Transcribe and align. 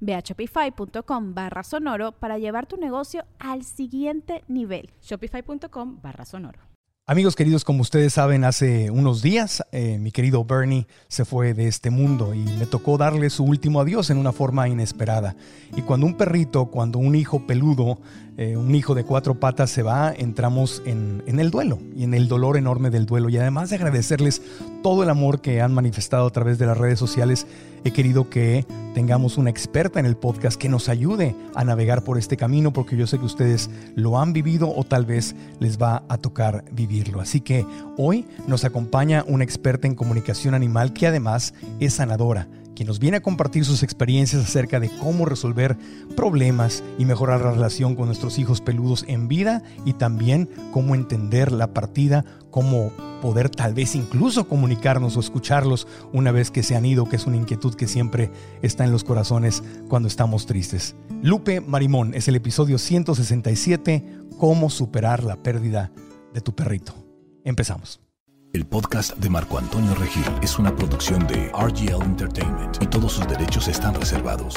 Ve 0.00 0.14
a 0.14 0.20
shopify.com 0.20 1.34
barra 1.34 1.62
sonoro 1.62 2.12
para 2.12 2.38
llevar 2.38 2.66
tu 2.66 2.76
negocio 2.76 3.24
al 3.38 3.64
siguiente 3.64 4.44
nivel. 4.48 4.90
Shopify.com 5.02 6.00
barra 6.02 6.24
sonoro. 6.24 6.68
Amigos 7.10 7.36
queridos, 7.36 7.64
como 7.64 7.80
ustedes 7.80 8.12
saben, 8.12 8.44
hace 8.44 8.90
unos 8.90 9.22
días 9.22 9.64
eh, 9.72 9.96
mi 9.96 10.12
querido 10.12 10.44
Bernie 10.44 10.86
se 11.08 11.24
fue 11.24 11.54
de 11.54 11.66
este 11.66 11.88
mundo 11.88 12.34
y 12.34 12.40
me 12.40 12.66
tocó 12.66 12.98
darle 12.98 13.30
su 13.30 13.44
último 13.44 13.80
adiós 13.80 14.10
en 14.10 14.18
una 14.18 14.30
forma 14.30 14.68
inesperada. 14.68 15.34
Y 15.74 15.80
cuando 15.80 16.04
un 16.04 16.18
perrito, 16.18 16.66
cuando 16.66 16.98
un 16.98 17.14
hijo 17.14 17.46
peludo 17.46 17.98
eh, 18.38 18.56
un 18.56 18.72
hijo 18.76 18.94
de 18.94 19.02
cuatro 19.02 19.34
patas 19.34 19.68
se 19.68 19.82
va, 19.82 20.14
entramos 20.16 20.80
en, 20.86 21.24
en, 21.26 21.40
el 21.40 21.50
duelo 21.50 21.80
y 21.96 22.04
en 22.04 22.14
el 22.14 22.28
dolor 22.28 22.56
enorme 22.56 22.88
del 22.88 23.04
duelo. 23.04 23.28
Y 23.28 23.36
además 23.36 23.70
de 23.70 23.76
agradecerles 23.76 24.40
todo 24.80 25.02
el 25.02 25.10
amor 25.10 25.40
que 25.40 25.60
han 25.60 25.74
manifestado 25.74 26.24
a 26.24 26.30
través 26.30 26.56
de 26.56 26.66
las 26.66 26.78
redes 26.78 27.00
sociales, 27.00 27.48
he 27.82 27.90
querido 27.90 28.30
que 28.30 28.64
tengamos 28.94 29.38
una 29.38 29.50
experta 29.50 29.98
en 29.98 30.06
el 30.06 30.16
podcast 30.16 30.56
que 30.56 30.68
nos 30.68 30.88
ayude 30.88 31.34
a 31.56 31.64
navegar 31.64 32.04
por 32.04 32.16
este 32.16 32.36
camino, 32.36 32.72
porque 32.72 32.96
yo 32.96 33.08
sé 33.08 33.18
que 33.18 33.24
ustedes 33.24 33.70
lo 33.96 34.20
han 34.20 34.32
vivido 34.32 34.72
o 34.72 34.84
tal 34.84 35.04
vez 35.04 35.34
les 35.58 35.76
va 35.76 36.04
a 36.08 36.16
tocar 36.18 36.64
vivirlo. 36.70 37.20
Así 37.20 37.40
que 37.40 37.66
hoy 37.96 38.24
nos 38.46 38.64
acompaña 38.64 39.24
una 39.26 39.42
experta 39.42 39.88
en 39.88 39.96
comunicación 39.96 40.54
animal 40.54 40.92
que 40.92 41.08
además 41.08 41.54
es 41.80 41.94
sanadora 41.94 42.46
quien 42.78 42.86
nos 42.86 43.00
viene 43.00 43.16
a 43.16 43.22
compartir 43.22 43.64
sus 43.64 43.82
experiencias 43.82 44.40
acerca 44.40 44.78
de 44.78 44.88
cómo 44.88 45.24
resolver 45.24 45.76
problemas 46.14 46.84
y 46.96 47.06
mejorar 47.06 47.40
la 47.40 47.50
relación 47.50 47.96
con 47.96 48.06
nuestros 48.06 48.38
hijos 48.38 48.60
peludos 48.60 49.04
en 49.08 49.26
vida 49.26 49.64
y 49.84 49.94
también 49.94 50.48
cómo 50.70 50.94
entender 50.94 51.50
la 51.50 51.74
partida, 51.74 52.24
cómo 52.52 52.92
poder 53.20 53.50
tal 53.50 53.74
vez 53.74 53.96
incluso 53.96 54.46
comunicarnos 54.46 55.16
o 55.16 55.20
escucharlos 55.20 55.88
una 56.12 56.30
vez 56.30 56.52
que 56.52 56.62
se 56.62 56.76
han 56.76 56.86
ido, 56.86 57.08
que 57.08 57.16
es 57.16 57.26
una 57.26 57.36
inquietud 57.36 57.74
que 57.74 57.88
siempre 57.88 58.30
está 58.62 58.84
en 58.84 58.92
los 58.92 59.02
corazones 59.02 59.64
cuando 59.88 60.06
estamos 60.06 60.46
tristes. 60.46 60.94
Lupe 61.20 61.60
Marimón 61.60 62.14
es 62.14 62.28
el 62.28 62.36
episodio 62.36 62.78
167, 62.78 64.04
cómo 64.38 64.70
superar 64.70 65.24
la 65.24 65.42
pérdida 65.42 65.90
de 66.32 66.40
tu 66.40 66.54
perrito. 66.54 66.94
Empezamos. 67.42 68.07
El 68.54 68.64
podcast 68.64 69.14
de 69.18 69.28
Marco 69.28 69.58
Antonio 69.58 69.94
Regil 69.94 70.24
es 70.40 70.58
una 70.58 70.74
producción 70.74 71.26
de 71.26 71.52
RGL 71.52 72.02
Entertainment 72.02 72.82
y 72.82 72.86
todos 72.86 73.12
sus 73.12 73.28
derechos 73.28 73.68
están 73.68 73.94
reservados. 73.94 74.54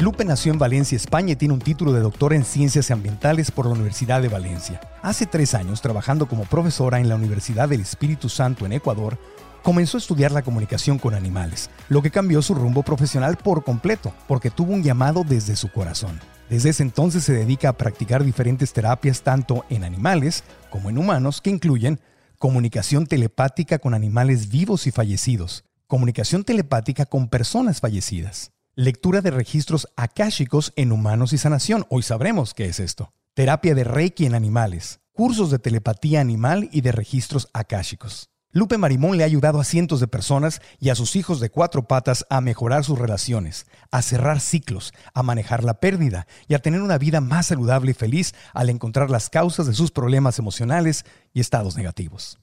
Lupe 0.00 0.24
nació 0.24 0.50
en 0.50 0.58
Valencia, 0.58 0.96
España 0.96 1.34
y 1.34 1.36
tiene 1.36 1.52
un 1.52 1.60
título 1.60 1.92
de 1.92 2.00
doctor 2.00 2.32
en 2.32 2.42
Ciencias 2.42 2.90
Ambientales 2.90 3.50
por 3.50 3.66
la 3.66 3.72
Universidad 3.72 4.22
de 4.22 4.28
Valencia. 4.28 4.80
Hace 5.02 5.26
tres 5.26 5.52
años, 5.52 5.82
trabajando 5.82 6.24
como 6.24 6.44
profesora 6.44 7.00
en 7.00 7.10
la 7.10 7.16
Universidad 7.16 7.68
del 7.68 7.82
Espíritu 7.82 8.30
Santo 8.30 8.64
en 8.64 8.72
Ecuador, 8.72 9.18
comenzó 9.62 9.98
a 9.98 10.00
estudiar 10.00 10.32
la 10.32 10.42
comunicación 10.42 10.98
con 10.98 11.12
animales, 11.12 11.68
lo 11.90 12.00
que 12.00 12.10
cambió 12.10 12.40
su 12.40 12.54
rumbo 12.54 12.82
profesional 12.82 13.36
por 13.36 13.62
completo, 13.62 14.14
porque 14.26 14.50
tuvo 14.50 14.72
un 14.72 14.82
llamado 14.82 15.22
desde 15.22 15.54
su 15.54 15.70
corazón. 15.70 16.18
Desde 16.48 16.70
ese 16.70 16.82
entonces 16.82 17.24
se 17.24 17.34
dedica 17.34 17.68
a 17.68 17.76
practicar 17.76 18.24
diferentes 18.24 18.72
terapias 18.72 19.22
tanto 19.22 19.66
en 19.68 19.84
animales 19.84 20.44
como 20.70 20.88
en 20.88 20.96
humanos 20.96 21.42
que 21.42 21.50
incluyen 21.50 22.00
comunicación 22.44 23.06
telepática 23.06 23.78
con 23.78 23.94
animales 23.94 24.50
vivos 24.50 24.86
y 24.86 24.90
fallecidos, 24.90 25.64
comunicación 25.86 26.44
telepática 26.44 27.06
con 27.06 27.30
personas 27.30 27.80
fallecidas, 27.80 28.50
lectura 28.74 29.22
de 29.22 29.30
registros 29.30 29.88
akáshicos 29.96 30.74
en 30.76 30.92
humanos 30.92 31.32
y 31.32 31.38
sanación, 31.38 31.86
hoy 31.88 32.02
sabremos 32.02 32.52
qué 32.52 32.66
es 32.66 32.80
esto, 32.80 33.14
terapia 33.32 33.74
de 33.74 33.84
Reiki 33.84 34.26
en 34.26 34.34
animales, 34.34 35.00
cursos 35.14 35.50
de 35.50 35.58
telepatía 35.58 36.20
animal 36.20 36.68
y 36.70 36.82
de 36.82 36.92
registros 36.92 37.48
akáshicos. 37.54 38.28
Lupe 38.54 38.78
Marimón 38.78 39.16
le 39.16 39.24
ha 39.24 39.26
ayudado 39.26 39.58
a 39.58 39.64
cientos 39.64 39.98
de 39.98 40.06
personas 40.06 40.62
y 40.78 40.90
a 40.90 40.94
sus 40.94 41.16
hijos 41.16 41.40
de 41.40 41.50
cuatro 41.50 41.88
patas 41.88 42.24
a 42.30 42.40
mejorar 42.40 42.84
sus 42.84 42.96
relaciones, 42.96 43.66
a 43.90 44.00
cerrar 44.00 44.38
ciclos, 44.38 44.92
a 45.12 45.24
manejar 45.24 45.64
la 45.64 45.80
pérdida 45.80 46.28
y 46.46 46.54
a 46.54 46.60
tener 46.60 46.80
una 46.80 46.96
vida 46.96 47.20
más 47.20 47.46
saludable 47.46 47.90
y 47.90 47.94
feliz 47.94 48.32
al 48.52 48.70
encontrar 48.70 49.10
las 49.10 49.28
causas 49.28 49.66
de 49.66 49.74
sus 49.74 49.90
problemas 49.90 50.38
emocionales 50.38 51.04
y 51.32 51.40
estados 51.40 51.76
negativos. 51.76 52.38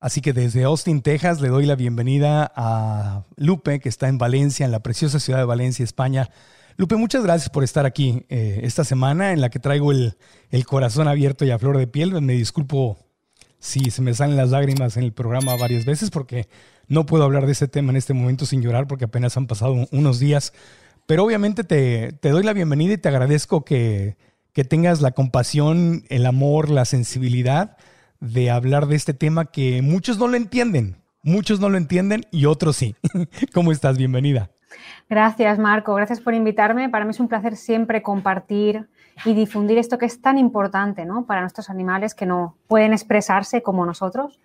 Así 0.00 0.22
que 0.22 0.32
desde 0.32 0.64
Austin, 0.64 1.02
Texas, 1.02 1.42
le 1.42 1.50
doy 1.50 1.66
la 1.66 1.76
bienvenida 1.76 2.50
a 2.56 3.24
Lupe, 3.36 3.80
que 3.80 3.90
está 3.90 4.08
en 4.08 4.16
Valencia, 4.16 4.64
en 4.64 4.72
la 4.72 4.80
preciosa 4.80 5.20
ciudad 5.20 5.40
de 5.40 5.44
Valencia, 5.44 5.84
España. 5.84 6.30
Lupe, 6.78 6.96
muchas 6.96 7.22
gracias 7.22 7.50
por 7.50 7.64
estar 7.64 7.84
aquí 7.84 8.24
eh, 8.30 8.60
esta 8.62 8.82
semana 8.82 9.32
en 9.32 9.42
la 9.42 9.50
que 9.50 9.58
traigo 9.58 9.92
el, 9.92 10.16
el 10.48 10.64
corazón 10.64 11.06
abierto 11.06 11.44
y 11.44 11.50
a 11.50 11.58
flor 11.58 11.76
de 11.76 11.86
piel. 11.86 12.18
Me 12.22 12.32
disculpo 12.32 13.09
sí, 13.60 13.90
se 13.90 14.02
me 14.02 14.14
salen 14.14 14.36
las 14.36 14.50
lágrimas 14.50 14.96
en 14.96 15.04
el 15.04 15.12
programa 15.12 15.54
varias 15.56 15.84
veces 15.84 16.10
porque 16.10 16.48
no 16.88 17.06
puedo 17.06 17.22
hablar 17.22 17.46
de 17.46 17.52
ese 17.52 17.68
tema 17.68 17.90
en 17.90 17.96
este 17.96 18.14
momento 18.14 18.46
sin 18.46 18.62
llorar 18.62 18.88
porque 18.88 19.04
apenas 19.04 19.36
han 19.36 19.46
pasado 19.46 19.86
unos 19.92 20.18
días. 20.18 20.52
Pero 21.06 21.24
obviamente 21.24 21.62
te, 21.62 22.12
doy 22.22 22.42
la 22.42 22.52
bienvenida 22.52 22.94
y 22.94 22.98
te 22.98 23.08
agradezco 23.08 23.64
que, 23.64 24.16
que 24.52 24.64
tengas 24.64 25.00
la 25.00 25.12
compasión, 25.12 26.04
el 26.08 26.26
amor, 26.26 26.70
la 26.70 26.84
sensibilidad 26.84 27.76
de 28.18 28.50
hablar 28.50 28.86
de 28.86 28.96
este 28.96 29.14
tema 29.14 29.46
que 29.46 29.82
muchos 29.82 30.18
no 30.18 30.26
lo 30.26 30.36
entienden. 30.36 30.96
Muchos 31.22 31.60
no 31.60 31.68
lo 31.68 31.76
entienden 31.76 32.24
y 32.30 32.46
otros 32.46 32.76
sí. 32.76 32.96
¿Cómo 33.54 33.72
estás? 33.72 33.98
Bienvenida. 33.98 34.50
Gracias, 35.08 35.58
Marco. 35.58 35.94
Gracias 35.94 36.20
por 36.20 36.34
invitarme. 36.34 36.88
Para 36.88 37.04
mí 37.04 37.10
es 37.10 37.20
un 37.20 37.28
placer 37.28 37.56
siempre 37.56 38.02
compartir 38.02 38.88
y 39.24 39.34
difundir 39.34 39.78
esto 39.78 39.98
que 39.98 40.06
es 40.06 40.20
tan 40.20 40.38
importante 40.38 41.04
¿no? 41.04 41.24
para 41.24 41.40
nuestros 41.40 41.70
animales 41.70 42.14
que 42.14 42.26
no 42.26 42.56
pueden 42.68 42.92
expresarse 42.92 43.62
como 43.62 43.84
nosotros. 43.86 44.40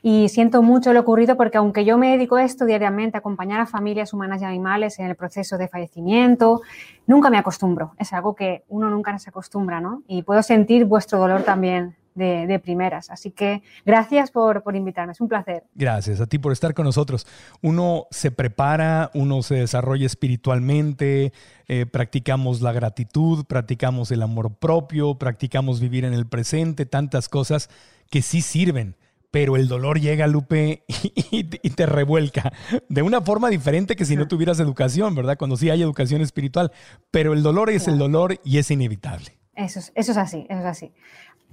Y 0.00 0.28
siento 0.28 0.62
mucho 0.62 0.92
lo 0.92 1.00
ocurrido 1.00 1.36
porque 1.36 1.58
aunque 1.58 1.84
yo 1.84 1.98
me 1.98 2.10
dedico 2.12 2.36
a 2.36 2.44
esto 2.44 2.64
diariamente, 2.64 3.16
a 3.16 3.20
acompañar 3.20 3.60
a 3.60 3.66
familias 3.66 4.12
humanas 4.12 4.40
y 4.42 4.44
animales 4.44 4.98
en 5.00 5.06
el 5.06 5.16
proceso 5.16 5.58
de 5.58 5.66
fallecimiento, 5.66 6.62
nunca 7.06 7.30
me 7.30 7.38
acostumbro. 7.38 7.94
Es 7.98 8.12
algo 8.12 8.34
que 8.36 8.62
uno 8.68 8.90
nunca 8.90 9.18
se 9.18 9.30
acostumbra, 9.30 9.80
¿no? 9.80 10.02
Y 10.06 10.22
puedo 10.22 10.42
sentir 10.42 10.84
vuestro 10.84 11.18
dolor 11.18 11.42
también 11.42 11.97
de, 12.18 12.58
primeras. 12.58 13.10
Así 13.10 13.30
que 13.30 13.62
gracias 13.86 14.30
por, 14.30 14.62
por, 14.62 14.76
invitarme, 14.76 15.12
es 15.12 15.20
un 15.20 15.28
placer. 15.28 15.64
Gracias 15.74 16.20
a 16.20 16.26
ti 16.26 16.38
por 16.38 16.52
estar 16.52 16.74
con 16.74 16.84
nosotros. 16.84 17.26
Uno 17.62 18.06
se 18.10 18.30
prepara, 18.30 19.10
uno 19.14 19.42
se 19.42 19.54
desarrolla 19.54 20.06
espiritualmente, 20.06 21.32
eh, 21.68 21.86
practicamos 21.86 22.60
la 22.60 22.72
gratitud, 22.72 23.44
practicamos 23.46 24.10
el 24.10 24.22
amor 24.22 24.54
propio, 24.54 25.14
practicamos 25.14 25.80
vivir 25.80 26.04
en 26.04 26.12
el 26.12 26.26
presente, 26.26 26.84
tantas 26.84 27.28
cosas 27.28 27.70
que 28.10 28.22
sí 28.22 28.42
sirven 28.42 28.96
pero 29.30 29.56
el 29.56 29.68
dolor 29.68 30.00
llega, 30.00 30.26
Lupe, 30.26 30.84
y, 31.30 31.44
te 31.44 31.86
revuelca 31.86 32.52
de 32.88 33.02
una 33.02 33.20
forma 33.20 33.50
diferente 33.50 33.94
que 33.94 34.04
si 34.04 34.16
no 34.16 34.26
tuvieras 34.26 34.58
educación, 34.58 35.14
¿verdad? 35.14 35.36
Cuando 35.36 35.56
sí 35.56 35.70
hay 35.70 35.82
educación 35.82 36.22
espiritual, 36.22 36.72
pero 37.10 37.34
el 37.34 37.42
dolor 37.42 37.70
es 37.70 37.88
el 37.88 37.98
dolor 37.98 38.40
y 38.44 38.58
es 38.58 38.70
inevitable. 38.70 39.38
Eso 39.54 39.80
es, 39.80 39.92
eso 39.94 40.12
es 40.12 40.18
así, 40.18 40.46
eso 40.48 40.60
es 40.60 40.66
así 40.66 40.92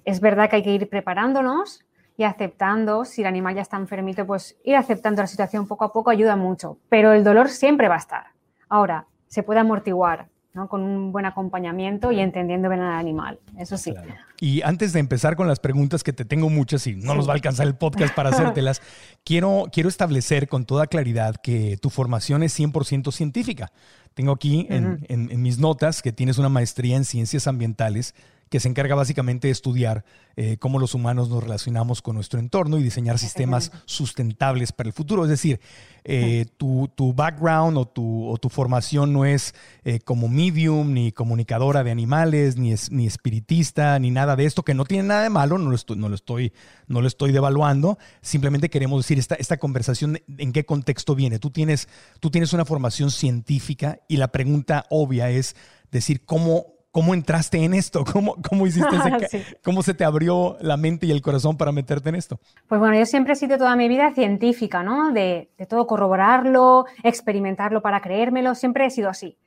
es 0.06 0.22
verdad 0.22 0.50
que 0.50 0.58
hay 0.58 0.64
que 0.64 0.74
ir 0.74 0.90
preparándonos 0.90 1.84
y 2.18 2.24
aceptando, 2.24 3.04
si 3.04 3.22
el 3.22 3.28
animal 3.28 3.56
ya 3.56 3.62
está 3.62 3.78
enfermito, 3.78 4.26
pues 4.26 4.56
ir 4.64 4.76
aceptando 4.76 5.22
la 5.22 5.28
situación 5.28 5.68
poco 5.68 5.84
a 5.84 5.92
poco 5.92 6.10
ayuda 6.10 6.36
mucho, 6.36 6.78
pero 6.88 7.12
el 7.12 7.24
dolor 7.24 7.50
siempre 7.50 7.90
va 7.90 7.96
a 7.96 8.00
estar. 8.00 8.28
Ahora, 8.70 9.08
se 9.28 9.44
puede 9.44 9.60
amortiguar 9.60 10.30
¿no? 10.54 10.70
con 10.70 10.82
un 10.82 11.12
buen 11.12 11.26
acompañamiento 11.26 12.14
y 12.14 12.22
entendiendo 12.22 12.70
bien 12.70 12.82
al 12.82 12.94
animal, 12.94 13.40
eso 13.58 13.78
sí. 13.78 13.94
Y 14.40 14.62
antes 14.62 14.94
de 14.94 15.02
empezar 15.02 15.36
con 15.36 15.50
las 15.50 15.60
preguntas, 15.60 16.04
que 16.04 16.14
te 16.14 16.24
tengo 16.24 16.50
muchas 16.50 16.88
y 16.88 16.96
no 16.96 17.16
nos 17.16 17.28
va 17.28 17.34
a 17.34 17.36
alcanzar 17.36 17.68
el 17.68 17.76
podcast 17.76 18.16
para 18.16 18.30
hacértelas, 18.30 18.82
quiero, 19.26 19.66
quiero 19.74 19.90
establecer 19.90 20.48
con 20.48 20.66
toda 20.66 20.88
claridad 20.88 21.36
que 21.36 21.78
tu 21.82 21.90
formación 21.90 22.44
es 22.44 22.58
100% 22.58 23.12
científica. 23.12 23.74
Tengo 24.14 24.32
aquí 24.32 24.66
en 24.70 25.42
mis 25.42 25.60
notas 25.60 26.02
que 26.02 26.14
tienes 26.14 26.38
una 26.38 26.48
maestría 26.48 26.96
en 26.96 27.04
ciencias 27.04 27.48
ambientales 27.48 28.16
que 28.56 28.62
se 28.62 28.70
encarga 28.70 28.96
básicamente 28.96 29.50
de 29.50 29.52
estudiar 29.52 30.06
eh, 30.38 30.56
cómo 30.56 30.80
los 30.80 30.94
humanos 30.94 31.28
nos 31.28 31.44
relacionamos 31.44 32.02
con 32.02 32.16
nuestro 32.16 32.40
entorno 32.40 32.78
y 32.78 32.84
diseñar 32.84 33.20
sistemas 33.20 33.70
sustentables 33.84 34.72
para 34.72 34.88
el 34.88 34.94
futuro. 34.94 35.26
Es 35.26 35.30
decir, 35.30 35.60
eh, 36.06 36.46
tu, 36.56 36.90
background 37.14 37.78
o 37.78 37.86
tu, 37.86 38.30
o 38.30 38.38
tu, 38.38 38.48
formación 38.48 39.12
no 39.12 39.26
es 39.26 39.54
eh, 39.84 40.00
como 40.00 40.30
medium, 40.30 40.94
ni 40.94 41.12
comunicadora 41.12 41.84
de 41.84 41.92
animales, 41.92 42.56
ni, 42.56 42.72
es, 42.72 42.90
ni 42.94 43.06
espiritista, 43.06 44.00
ni 44.00 44.10
nada 44.10 44.38
de 44.38 44.46
esto, 44.46 44.64
que 44.64 44.74
no 44.74 44.86
tiene 44.86 45.04
nada 45.04 45.24
de 45.24 45.30
malo, 45.30 45.58
no 45.58 45.70
lo 45.70 45.76
estoy, 45.76 45.98
no 45.98 46.08
lo 46.08 46.16
estoy, 46.16 46.54
no 46.88 47.02
lo 47.02 47.10
estoy 47.10 47.34
devaluando. 47.34 47.98
Simplemente 48.22 48.70
queremos 48.70 49.04
decir 49.04 49.20
esta, 49.20 49.36
esta 49.36 49.58
conversación 49.58 50.22
en 50.38 50.54
qué 50.54 50.66
contexto 50.66 51.14
viene. 51.14 51.40
Tú 51.40 51.50
tienes, 51.50 51.90
tú 52.22 52.32
tienes 52.32 52.54
una 52.54 52.64
formación 52.64 53.12
científica 53.12 54.00
y 54.08 54.16
la 54.16 54.30
pregunta 54.30 54.86
obvia 54.90 55.30
es 55.30 55.58
decir 55.92 56.24
cómo 56.24 56.75
¿Cómo 56.96 57.14
entraste 57.14 57.62
en 57.62 57.74
esto? 57.74 58.06
¿Cómo, 58.14 58.38
cómo 58.42 58.66
hiciste 58.66 58.88
¿Cómo 59.66 59.84
se 59.84 59.94
te 59.94 60.06
abrió 60.06 60.56
la 60.62 60.78
mente 60.78 61.06
y 61.06 61.12
el 61.12 61.22
corazón 61.22 61.58
para 61.58 61.74
meterte 61.74 62.08
en 62.08 62.16
esto? 62.16 62.40
Pues 62.70 62.80
bueno, 62.80 62.98
yo 62.98 63.06
siempre 63.06 63.34
he 63.34 63.36
sido 63.36 63.58
toda 63.58 63.76
mi 63.76 63.90
vida 63.90 64.14
científica, 64.14 64.82
¿no? 64.82 65.12
De, 65.12 65.50
todo 65.68 65.88
corroborarlo, 65.88 66.86
experimentarlo 67.04 67.82
para 67.82 68.00
creérmelo, 68.00 68.56
siempre 68.56 68.86
he 68.86 68.90
sido 68.92 69.10
así. 69.10 69.38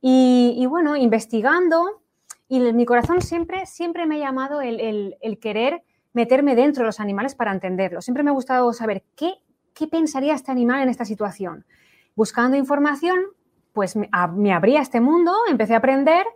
Y, 0.00 0.66
bueno, 0.66 0.96
investigando, 0.96 2.02
y 2.48 2.58
mi 2.58 2.84
corazón 2.84 3.22
siempre, 3.22 3.66
siempre 3.66 4.04
me 4.06 4.16
ha 4.16 4.18
llamado 4.18 4.60
el, 4.60 5.38
querer 5.40 5.84
meterme 6.14 6.56
dentro 6.56 6.82
de 6.82 6.86
los 6.86 6.98
animales 6.98 7.36
para 7.36 7.52
entenderlo. 7.52 8.02
Siempre 8.02 8.24
me 8.24 8.30
ha 8.30 8.34
gustado 8.34 8.72
saber 8.72 9.04
qué, 9.14 9.34
qué 9.72 9.86
pensaría 9.86 10.34
este 10.34 10.50
animal 10.50 10.82
en 10.82 10.88
esta 10.88 11.04
situación. 11.04 11.64
Buscando 12.16 12.56
información, 12.56 13.20
pues 13.72 13.94
me, 13.94 14.10
me 14.34 14.52
abría 14.52 14.80
este 14.80 15.00
mundo, 15.00 15.32
empecé 15.48 15.74
a 15.74 15.78
aprender 15.78 16.26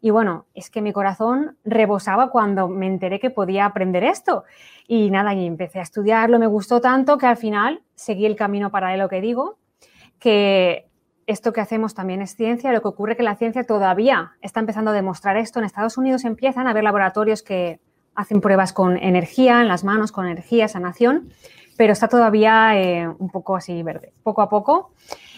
y 0.00 0.10
bueno, 0.10 0.46
es 0.54 0.70
que 0.70 0.80
mi 0.80 0.92
corazón 0.92 1.58
rebosaba 1.64 2.30
cuando 2.30 2.68
me 2.68 2.86
enteré 2.86 3.20
que 3.20 3.30
podía 3.30 3.66
aprender 3.66 4.02
esto. 4.02 4.44
Y 4.88 5.10
nada, 5.10 5.34
y 5.34 5.46
empecé 5.46 5.78
a 5.78 5.82
estudiarlo, 5.82 6.38
me 6.38 6.46
gustó 6.46 6.80
tanto 6.80 7.18
que 7.18 7.26
al 7.26 7.36
final 7.36 7.82
seguí 7.94 8.24
el 8.24 8.36
camino 8.36 8.70
paralelo 8.70 9.08
que 9.08 9.20
digo, 9.20 9.58
que 10.18 10.88
esto 11.26 11.52
que 11.52 11.60
hacemos 11.60 11.94
también 11.94 12.22
es 12.22 12.34
ciencia. 12.34 12.72
Lo 12.72 12.80
que 12.80 12.88
ocurre 12.88 13.12
es 13.12 13.18
que 13.18 13.22
la 13.22 13.36
ciencia 13.36 13.64
todavía 13.64 14.32
está 14.40 14.60
empezando 14.60 14.90
a 14.90 14.94
demostrar 14.94 15.36
esto. 15.36 15.58
En 15.58 15.66
Estados 15.66 15.98
Unidos 15.98 16.24
empiezan 16.24 16.66
a 16.66 16.70
haber 16.70 16.84
laboratorios 16.84 17.42
que 17.42 17.78
hacen 18.14 18.40
pruebas 18.40 18.72
con 18.72 18.96
energía 18.96 19.60
en 19.60 19.68
las 19.68 19.84
manos, 19.84 20.12
con 20.12 20.26
energía, 20.26 20.66
sanación, 20.66 21.30
pero 21.76 21.92
está 21.92 22.08
todavía 22.08 22.78
eh, 22.78 23.06
un 23.06 23.30
poco 23.30 23.56
así 23.56 23.82
verde, 23.82 24.12
poco 24.22 24.42
a 24.42 24.48
poco. 24.48 24.92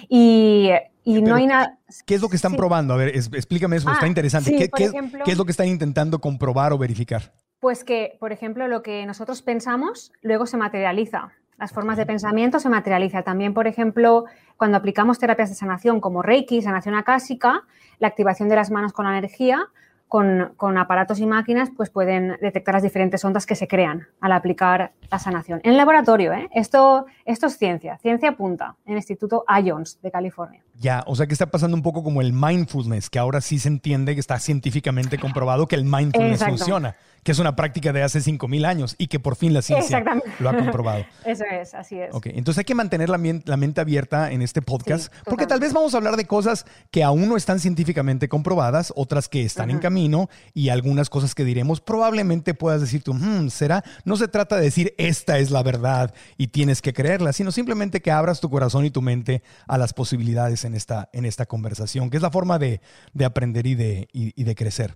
Y 0.08 0.70
y 1.04 1.22
no 1.22 1.34
hay 1.34 1.46
nada. 1.46 1.78
¿Qué 2.06 2.14
es 2.14 2.20
lo 2.20 2.28
que 2.28 2.36
están 2.36 2.54
probando? 2.54 2.94
A 2.94 2.96
ver, 2.96 3.08
explícame 3.08 3.76
eso, 3.76 3.90
está 3.90 4.06
ah, 4.06 4.08
interesante. 4.08 4.70
¿Qué, 4.74 4.90
es 5.26 5.38
lo 5.38 5.44
que 5.44 5.50
están 5.50 5.68
intentando 5.68 6.20
comprobar 6.20 6.72
o 6.72 6.78
verificar? 6.78 7.32
Pues 7.60 7.84
que, 7.84 8.16
por 8.20 8.32
ejemplo, 8.32 8.66
lo 8.68 8.82
que 8.82 9.06
nosotros 9.06 9.42
pensamos 9.42 10.12
luego 10.22 10.46
se 10.46 10.56
materializa. 10.56 11.32
Las 11.58 11.72
formas 11.72 11.96
de 11.96 12.06
pensamiento 12.06 12.58
se 12.58 12.68
materializan. 12.68 13.22
También, 13.24 13.54
por 13.54 13.66
ejemplo, 13.66 14.24
cuando 14.56 14.76
aplicamos 14.76 15.18
terapias 15.18 15.48
de 15.48 15.54
sanación 15.54 16.00
como 16.00 16.22
Reiki, 16.22 16.60
sanación 16.62 16.94
acásica, 16.94 17.64
la 17.98 18.08
activación 18.08 18.48
de 18.48 18.56
las 18.56 18.70
manos 18.70 18.92
con 18.92 19.04
la 19.04 19.16
energía, 19.16 19.68
con, 20.12 20.76
aparatos 20.76 21.20
y 21.20 21.26
máquinas, 21.26 21.70
pues 21.74 21.88
pueden 21.88 22.36
detectar 22.42 22.74
las 22.74 22.82
diferentes 22.82 23.24
ondas 23.24 23.46
que 23.46 23.54
se 23.54 23.66
crean 23.66 24.08
al 24.20 24.32
aplicar 24.32 24.92
la 25.10 25.18
sanación. 25.18 25.62
En 25.64 25.78
laboratorio, 25.78 26.34
¿eh? 26.34 26.50
esto, 26.52 27.06
esto 27.24 27.46
es 27.46 27.56
ciencia, 27.56 27.96
ciencia 27.96 28.36
punta, 28.36 28.76
en 28.84 28.92
el 28.92 28.98
Instituto 28.98 29.46
IONS 29.48 30.02
de 30.02 30.10
California. 30.10 30.62
Ya, 30.74 31.04
o 31.06 31.14
sea 31.14 31.26
que 31.26 31.34
está 31.34 31.46
pasando 31.46 31.76
un 31.76 31.82
poco 31.82 32.02
como 32.02 32.20
el 32.20 32.32
mindfulness, 32.32 33.10
que 33.10 33.18
ahora 33.18 33.40
sí 33.40 33.58
se 33.58 33.68
entiende 33.68 34.14
que 34.14 34.20
está 34.20 34.38
científicamente 34.38 35.18
comprobado 35.18 35.68
que 35.68 35.76
el 35.76 35.84
mindfulness 35.84 36.44
funciona 36.44 36.96
que 37.22 37.30
es 37.30 37.38
una 37.38 37.54
práctica 37.54 37.92
de 37.92 38.02
hace 38.02 38.18
5.000 38.18 38.66
años 38.66 38.96
y 38.98 39.06
que 39.06 39.20
por 39.20 39.36
fin 39.36 39.54
la 39.54 39.62
ciencia 39.62 40.04
lo 40.40 40.48
ha 40.48 40.56
comprobado. 40.56 41.04
Eso 41.24 41.44
es, 41.44 41.72
así 41.72 41.98
es. 41.98 42.12
Ok, 42.12 42.26
entonces 42.26 42.58
hay 42.58 42.64
que 42.64 42.74
mantener 42.74 43.08
la, 43.08 43.18
mente 43.18 43.80
abierta 43.80 44.32
en 44.32 44.42
este 44.42 44.60
podcast, 44.60 45.12
porque 45.24 45.46
tal 45.46 45.60
vez 45.60 45.72
vamos 45.72 45.94
a 45.94 45.98
hablar 45.98 46.16
de 46.16 46.24
cosas 46.24 46.66
que 46.90 47.04
aún 47.04 47.28
no 47.28 47.36
están 47.36 47.60
científicamente 47.60 48.28
comprobadas, 48.28 48.92
otras 48.96 49.28
que 49.28 49.44
están 49.44 49.70
en 49.70 49.78
camino 49.78 50.28
y 50.52 50.70
algunas 50.70 51.10
cosas 51.10 51.34
que 51.34 51.44
diremos 51.44 51.80
probablemente 51.80 52.54
puedas 52.54 52.80
decir 52.80 53.02
tú, 53.02 53.14
hmm, 53.14 53.50
¿será? 53.50 53.84
No 54.04 54.16
se 54.16 54.26
trata 54.26 54.56
de 54.56 54.62
decir 54.62 54.94
esta 54.98 55.38
es 55.38 55.50
la 55.50 55.62
verdad 55.62 56.12
y 56.36 56.48
tienes 56.48 56.82
que 56.82 56.92
creerla, 56.92 57.32
sino 57.32 57.52
simplemente 57.52 58.00
que 58.00 58.10
abras 58.10 58.40
tu 58.40 58.50
corazón 58.50 58.84
y 58.84 58.90
tu 58.90 59.00
mente 59.00 59.42
a 59.68 59.78
las 59.78 59.92
posibilidades 59.92 60.61
en 60.64 60.74
esta, 60.74 61.08
en 61.12 61.24
esta 61.24 61.46
conversación, 61.46 62.10
que 62.10 62.16
es 62.16 62.22
la 62.22 62.30
forma 62.30 62.58
de, 62.58 62.80
aprender 63.24 63.66
y 63.66 63.74
de, 63.74 64.08
y 64.12 64.44
de 64.44 64.54
crecer. 64.54 64.94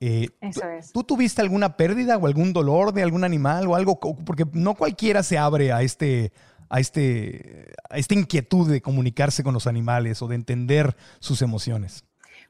Eh, 0.00 0.30
Eso 0.40 0.66
es. 0.66 0.92
¿Tú 0.92 1.04
tuviste 1.04 1.42
alguna 1.42 1.76
pérdida 1.76 2.16
o 2.16 2.26
algún 2.26 2.54
dolor 2.54 2.92
de 2.92 3.02
algún 3.02 3.22
animal 3.22 3.68
o 3.68 3.76
algo? 3.76 4.00
Porque 4.00 4.46
no 4.52 4.74
cualquiera 4.74 5.22
se 5.22 5.36
abre 5.36 5.72
a 5.72 5.82
este, 5.82 6.32
a 6.70 6.80
este, 6.80 7.74
a 7.90 7.98
esta 7.98 8.14
inquietud 8.14 8.70
de 8.70 8.80
comunicarse 8.80 9.44
con 9.44 9.52
los 9.52 9.66
animales 9.66 10.22
o 10.22 10.28
de 10.28 10.36
entender 10.36 10.96
sus 11.18 11.42
emociones. 11.42 12.04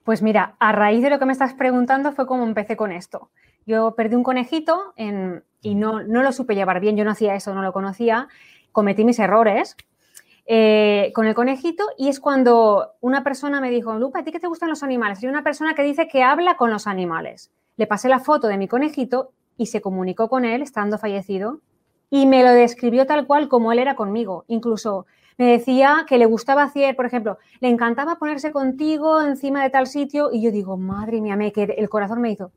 Pues 0.04 0.22
mira, 0.22 0.54
a 0.60 0.72
raíz 0.72 1.02
de 1.02 1.10
lo 1.10 1.18
que 1.18 1.26
me 1.26 1.32
estás 1.32 1.54
preguntando 1.54 2.12
fue 2.12 2.26
como 2.26 2.44
empecé 2.44 2.76
con 2.76 2.92
esto. 2.92 3.30
Yo 3.66 3.94
perdí 3.96 4.14
un 4.14 4.22
conejito 4.22 4.94
y 4.96 5.74
no, 5.74 6.02
no 6.02 6.22
lo 6.22 6.32
supe 6.32 6.54
llevar 6.54 6.80
bien, 6.80 6.96
yo 6.96 7.04
no 7.04 7.10
hacía 7.10 7.34
eso, 7.34 7.52
no 7.52 7.62
lo 7.62 7.72
conocía, 7.72 8.28
cometí 8.72 9.04
mis 9.04 9.18
errores 9.18 9.76
eh, 10.46 11.12
con 11.14 11.26
el 11.26 11.34
conejito 11.34 11.84
y 11.96 12.08
es 12.08 12.20
cuando 12.20 12.92
una 13.00 13.22
persona 13.22 13.60
me 13.60 13.70
dijo, 13.70 13.94
Lupa, 13.94 14.20
¿a 14.20 14.24
ti 14.24 14.32
qué 14.32 14.40
te 14.40 14.48
gustan 14.48 14.68
los 14.68 14.82
animales? 14.82 15.22
Y 15.22 15.26
una 15.26 15.42
persona 15.42 15.74
que 15.74 15.82
dice 15.82 16.08
que 16.08 16.22
habla 16.22 16.56
con 16.56 16.70
los 16.70 16.86
animales. 16.86 17.50
Le 17.76 17.86
pasé 17.86 18.08
la 18.08 18.18
foto 18.18 18.48
de 18.48 18.58
mi 18.58 18.68
conejito 18.68 19.32
y 19.56 19.66
se 19.66 19.80
comunicó 19.80 20.28
con 20.28 20.44
él 20.44 20.62
estando 20.62 20.98
fallecido 20.98 21.60
y 22.10 22.26
me 22.26 22.42
lo 22.42 22.50
describió 22.50 23.06
tal 23.06 23.26
cual 23.26 23.48
como 23.48 23.72
él 23.72 23.78
era 23.78 23.94
conmigo. 23.94 24.44
Incluso 24.48 25.06
me 25.38 25.46
decía 25.46 26.04
que 26.08 26.18
le 26.18 26.26
gustaba 26.26 26.64
hacer, 26.64 26.96
por 26.96 27.06
ejemplo, 27.06 27.38
le 27.60 27.68
encantaba 27.68 28.16
ponerse 28.16 28.52
contigo 28.52 29.22
encima 29.22 29.62
de 29.62 29.70
tal 29.70 29.86
sitio 29.86 30.30
y 30.32 30.42
yo 30.42 30.50
digo, 30.50 30.76
madre 30.76 31.20
mía, 31.20 31.36
me, 31.36 31.52
que 31.52 31.62
el 31.62 31.88
corazón 31.88 32.20
me 32.20 32.30
hizo 32.30 32.52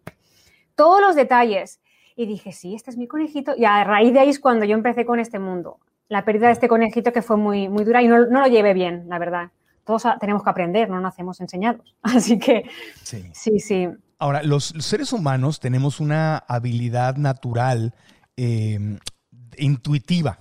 todos 0.75 1.01
los 1.01 1.15
detalles. 1.15 1.79
Y 2.15 2.27
dije, 2.27 2.51
sí, 2.51 2.75
este 2.75 2.91
es 2.91 2.97
mi 2.97 3.07
conejito. 3.07 3.53
Y 3.57 3.65
a 3.65 3.83
raíz 3.83 4.13
de 4.13 4.19
ahí 4.19 4.29
es 4.29 4.39
cuando 4.39 4.65
yo 4.65 4.75
empecé 4.75 5.05
con 5.05 5.19
este 5.19 5.39
mundo 5.39 5.79
la 6.09 6.25
pérdida 6.25 6.47
de 6.47 6.53
este 6.53 6.67
conejito 6.67 7.11
que 7.13 7.21
fue 7.21 7.37
muy, 7.37 7.69
muy 7.69 7.83
dura 7.83 8.01
y 8.01 8.07
no, 8.07 8.19
lo 8.19 8.47
llevé 8.47 8.73
bien, 8.73 9.05
la 9.07 9.19
verdad. 9.19 9.51
Todos 9.85 10.03
tenemos 10.19 10.43
que 10.43 10.49
aprender, 10.49 10.89
no 10.89 10.99
nacemos 11.01 11.41
enseñados. 11.41 11.95
Así 12.01 12.39
que 12.39 12.69
sí, 13.03 13.29
sí. 13.33 13.59
sí. 13.59 13.87
Ahora, 14.19 14.41
los 14.41 14.73
seres 14.79 15.11
humanos 15.11 15.59
tenemos 15.59 15.99
una 15.99 16.37
habilidad 16.37 17.17
natural, 17.17 17.93
em, 18.37 18.97
intuitiva, 19.57 20.39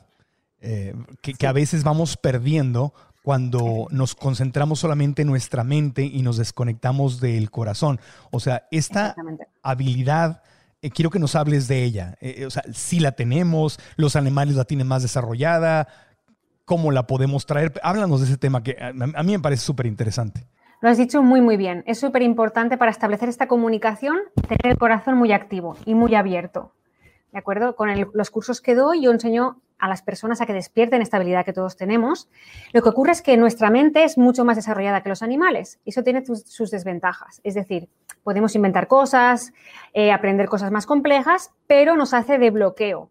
eh, 0.60 0.94
que, 1.20 1.46
a 1.46 1.52
veces 1.52 1.82
vamos 1.82 2.16
perdiendo 2.16 2.94
cuando 3.24 3.88
nos 3.90 4.14
concentramos 4.14 4.78
solamente 4.78 5.22
en 5.22 5.28
nuestra 5.28 5.64
mente 5.64 6.04
y 6.04 6.22
nos 6.22 6.36
desconectamos 6.36 7.20
del 7.20 7.50
corazón. 7.50 7.98
O 8.30 8.38
sea, 8.38 8.68
esta 8.70 9.16
habilidad 9.62 10.42
eh, 10.82 10.90
quiero 10.90 11.10
que 11.10 11.20
nos 11.20 11.36
hables 11.36 11.68
de 11.68 11.84
ella. 11.84 12.16
Eh, 12.20 12.34
eh, 12.38 12.46
o 12.46 12.50
sea, 12.50 12.64
si 12.72 12.98
la 12.98 13.12
tenemos, 13.12 13.78
los 13.96 14.16
animales 14.16 14.56
la 14.56 14.64
tienen 14.64 14.88
más 14.88 15.02
desarrollada, 15.02 15.86
cómo 16.64 16.90
la 16.90 17.06
podemos 17.06 17.46
traer. 17.46 17.72
Háblanos 17.84 18.20
de 18.20 18.26
ese 18.26 18.36
tema 18.36 18.64
que 18.64 18.76
a, 18.80 18.92
mí 18.92 19.32
me 19.32 19.38
parece 19.38 19.64
súper 19.64 19.86
interesante. 19.86 20.46
Lo 20.80 20.88
has 20.88 20.98
dicho 20.98 21.22
muy, 21.22 21.40
muy 21.40 21.56
bien. 21.56 21.84
Es 21.86 22.00
súper 22.00 22.22
importante 22.22 22.76
para 22.76 22.90
establecer 22.90 23.28
esta 23.28 23.46
comunicación 23.46 24.16
tener 24.48 24.72
el 24.72 24.78
corazón 24.78 25.16
muy 25.16 25.30
activo 25.30 25.76
y 25.86 25.94
muy 25.94 26.16
abierto. 26.16 26.74
¿De 27.30 27.38
acuerdo? 27.38 27.76
Con 27.76 27.88
los 28.12 28.30
cursos 28.30 28.60
que 28.60 28.74
doy, 28.74 29.02
yo 29.02 29.12
enseño 29.12 29.62
a 29.82 29.88
las 29.88 30.00
personas 30.00 30.40
a 30.40 30.46
que 30.46 30.52
despierten 30.52 31.02
esta 31.02 31.16
habilidad 31.16 31.44
que 31.44 31.52
todos 31.52 31.76
tenemos. 31.76 32.28
Lo 32.72 32.82
que 32.82 32.88
ocurre 32.88 33.10
es 33.10 33.20
que 33.20 33.36
nuestra 33.36 33.68
mente 33.68 34.04
es 34.04 34.16
mucho 34.16 34.44
más 34.44 34.54
desarrollada 34.54 35.02
que 35.02 35.08
los 35.08 35.24
animales 35.24 35.80
y 35.84 35.90
eso 35.90 36.04
tiene 36.04 36.24
sus 36.24 36.70
desventajas. 36.70 37.40
Es 37.42 37.54
decir, 37.54 37.88
podemos 38.22 38.54
inventar 38.54 38.86
cosas, 38.86 39.52
eh, 39.92 40.12
aprender 40.12 40.48
cosas 40.48 40.70
más 40.70 40.86
complejas, 40.86 41.50
pero 41.66 41.96
nos 41.96 42.14
hace 42.14 42.38
de 42.38 42.50
bloqueo 42.50 43.10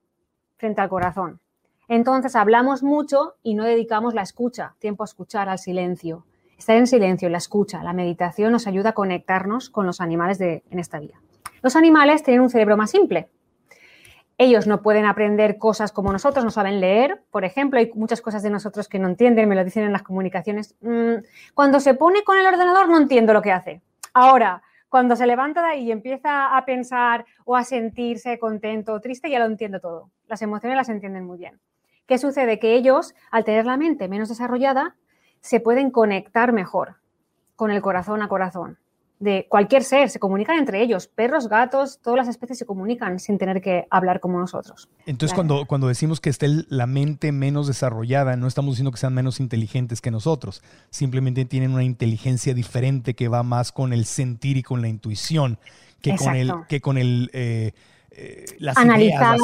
frente 0.56 0.80
al 0.80 0.88
corazón. 0.88 1.42
Entonces 1.90 2.38
hablamos 2.38 2.84
mucho 2.84 3.36
y 3.44 3.54
no 3.54 3.66
dedicamos 3.66 4.14
la 4.14 4.22
escucha, 4.22 4.76
tiempo 4.80 5.04
a 5.04 5.06
escuchar, 5.06 5.50
al 5.50 5.60
silencio. 5.60 6.26
Estar 6.58 6.78
en 6.78 6.88
silencio, 6.88 7.28
la 7.28 7.40
escucha, 7.40 7.84
la 7.84 7.92
meditación 7.92 8.54
nos 8.54 8.66
ayuda 8.66 8.92
a 8.92 8.94
conectarnos 8.94 9.70
con 9.70 9.86
los 9.86 10.00
animales 10.00 10.38
de, 10.40 10.64
en 10.70 10.80
esta 10.80 11.02
vida. 11.02 11.20
Los 11.62 11.76
animales 11.76 12.24
tienen 12.24 12.42
un 12.42 12.50
cerebro 12.50 12.78
más 12.78 12.92
simple, 12.92 13.30
ellos 14.38 14.68
no 14.68 14.82
pueden 14.82 15.06
aprender 15.06 15.58
cosas 15.58 15.92
como 15.92 16.12
nosotros, 16.12 16.44
no 16.44 16.52
saben 16.52 16.80
leer, 16.80 17.22
por 17.32 17.46
ejemplo, 17.46 17.80
hay 17.80 17.92
muchas 17.94 18.22
cosas 18.22 18.42
de 18.44 18.50
nosotros 18.50 18.88
que 18.88 19.00
no 19.00 19.08
entienden, 19.08 19.48
me 19.48 19.56
lo 19.56 19.64
dicen 19.64 19.84
en 19.84 19.92
las 19.92 20.04
comunicaciones. 20.04 20.76
Mm, 20.82 21.24
cuando 21.54 21.80
se 21.80 21.94
pone 21.94 22.24
con 22.24 22.38
el 22.38 22.46
ordenador 22.46 22.90
no 22.90 22.98
entiendo 22.98 23.34
lo 23.34 23.42
que 23.42 23.52
hace. 23.52 23.82
Ahora, 24.14 24.64
cuando 24.90 25.16
se 25.16 25.26
levanta 25.26 25.62
de 25.62 25.68
ahí 25.70 25.84
y 25.84 25.92
empieza 25.92 26.58
a 26.58 26.66
pensar 26.66 27.26
o 27.46 27.56
a 27.56 27.64
sentirse 27.64 28.40
contento 28.40 28.94
o 28.94 29.00
triste, 29.00 29.30
ya 29.30 29.40
lo 29.40 29.46
entiendo 29.46 29.80
todo. 29.80 30.10
Las 30.28 30.42
emociones 30.42 30.76
las 30.76 30.90
entienden 30.90 31.26
muy 31.26 31.38
bien. 31.38 31.60
¿Qué 32.08 32.18
sucede? 32.18 32.60
Que 32.60 32.74
ellos, 32.74 33.16
al 33.32 33.46
tener 33.46 33.66
la 33.66 33.78
mente 33.78 34.10
menos 34.10 34.28
desarrollada, 34.28 34.96
se 35.40 35.62
pueden 35.62 35.92
conectar 35.92 36.52
mejor 36.52 36.98
con 37.56 37.72
el 37.72 37.82
corazón 37.82 38.22
a 38.22 38.28
corazón. 38.28 38.80
De 39.22 39.46
cualquier 39.48 39.84
ser, 39.84 40.10
se 40.10 40.20
comunican 40.20 40.58
entre 40.58 40.82
ellos, 40.82 41.08
perros, 41.08 41.48
gatos, 41.48 42.00
todas 42.02 42.18
las 42.18 42.28
especies 42.28 42.58
se 42.58 42.66
comunican 42.66 43.20
sin 43.20 43.38
tener 43.38 43.62
que 43.62 43.86
hablar 43.92 44.20
como 44.20 44.40
nosotros. 44.40 44.90
Entonces, 45.06 45.36
cuando, 45.36 45.66
cuando 45.68 45.88
decimos 45.88 46.20
que 46.20 46.32
esté 46.32 46.48
la 46.70 46.88
mente 46.88 47.32
menos 47.32 47.68
desarrollada, 47.68 48.36
no 48.36 48.48
estamos 48.48 48.72
diciendo 48.72 48.92
que 48.92 48.98
sean 48.98 49.14
menos 49.14 49.40
inteligentes 49.40 50.02
que 50.02 50.10
nosotros, 50.10 50.64
simplemente 50.90 51.46
tienen 51.46 51.72
una 51.72 51.84
inteligencia 51.84 52.56
diferente 52.56 53.14
que 53.14 53.28
va 53.28 53.44
más 53.44 53.72
con 53.72 53.94
el 53.94 54.06
sentir 54.06 54.58
y 54.58 54.64
con 54.64 54.82
la 54.82 54.88
intuición 54.88 55.60
que 56.02 56.16
con 56.16 56.36
el, 56.36 56.52
que 56.68 56.82
con 56.82 56.98
el 56.98 57.30
eh, 57.32 57.74
eh, 58.10 58.46
Analizar, 58.76 59.38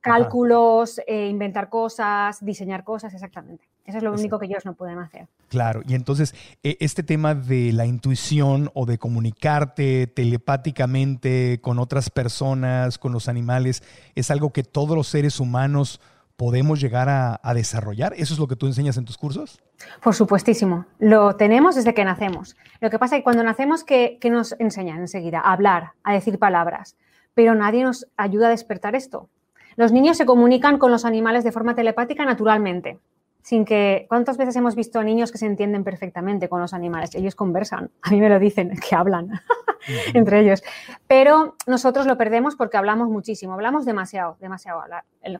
cálculos, 0.00 1.00
eh, 1.06 1.28
inventar 1.28 1.68
cosas, 1.68 2.44
diseñar 2.44 2.82
cosas, 2.82 3.14
exactamente. 3.14 3.68
Eso 3.86 3.98
es 3.98 4.02
lo 4.02 4.12
único 4.12 4.38
que 4.38 4.46
ellos 4.46 4.64
no 4.64 4.74
pueden 4.74 4.98
hacer. 4.98 5.28
Claro, 5.48 5.82
y 5.86 5.94
entonces 5.94 6.34
e, 6.64 6.76
este 6.80 7.04
tema 7.04 7.36
de 7.36 7.72
la 7.72 7.86
intuición 7.86 8.70
o 8.74 8.84
de 8.84 8.98
comunicarte 8.98 10.08
telepáticamente 10.08 11.60
con 11.62 11.78
otras 11.78 12.10
personas, 12.10 12.98
con 12.98 13.12
los 13.12 13.28
animales, 13.28 13.84
es 14.16 14.32
algo 14.32 14.52
que 14.52 14.64
todos 14.64 14.96
los 14.96 15.06
seres 15.06 15.38
humanos 15.38 16.00
podemos 16.36 16.80
llegar 16.80 17.08
a, 17.08 17.54
desarrollar? 17.54 18.12
¿Eso 18.16 18.34
es 18.34 18.40
lo 18.40 18.46
que 18.46 18.56
tú 18.56 18.66
enseñas 18.66 18.98
en 18.98 19.06
tus 19.06 19.16
cursos? 19.16 19.62
Por 20.02 20.14
supuestísimo. 20.14 20.84
Lo 20.98 21.36
tenemos 21.36 21.76
desde 21.76 21.94
que 21.94 22.04
nacemos. 22.04 22.56
Lo 22.80 22.90
que 22.90 22.98
pasa 22.98 23.16
es 23.16 23.20
que 23.20 23.24
cuando 23.24 23.42
nacemos, 23.42 23.84
¿qué, 23.84 24.18
qué 24.20 24.28
nos 24.28 24.54
enseñan 24.58 24.98
enseguida? 24.98 25.40
A 25.40 25.52
hablar, 25.52 25.92
a 26.02 26.12
decir 26.12 26.38
palabras. 26.38 26.96
Pero 27.32 27.54
nadie 27.54 27.84
nos 27.84 28.06
ayuda 28.16 28.48
a 28.48 28.50
despertar 28.50 28.94
esto. 28.94 29.30
Los 29.76 29.92
niños 29.92 30.18
se 30.18 30.26
comunican 30.26 30.78
con 30.78 30.90
los 30.90 31.06
animales 31.06 31.44
de 31.44 31.52
forma 31.52 31.74
telepática 31.74 32.24
naturalmente 32.26 32.98
sin 33.46 33.64
que... 33.64 34.06
¿Cuántas 34.08 34.38
veces 34.38 34.56
hemos 34.56 34.74
visto 34.74 35.00
niños 35.04 35.30
que 35.30 35.38
se 35.38 35.46
entienden 35.46 35.84
perfectamente 35.84 36.48
con 36.48 36.60
los 36.60 36.74
animales? 36.74 37.14
Ellos 37.14 37.36
conversan, 37.36 37.92
a 38.02 38.10
mí 38.10 38.20
me 38.20 38.28
lo 38.28 38.40
dicen, 38.40 38.72
que 38.88 38.96
hablan 38.96 39.40
entre 40.14 40.40
ellos. 40.40 40.64
Pero 41.06 41.54
nosotros 41.64 42.06
lo 42.06 42.18
perdemos 42.18 42.56
porque 42.56 42.76
hablamos 42.76 43.08
muchísimo, 43.08 43.52
hablamos 43.52 43.84
demasiado, 43.84 44.36
demasiado 44.40 44.82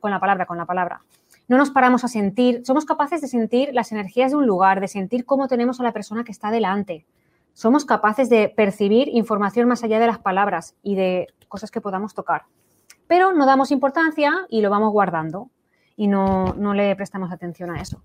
con 0.01 0.13
la 0.13 0.21
palabra, 0.21 0.47
con 0.47 0.57
la 0.57 0.67
palabra. 0.67 1.03
No 1.49 1.57
nos 1.57 1.71
paramos 1.71 2.05
a 2.05 2.09
sentir, 2.09 2.63
somos 2.65 2.85
capaces 2.85 3.21
de 3.23 3.27
sentir 3.27 3.71
las 3.75 3.91
energías 3.91 4.31
de 4.31 4.37
un 4.37 4.47
lugar, 4.47 4.81
de 4.81 4.87
sentir 4.87 5.25
cómo 5.25 5.49
tenemos 5.49 5.81
a 5.81 5.83
la 5.83 5.93
persona 5.93 6.23
que 6.23 6.31
está 6.31 6.53
delante. 6.53 7.07
Somos 7.55 7.85
capaces 7.85 8.31
de 8.31 8.49
percibir 8.49 9.09
información 9.09 9.67
más 9.67 9.83
allá 9.83 9.99
de 9.99 10.07
las 10.07 10.21
palabras 10.21 10.77
y 10.81 10.95
de 10.95 11.27
cosas 11.49 11.73
que 11.73 11.81
podamos 11.81 12.15
tocar. 12.15 12.45
Pero 13.09 13.33
no 13.33 13.47
damos 13.47 13.73
importancia 13.73 14.47
y 14.49 14.61
lo 14.61 14.71
vamos 14.71 14.93
guardando 14.93 15.51
y 15.97 16.09
no, 16.09 16.55
le 16.75 16.95
prestamos 16.97 17.33
atención 17.33 17.71
a 17.71 17.81
eso. 17.81 18.03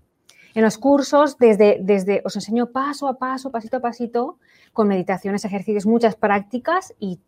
En 0.54 0.62
los 0.62 0.78
cursos, 0.78 1.38
desde, 1.38 1.78
desde 1.80 2.22
os 2.24 2.36
enseño 2.36 2.66
paso 2.66 3.08
a 3.08 3.18
paso, 3.18 3.50
pasito 3.50 3.78
a 3.78 3.80
pasito, 3.80 4.38
con 4.72 4.88
meditaciones, 4.88 5.44
ejercicios, 5.44 5.86
muchas 5.86 6.14
prácticas 6.14 6.94
y 6.98 7.20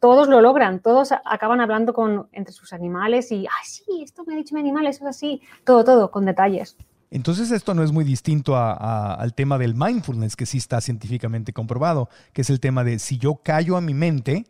todos 0.00 0.28
lo 0.28 0.40
logran, 0.40 0.80
todos 0.80 1.12
acaban 1.12 1.60
hablando 1.60 1.94
con, 1.94 2.28
entre 2.32 2.52
sus 2.52 2.72
animales 2.72 3.32
y, 3.32 3.46
ay, 3.46 3.64
sí, 3.64 4.02
esto 4.02 4.24
me 4.24 4.34
ha 4.34 4.36
dicho 4.36 4.54
mi 4.54 4.60
animal, 4.60 4.86
eso 4.86 5.04
es 5.04 5.16
así, 5.16 5.40
todo, 5.64 5.82
todo, 5.84 6.10
con 6.10 6.26
detalles. 6.26 6.76
Entonces 7.10 7.50
esto 7.50 7.74
no 7.74 7.82
es 7.82 7.92
muy 7.92 8.04
distinto 8.04 8.56
al 8.56 9.34
tema 9.34 9.58
del 9.58 9.74
mindfulness, 9.74 10.34
que 10.34 10.46
sí 10.46 10.58
está 10.58 10.80
científicamente 10.80 11.52
comprobado, 11.52 12.08
que 12.32 12.40
es 12.40 12.48
el 12.48 12.58
tema 12.58 12.84
de 12.84 12.98
si 12.98 13.18
yo 13.18 13.36
callo 13.36 13.76
a 13.76 13.82
mi 13.82 13.92
mente, 13.92 14.46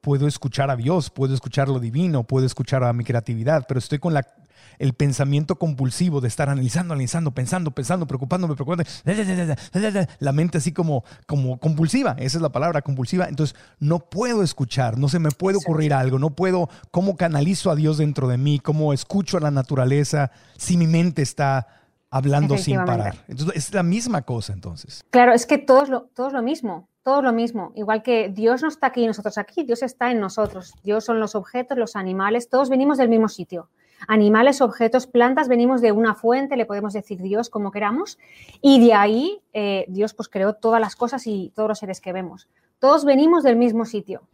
puedo 0.00 0.26
escuchar 0.26 0.70
a 0.70 0.76
Dios, 0.76 1.10
puedo 1.10 1.34
escuchar 1.34 1.68
lo 1.68 1.78
divino, 1.78 2.24
puedo 2.24 2.46
escuchar 2.46 2.84
a 2.84 2.92
mi 2.94 3.04
creatividad, 3.04 3.66
pero 3.68 3.78
estoy 3.78 3.98
con 3.98 4.14
la 4.14 4.26
el 4.78 4.94
pensamiento 4.94 5.56
compulsivo 5.56 6.20
de 6.20 6.28
estar 6.28 6.48
analizando, 6.48 6.94
analizando, 6.94 7.32
pensando, 7.32 7.70
pensando, 7.70 8.06
preocupándome, 8.06 8.54
preocupándome, 8.54 8.88
la 10.18 10.32
mente 10.32 10.58
así 10.58 10.72
como, 10.72 11.04
como 11.26 11.58
compulsiva, 11.58 12.16
esa 12.18 12.38
es 12.38 12.42
la 12.42 12.50
palabra, 12.50 12.82
compulsiva. 12.82 13.26
Entonces, 13.28 13.56
no 13.78 13.98
puedo 13.98 14.42
escuchar, 14.42 14.98
no 14.98 15.08
se 15.08 15.18
me 15.18 15.30
puede 15.30 15.58
ocurrir 15.58 15.94
algo, 15.94 16.18
no 16.18 16.30
puedo, 16.30 16.68
cómo 16.90 17.16
canalizo 17.16 17.70
a 17.70 17.76
Dios 17.76 17.98
dentro 17.98 18.28
de 18.28 18.38
mí, 18.38 18.58
cómo 18.58 18.92
escucho 18.92 19.38
a 19.38 19.40
la 19.40 19.50
naturaleza 19.50 20.30
si 20.56 20.76
mi 20.76 20.86
mente 20.86 21.22
está 21.22 21.66
hablando 22.10 22.56
sin 22.56 22.84
parar. 22.84 23.24
Entonces, 23.28 23.56
es 23.56 23.74
la 23.74 23.82
misma 23.82 24.22
cosa 24.22 24.52
entonces. 24.52 25.04
Claro, 25.10 25.32
es 25.32 25.46
que 25.46 25.58
todo 25.58 25.82
es 25.82 25.88
lo, 25.88 26.02
todo 26.14 26.28
es 26.28 26.32
lo 26.32 26.42
mismo 26.42 26.88
todo 27.06 27.22
lo 27.22 27.32
mismo, 27.32 27.70
igual 27.76 28.02
que 28.02 28.30
Dios 28.30 28.62
no 28.62 28.68
está 28.68 28.88
aquí 28.88 29.04
y 29.04 29.06
nosotros 29.06 29.38
aquí, 29.38 29.62
Dios 29.62 29.84
está 29.84 30.10
en 30.10 30.18
nosotros. 30.18 30.74
Dios 30.82 31.04
son 31.04 31.20
los 31.20 31.36
objetos, 31.36 31.78
los 31.78 31.94
animales, 31.94 32.48
todos 32.48 32.68
venimos 32.68 32.98
del 32.98 33.08
mismo 33.08 33.28
sitio 33.28 33.70
animales, 34.08 34.60
objetos, 34.60 35.06
plantas, 35.06 35.48
venimos 35.48 35.80
de 35.80 35.92
una 35.92 36.14
fuente, 36.14 36.56
le 36.56 36.66
podemos 36.66 36.92
decir 36.92 37.20
Dios 37.20 37.50
como 37.50 37.70
queramos, 37.70 38.18
y 38.60 38.84
de 38.84 38.94
ahí 38.94 39.40
eh, 39.52 39.84
Dios 39.88 40.14
pues 40.14 40.28
creó 40.28 40.54
todas 40.54 40.80
las 40.80 40.96
cosas 40.96 41.26
y 41.26 41.52
todos 41.54 41.68
los 41.68 41.78
seres 41.78 42.00
que 42.00 42.12
vemos. 42.12 42.48
Todos 42.78 43.04
venimos 43.04 43.42
del 43.42 43.56
mismo 43.56 43.84
sitio. 43.84 44.28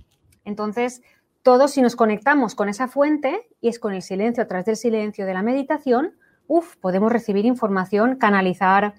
Entonces, 0.44 1.02
todos 1.42 1.72
si 1.72 1.82
nos 1.82 1.96
conectamos 1.96 2.54
con 2.54 2.68
esa 2.68 2.88
fuente, 2.88 3.48
y 3.60 3.68
es 3.68 3.78
con 3.78 3.94
el 3.94 4.02
silencio, 4.02 4.42
a 4.42 4.46
través 4.46 4.66
del 4.66 4.76
silencio 4.76 5.26
de 5.26 5.34
la 5.34 5.42
meditación, 5.42 6.14
uff, 6.46 6.76
podemos 6.76 7.12
recibir 7.12 7.46
información, 7.46 8.16
canalizar. 8.16 8.94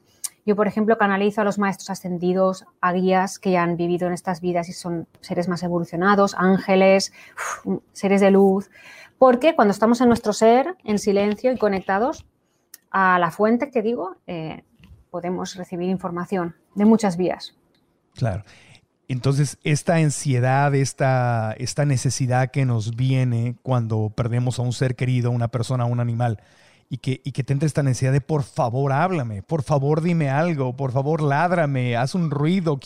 Yo, 0.45 0.55
por 0.55 0.67
ejemplo, 0.67 0.97
canalizo 0.97 1.41
a 1.41 1.43
los 1.45 1.57
maestros 1.57 1.89
ascendidos, 1.89 2.65
a 2.81 2.91
guías 2.91 3.39
que 3.39 3.51
ya 3.51 3.63
han 3.63 3.77
vivido 3.77 4.07
en 4.07 4.13
estas 4.13 4.41
vidas 4.41 4.67
y 4.67 4.73
son 4.73 5.07
seres 5.21 5.47
más 5.47 5.63
evolucionados, 5.63 6.35
ángeles, 6.37 7.13
seres 7.93 8.19
de 8.19 8.31
luz. 8.31 8.69
Porque 9.23 9.55
cuando 9.55 9.71
estamos 9.71 10.01
en 10.01 10.09
nuestro 10.09 10.33
ser, 10.33 10.75
en 10.83 10.99
silencio 10.99 11.53
y 11.53 11.57
conectados 11.57 12.25
a 12.91 13.17
la 13.19 13.31
fuente 13.31 13.71
que 13.71 13.81
digo, 13.81 14.17
eh, 14.27 14.65
podemos 15.11 15.55
recibir 15.55 15.87
información 15.87 16.57
de 16.75 16.83
muchas 16.83 17.15
vías. 17.15 17.55
Claro. 18.15 18.43
Entonces, 19.07 19.59
esta 19.63 19.95
ansiedad, 19.95 20.75
esta, 20.75 21.55
esta 21.57 21.85
necesidad 21.85 22.51
que 22.51 22.65
nos 22.65 22.97
viene 22.97 23.55
cuando 23.63 24.11
perdemos 24.13 24.59
a 24.59 24.63
un 24.63 24.73
ser 24.73 24.97
querido, 24.97 25.31
una 25.31 25.47
persona, 25.47 25.85
un 25.85 26.01
animal, 26.01 26.41
y 26.89 26.97
que, 26.97 27.21
y 27.23 27.31
que 27.31 27.45
te 27.45 27.53
entre 27.53 27.67
esta 27.67 27.81
necesidad 27.81 28.11
de 28.11 28.19
por 28.19 28.43
favor 28.43 28.91
háblame, 28.91 29.41
por 29.41 29.63
favor 29.63 30.01
dime 30.01 30.29
algo, 30.29 30.75
por 30.75 30.91
favor 30.91 31.21
ládrame, 31.21 31.95
haz 31.95 32.13
un 32.13 32.29
ruido, 32.29 32.77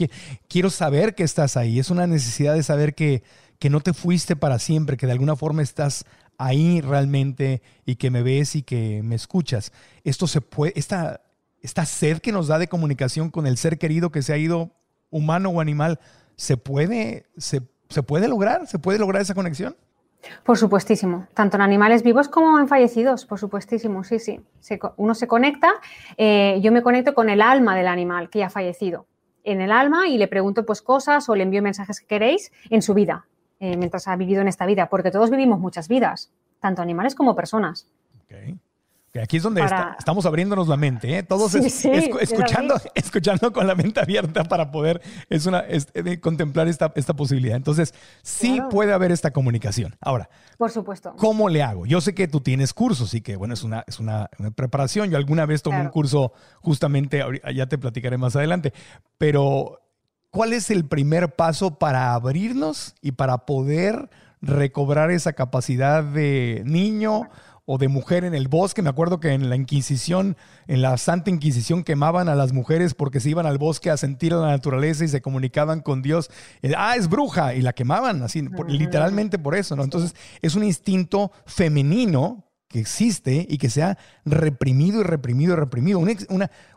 quiero 0.47 0.69
saber 0.69 1.15
que 1.15 1.23
estás 1.23 1.57
ahí. 1.57 1.79
Es 1.79 1.89
una 1.89 2.05
necesidad 2.05 2.53
de 2.53 2.61
saber 2.61 2.93
que, 2.93 3.23
que 3.59 3.69
no 3.69 3.81
te 3.81 3.93
fuiste 3.93 4.35
para 4.35 4.59
siempre, 4.59 4.97
que 4.97 5.07
de 5.07 5.13
alguna 5.13 5.35
forma 5.35 5.61
estás 5.61 6.05
ahí 6.37 6.81
realmente 6.81 7.61
y 7.85 7.95
que 7.95 8.11
me 8.11 8.23
ves 8.23 8.55
y 8.55 8.63
que 8.63 9.01
me 9.03 9.15
escuchas. 9.15 9.71
Esto 10.03 10.27
se 10.27 10.41
puede, 10.41 10.73
esta, 10.75 11.21
esta 11.61 11.85
sed 11.85 12.19
que 12.19 12.31
nos 12.31 12.47
da 12.47 12.59
de 12.59 12.67
comunicación 12.67 13.29
con 13.29 13.47
el 13.47 13.57
ser 13.57 13.77
querido 13.77 14.11
que 14.11 14.21
se 14.21 14.33
ha 14.33 14.37
ido, 14.37 14.71
humano 15.09 15.49
o 15.49 15.61
animal, 15.61 15.99
¿se 16.35 16.57
puede, 16.57 17.25
se, 17.37 17.61
puede 18.03 18.27
lograr? 18.27 18.67
¿Se 18.67 18.79
puede 18.79 18.99
lograr 18.99 19.21
esa 19.21 19.33
conexión? 19.33 19.75
Por 20.43 20.57
supuestísimo, 20.57 21.27
tanto 21.33 21.57
en 21.57 21.61
animales 21.61 22.03
vivos 22.03 22.27
como 22.27 22.59
en 22.59 22.67
fallecidos, 22.67 23.25
por 23.25 23.39
supuestísimo, 23.39 24.03
sí, 24.03 24.19
sí. 24.19 24.39
uno 24.97 25.13
se 25.13 25.27
conecta, 25.27 25.71
eh, 26.17 26.59
yo 26.61 26.71
me 26.71 26.81
conecto 26.81 27.13
con 27.13 27.29
el 27.29 27.41
alma 27.41 27.75
del 27.75 27.87
animal 27.87 28.29
que 28.29 28.39
ya 28.39 28.47
ha 28.47 28.49
fallecido, 28.49 29.05
en 29.43 29.61
el 29.61 29.71
alma 29.71 30.07
y 30.07 30.17
le 30.17 30.27
pregunto 30.27 30.65
pues 30.65 30.81
cosas 30.81 31.29
o 31.29 31.35
le 31.35 31.43
envío 31.43 31.61
mensajes 31.61 32.01
que 32.01 32.07
queréis 32.07 32.51
en 32.69 32.81
su 32.81 32.93
vida, 32.93 33.27
eh, 33.59 33.77
mientras 33.77 34.07
ha 34.07 34.15
vivido 34.15 34.41
en 34.41 34.47
esta 34.47 34.65
vida, 34.65 34.89
porque 34.89 35.11
todos 35.11 35.29
vivimos 35.29 35.59
muchas 35.59 35.87
vidas, 35.87 36.31
tanto 36.59 36.81
animales 36.81 37.15
como 37.15 37.35
personas. 37.35 37.87
Aquí 39.21 39.37
es 39.37 39.43
donde 39.43 39.63
estamos 39.97 40.25
abriéndonos 40.25 40.67
la 40.67 40.77
mente, 40.77 41.17
¿eh? 41.17 41.23
todos 41.23 41.55
escuchando, 41.55 42.75
escuchando 42.95 43.51
con 43.51 43.67
la 43.67 43.75
mente 43.75 43.99
abierta 43.99 44.43
para 44.43 44.71
poder 44.71 45.01
es 45.29 45.45
una, 45.45 45.63
eh, 45.67 46.19
contemplar 46.19 46.67
esta, 46.67 46.91
esta, 46.95 47.15
posibilidad. 47.15 47.55
Entonces, 47.55 47.93
sí 48.21 48.59
puede 48.69 48.93
haber 48.93 49.11
esta 49.11 49.31
comunicación. 49.31 49.95
Ahora, 50.01 50.29
por 50.57 50.71
supuesto. 50.71 51.15
¿Cómo 51.17 51.49
le 51.49 51.63
hago? 51.63 51.85
Yo 51.85 52.01
sé 52.01 52.13
que 52.13 52.27
tú 52.27 52.41
tienes 52.41 52.73
cursos 52.73 53.13
y 53.13 53.21
que, 53.21 53.35
bueno, 53.35 53.53
es 53.53 53.63
una, 53.63 53.83
es 53.87 53.99
una, 53.99 54.29
preparación. 54.55 55.09
Yo 55.09 55.17
alguna 55.17 55.45
vez 55.45 55.61
tomé 55.61 55.81
un 55.81 55.89
curso 55.89 56.33
justamente, 56.61 57.23
ya 57.55 57.67
te 57.67 57.77
platicaré 57.77 58.17
más 58.17 58.35
adelante, 58.35 58.73
pero 59.17 59.86
¿cuál 60.31 60.53
es 60.53 60.69
el 60.69 60.85
primer 60.85 61.35
paso 61.35 61.79
para 61.79 62.13
abrirnos 62.13 62.95
y 63.01 63.13
para 63.13 63.45
poder 63.45 64.09
recobrar 64.41 65.11
esa 65.11 65.33
capacidad 65.33 66.03
de 66.03 66.61
niño 66.65 67.29
o 67.65 67.77
de 67.77 67.87
mujer 67.87 68.23
en 68.23 68.33
el 68.33 68.47
bosque? 68.47 68.81
Me 68.81 68.89
acuerdo 68.89 69.19
que 69.19 69.33
en 69.33 69.49
la 69.49 69.55
Inquisición, 69.55 70.37
en 70.67 70.81
la 70.81 70.97
Santa 70.97 71.29
Inquisición, 71.29 71.83
quemaban 71.83 72.29
a 72.29 72.35
las 72.35 72.53
mujeres 72.53 72.93
porque 72.93 73.19
se 73.19 73.29
iban 73.29 73.45
al 73.45 73.57
bosque 73.57 73.89
a 73.89 73.97
sentir 73.97 74.31
la 74.31 74.47
naturaleza 74.47 75.03
y 75.03 75.09
se 75.09 75.21
comunicaban 75.21 75.81
con 75.81 76.01
Dios. 76.01 76.29
Ah, 76.77 76.95
es 76.95 77.09
bruja, 77.09 77.55
y 77.55 77.61
la 77.61 77.73
quemaban, 77.73 78.23
así, 78.23 78.47
literalmente 78.67 79.37
por 79.39 79.55
eso, 79.55 79.75
¿no? 79.75 79.83
Entonces, 79.83 80.15
es 80.41 80.55
un 80.55 80.63
instinto 80.63 81.31
femenino 81.45 82.46
que 82.67 82.79
existe 82.79 83.45
y 83.47 83.57
que 83.57 83.69
se 83.69 83.83
ha 83.83 83.97
reprimido 84.25 85.01
y 85.01 85.03
reprimido 85.03 85.53
y 85.53 85.55
reprimido. 85.55 85.99
Un, 85.99 86.17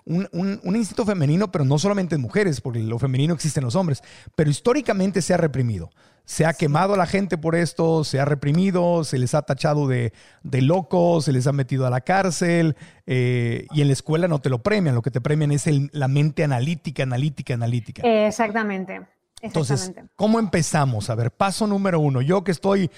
un, 0.04 0.76
instinto 0.76 1.04
femenino, 1.04 1.50
pero 1.50 1.64
no 1.64 1.78
solamente 1.78 2.14
en 2.14 2.20
mujeres, 2.20 2.60
porque 2.60 2.80
lo 2.80 2.98
femenino 2.98 3.34
existe 3.34 3.60
en 3.60 3.64
los 3.64 3.74
hombres, 3.74 4.02
pero 4.36 4.50
históricamente 4.50 5.22
se 5.22 5.34
ha 5.34 5.36
reprimido. 5.36 5.90
Se 6.24 6.46
ha 6.46 6.52
quemado 6.52 6.94
a 6.94 6.96
la 6.96 7.06
gente 7.06 7.38
por 7.38 7.56
esto, 7.56 8.04
se 8.04 8.20
ha 8.20 8.24
reprimido, 8.24 9.02
se 9.02 9.18
les 9.18 9.34
ha 9.34 9.42
tachado 9.42 9.88
de, 9.88 10.12
locos, 10.44 11.24
se 11.24 11.32
les 11.32 11.46
ha 11.48 11.52
metido 11.52 11.86
a 11.86 11.90
la 11.90 12.02
cárcel 12.02 12.76
eh, 13.06 13.66
y 13.72 13.80
en 13.80 13.88
la 13.88 13.92
escuela 13.92 14.28
no 14.28 14.38
te 14.40 14.48
lo 14.48 14.62
premian, 14.62 14.94
lo 14.94 15.02
que 15.02 15.10
te 15.10 15.20
premian 15.20 15.50
es 15.50 15.64
la 15.92 16.06
mente 16.06 16.44
analítica, 16.44 17.02
analítica, 17.02 17.54
analítica. 17.54 18.02
Exactamente. 18.04 19.00
Entonces. 19.40 19.92
¿cómo 20.16 20.38
empezamos? 20.38 21.10
A 21.10 21.14
ver, 21.14 21.30
paso 21.30 21.66
número 21.66 21.98
uno. 22.00 22.20
Yo 22.20 22.44
que 22.44 22.50
estoy, 22.50 22.90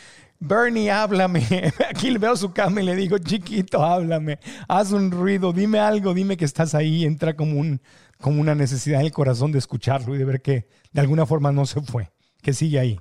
Bernie, 0.45 0.91
háblame. 0.91 1.41
Aquí 1.89 2.11
le 2.11 2.19
veo 2.19 2.35
su 2.35 2.53
cama 2.53 2.83
y 2.83 2.85
le 2.85 2.97
digo, 2.97 3.17
chiquito, 3.19 3.81
háblame. 3.81 4.41
Haz 4.67 4.91
un 4.91 5.13
ruido, 5.13 5.53
dime 5.53 5.79
algo, 5.79 6.13
dime 6.15 6.37
que 6.37 6.45
estás 6.45 6.75
ahí. 6.75 7.05
Entra 7.05 7.35
como, 7.37 7.61
un, 7.61 7.81
como 8.21 8.41
una 8.41 8.57
necesidad 8.57 9.01
en 9.01 9.07
el 9.07 9.13
corazón 9.13 9.53
de 9.53 9.59
escucharlo 9.59 10.17
y 10.17 10.19
de 10.19 10.25
ver 10.25 10.43
que 10.43 10.67
de 10.91 11.01
alguna 11.01 11.27
forma 11.27 11.53
no 11.53 11.65
se 11.65 11.81
fue, 11.81 12.11
que 12.43 12.53
sigue 12.53 12.81
ahí. 12.81 13.01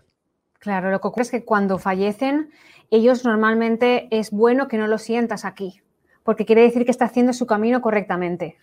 Claro, 0.59 0.91
lo 0.91 1.01
que 1.01 1.07
ocurre 1.07 1.23
es 1.23 1.31
que 1.31 1.43
cuando 1.43 1.79
fallecen, 1.79 2.51
ellos 2.91 3.25
normalmente 3.25 4.07
es 4.11 4.29
bueno 4.29 4.67
que 4.67 4.77
no 4.77 4.85
lo 4.85 4.99
sientas 4.99 5.43
aquí, 5.43 5.81
porque 6.21 6.45
quiere 6.45 6.61
decir 6.61 6.85
que 6.85 6.91
está 6.91 7.05
haciendo 7.05 7.33
su 7.33 7.47
camino 7.47 7.81
correctamente. 7.81 8.57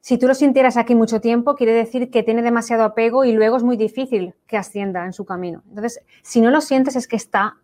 Si 0.00 0.18
tú 0.18 0.28
lo 0.28 0.34
sintieras 0.34 0.76
aquí 0.76 0.94
mucho 0.94 1.20
tiempo, 1.20 1.56
quiere 1.56 1.72
decir 1.72 2.12
que 2.12 2.22
tiene 2.22 2.42
demasiado 2.42 2.84
apego 2.84 3.24
y 3.24 3.32
luego 3.32 3.56
es 3.56 3.64
muy 3.64 3.76
difícil 3.76 4.34
que 4.46 4.56
ascienda 4.56 5.04
en 5.04 5.12
su 5.12 5.24
camino. 5.24 5.64
Entonces, 5.68 6.00
si 6.22 6.40
no 6.40 6.50
lo 6.50 6.60
sientes 6.60 6.94
es 6.94 7.08
que 7.08 7.16
está, 7.16 7.56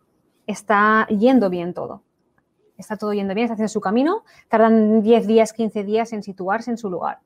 está 0.47 1.07
yendo 1.09 1.51
bien 1.51 1.75
todo. 1.75 2.03
Está 2.77 2.97
todo 2.97 3.13
yendo 3.13 3.35
bien, 3.35 3.47
está 3.47 3.55
haciendo 3.55 3.71
su 3.71 3.81
camino, 3.81 4.25
tardan 4.49 5.03
10 5.03 5.27
días, 5.27 5.53
15 5.53 5.85
días 5.85 6.13
en 6.13 6.23
situarse 6.23 6.71
en 6.71 6.79
su 6.79 6.91
lugar. 6.91 7.21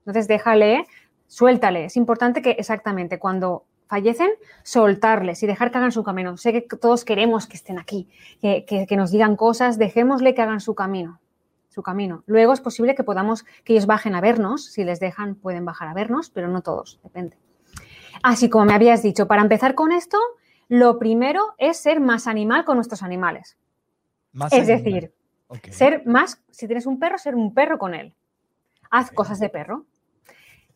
Entonces, 0.00 0.26
déjale, 0.26 0.86
suéltale. 1.26 1.84
Es 1.84 1.96
importante 1.96 2.42
que 2.42 2.50
exactamente 2.52 3.18
cuando 3.18 3.64
fallecen, 3.86 4.30
soltarles 4.64 5.42
y 5.42 5.46
dejar 5.46 5.70
que 5.70 5.78
hagan 5.78 5.92
su 5.92 6.02
camino. 6.02 6.36
Sé 6.36 6.52
que 6.52 6.62
todos 6.76 7.04
queremos 7.04 7.46
que 7.46 7.56
estén 7.56 7.78
aquí, 7.78 8.08
que, 8.40 8.64
que, 8.64 8.86
que 8.86 8.96
nos 8.96 9.10
digan 9.10 9.36
cosas, 9.36 9.78
dejémosle 9.78 10.34
que 10.34 10.42
hagan 10.42 10.60
su 10.60 10.74
camino 10.74 11.20
su 11.78 11.82
camino. 11.82 12.24
Luego 12.26 12.52
es 12.52 12.60
posible 12.60 12.96
que 12.96 13.04
podamos, 13.04 13.44
que 13.62 13.72
ellos 13.72 13.86
bajen 13.86 14.16
a 14.16 14.20
vernos, 14.20 14.64
si 14.64 14.82
les 14.82 14.98
dejan 14.98 15.36
pueden 15.36 15.64
bajar 15.64 15.86
a 15.86 15.94
vernos, 15.94 16.28
pero 16.28 16.48
no 16.48 16.60
todos, 16.60 16.98
depende. 17.04 17.36
Así 18.22 18.48
como 18.48 18.64
me 18.64 18.74
habías 18.74 19.02
dicho, 19.02 19.28
para 19.28 19.42
empezar 19.42 19.76
con 19.76 19.92
esto, 19.92 20.18
lo 20.68 20.98
primero 20.98 21.54
es 21.58 21.78
ser 21.78 22.00
más 22.00 22.26
animal 22.26 22.64
con 22.64 22.76
nuestros 22.76 23.02
animales. 23.02 23.56
Más 24.32 24.52
es 24.52 24.68
animal. 24.68 24.84
decir, 24.84 25.14
ser 25.70 26.06
más, 26.06 26.42
si 26.50 26.66
tienes 26.66 26.86
un 26.86 26.98
perro, 26.98 27.18
ser 27.18 27.34
un 27.34 27.54
perro 27.54 27.78
con 27.78 27.94
él. 27.94 28.14
Haz 28.90 29.10
cosas 29.10 29.40
de 29.40 29.48
perro. 29.48 29.86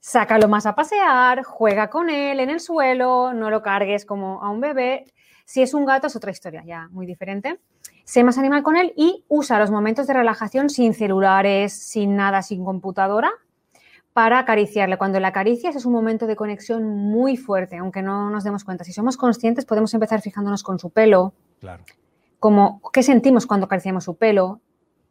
Sácalo 0.01 0.49
más 0.49 0.67
a 0.67 0.75
pasear, 0.75 1.45
juega 1.45 1.89
con 1.89 2.11
él 2.11 2.41
en 2.41 2.51
el 2.51 2.59
suelo, 2.59 3.33
no 3.33 3.51
lo 3.51 3.63
cargues 3.63 4.05
como 4.05 4.43
a 4.43 4.51
un 4.51 4.61
bebé. 4.61 5.05
Si 5.45 5.63
es 5.63 5.75
un 5.75 5.85
gato 5.85 6.09
es 6.09 6.17
otra 6.17 6.31
historia, 6.31 6.65
ya 6.65 6.89
muy 6.91 7.07
diferente. 7.07 7.61
Sé 8.05 8.25
más 8.25 8.39
animal 8.39 8.63
con 8.63 8.77
él 8.77 8.93
y 8.97 9.25
usa 9.29 9.61
los 9.61 9.71
momentos 9.71 10.07
de 10.07 10.15
relajación 10.15 10.71
sin 10.71 10.95
celulares, 10.95 11.73
sin 11.73 12.17
nada, 12.17 12.43
sin 12.43 12.65
computadora, 12.65 13.31
para 14.13 14.39
acariciarle. 14.39 14.99
Cuando 14.99 15.19
le 15.21 15.27
acaricias 15.27 15.75
es 15.77 15.87
un 15.87 15.93
momento 15.93 16.27
de 16.27 16.37
conexión 16.37 16.85
muy 16.85 17.37
fuerte, 17.37 17.77
aunque 17.79 18.03
no 18.03 18.31
nos 18.31 18.45
demos 18.45 18.65
cuenta. 18.65 18.85
Si 18.85 18.93
somos 18.93 19.17
conscientes 19.17 19.65
podemos 19.65 19.95
empezar 19.95 20.21
fijándonos 20.21 20.63
con 20.63 20.79
su 20.79 20.91
pelo, 20.91 21.33
Claro. 21.61 21.85
como 22.39 22.81
qué 22.93 23.03
sentimos 23.03 23.47
cuando 23.47 23.67
acariciamos 23.67 24.05
su 24.05 24.17
pelo, 24.17 24.61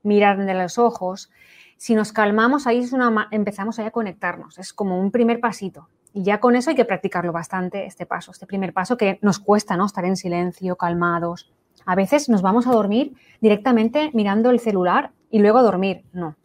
mirarle 0.03 0.53
los 0.53 0.77
ojos. 0.77 1.31
Si 1.77 1.95
nos 1.95 2.11
calmamos, 2.13 2.67
ahí 2.67 2.79
es 2.79 2.93
una, 2.93 3.27
empezamos 3.31 3.79
ahí 3.79 3.85
a 3.87 3.91
conectarnos. 3.91 4.59
Es 4.59 4.73
como 4.73 4.99
un 4.99 5.11
primer 5.11 5.39
pasito. 5.39 5.89
Y 6.13 6.23
ya 6.23 6.39
con 6.39 6.55
eso 6.55 6.69
hay 6.69 6.75
que 6.75 6.85
practicarlo 6.85 7.31
bastante, 7.31 7.85
este 7.85 8.05
paso, 8.05 8.31
este 8.31 8.45
primer 8.45 8.73
paso 8.73 8.97
que 8.97 9.17
nos 9.21 9.39
cuesta, 9.39 9.77
¿no? 9.77 9.85
Estar 9.85 10.03
en 10.05 10.17
silencio, 10.17 10.75
calmados. 10.75 11.51
A 11.85 11.95
veces 11.95 12.29
nos 12.29 12.41
vamos 12.41 12.67
a 12.67 12.71
dormir 12.71 13.15
directamente 13.39 14.11
mirando 14.13 14.49
el 14.51 14.59
celular 14.59 15.11
y 15.31 15.39
luego 15.39 15.59
a 15.59 15.63
dormir. 15.63 16.03
No. 16.11 16.35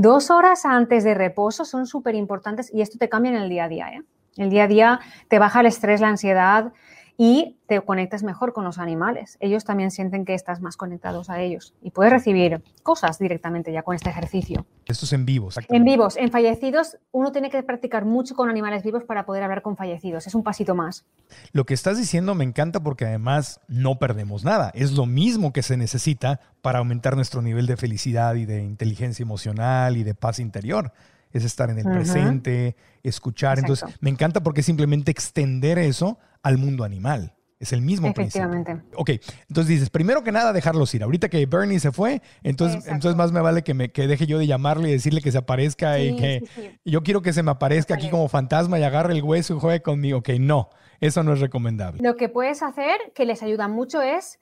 Dos 0.00 0.30
horas 0.30 0.64
antes 0.64 1.02
de 1.02 1.12
reposo 1.12 1.64
son 1.64 1.84
súper 1.84 2.14
importantes 2.14 2.72
y 2.72 2.82
esto 2.82 2.98
te 2.98 3.08
cambia 3.08 3.32
en 3.32 3.38
el 3.38 3.48
día 3.48 3.64
a 3.64 3.68
día. 3.68 3.88
¿eh? 3.88 4.02
El 4.36 4.48
día 4.48 4.62
a 4.62 4.68
día 4.68 5.00
te 5.26 5.40
baja 5.40 5.58
el 5.58 5.66
estrés, 5.66 6.00
la 6.00 6.06
ansiedad 6.06 6.72
y 7.20 7.58
te 7.66 7.80
conectas 7.80 8.22
mejor 8.22 8.52
con 8.52 8.62
los 8.64 8.78
animales. 8.78 9.36
Ellos 9.40 9.64
también 9.64 9.90
sienten 9.90 10.24
que 10.24 10.34
estás 10.34 10.60
más 10.62 10.76
conectados 10.76 11.28
a 11.28 11.40
ellos 11.40 11.74
y 11.82 11.90
puedes 11.90 12.12
recibir 12.12 12.62
cosas 12.84 13.18
directamente 13.18 13.72
ya 13.72 13.82
con 13.82 13.96
este 13.96 14.08
ejercicio. 14.08 14.64
Esto 14.86 15.04
es 15.04 15.12
en 15.12 15.26
vivo. 15.26 15.48
En 15.68 15.84
vivos, 15.84 16.16
en 16.16 16.30
fallecidos, 16.30 16.96
uno 17.10 17.32
tiene 17.32 17.50
que 17.50 17.60
practicar 17.64 18.04
mucho 18.04 18.36
con 18.36 18.48
animales 18.48 18.84
vivos 18.84 19.02
para 19.02 19.26
poder 19.26 19.42
hablar 19.42 19.62
con 19.62 19.76
fallecidos. 19.76 20.28
Es 20.28 20.34
un 20.36 20.44
pasito 20.44 20.76
más. 20.76 21.06
Lo 21.52 21.66
que 21.66 21.74
estás 21.74 21.98
diciendo 21.98 22.36
me 22.36 22.44
encanta 22.44 22.80
porque 22.80 23.04
además 23.04 23.60
no 23.66 23.98
perdemos 23.98 24.44
nada. 24.44 24.70
Es 24.74 24.92
lo 24.92 25.04
mismo 25.04 25.52
que 25.52 25.64
se 25.64 25.76
necesita 25.76 26.38
para 26.62 26.78
aumentar 26.78 27.16
nuestro 27.16 27.42
nivel 27.42 27.66
de 27.66 27.76
felicidad 27.76 28.36
y 28.36 28.46
de 28.46 28.62
inteligencia 28.62 29.24
emocional 29.24 29.96
y 29.96 30.04
de 30.04 30.14
paz 30.14 30.38
interior. 30.38 30.92
Es 31.32 31.44
estar 31.44 31.70
en 31.70 31.78
el 31.78 31.84
presente, 31.84 32.76
escuchar. 33.02 33.58
Entonces, 33.58 33.82
Exacto. 33.82 33.98
me 34.02 34.10
encanta 34.10 34.42
porque 34.42 34.62
simplemente 34.62 35.10
extender 35.10 35.78
eso 35.78 36.18
al 36.42 36.58
mundo 36.58 36.84
animal. 36.84 37.34
Es 37.60 37.72
el 37.72 37.82
mismo 37.82 38.14
principio. 38.14 38.48
Efectivamente. 38.48 38.86
Ok, 38.96 39.10
entonces 39.48 39.66
dices, 39.66 39.90
primero 39.90 40.22
que 40.22 40.30
nada, 40.30 40.52
dejarlos 40.52 40.94
ir. 40.94 41.02
Ahorita 41.02 41.28
que 41.28 41.44
Bernie 41.44 41.80
se 41.80 41.90
fue, 41.90 42.22
entonces, 42.44 42.76
Exacto. 42.76 42.94
entonces 42.94 43.16
más 43.16 43.32
me 43.32 43.40
vale 43.40 43.64
que, 43.64 43.74
me, 43.74 43.90
que 43.90 44.06
deje 44.06 44.26
yo 44.26 44.38
de 44.38 44.46
llamarle 44.46 44.88
y 44.90 44.92
decirle 44.92 45.20
que 45.20 45.32
se 45.32 45.38
aparezca 45.38 45.98
y 45.98 46.14
que 46.14 46.42
sí, 46.54 46.62
sí. 46.62 46.80
y 46.84 46.90
yo 46.92 47.02
quiero 47.02 47.20
que 47.20 47.32
se 47.32 47.42
me 47.42 47.50
aparezca 47.50 47.94
aquí 47.94 48.10
como 48.10 48.28
fantasma 48.28 48.78
y 48.78 48.84
agarre 48.84 49.12
el 49.12 49.24
hueso 49.24 49.56
y 49.56 49.58
juegue 49.60 49.82
conmigo. 49.82 50.18
Ok, 50.18 50.28
no, 50.38 50.70
eso 51.00 51.24
no 51.24 51.32
es 51.32 51.40
recomendable. 51.40 52.00
Lo 52.00 52.14
que 52.14 52.28
puedes 52.28 52.62
hacer, 52.62 52.96
que 53.12 53.24
les 53.24 53.42
ayuda 53.42 53.66
mucho, 53.66 54.02
es 54.02 54.38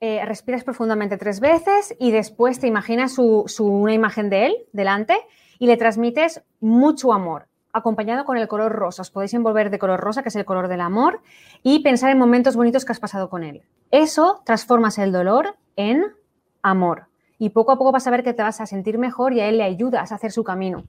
eh, 0.00 0.24
respiras 0.24 0.64
profundamente 0.64 1.18
tres 1.18 1.40
veces 1.40 1.94
y 2.00 2.12
después 2.12 2.60
te 2.60 2.66
imaginas 2.66 3.12
su, 3.14 3.44
su- 3.46 3.66
una 3.66 3.92
imagen 3.92 4.30
de 4.30 4.46
él 4.46 4.54
delante 4.72 5.14
y 5.58 5.66
le 5.66 5.76
transmites 5.76 6.42
mucho 6.60 7.12
amor, 7.12 7.46
acompañado 7.72 8.24
con 8.24 8.36
el 8.36 8.48
color 8.48 8.72
rosa. 8.72 9.02
Os 9.02 9.10
podéis 9.10 9.34
envolver 9.34 9.70
de 9.70 9.78
color 9.78 10.00
rosa, 10.00 10.22
que 10.22 10.28
es 10.28 10.36
el 10.36 10.44
color 10.44 10.68
del 10.68 10.80
amor, 10.80 11.20
y 11.62 11.80
pensar 11.80 12.10
en 12.10 12.18
momentos 12.18 12.56
bonitos 12.56 12.84
que 12.84 12.92
has 12.92 13.00
pasado 13.00 13.28
con 13.28 13.44
él. 13.44 13.62
Eso 13.90 14.42
transformas 14.44 14.98
el 14.98 15.12
dolor 15.12 15.56
en 15.76 16.04
amor. 16.62 17.06
Y 17.38 17.50
poco 17.50 17.72
a 17.72 17.78
poco 17.78 17.92
vas 17.92 18.06
a 18.06 18.10
ver 18.10 18.22
que 18.22 18.32
te 18.32 18.42
vas 18.42 18.60
a 18.60 18.66
sentir 18.66 18.98
mejor 18.98 19.32
y 19.32 19.40
a 19.40 19.48
él 19.48 19.58
le 19.58 19.64
ayudas 19.64 20.12
a 20.12 20.14
hacer 20.14 20.32
su 20.32 20.44
camino. 20.44 20.84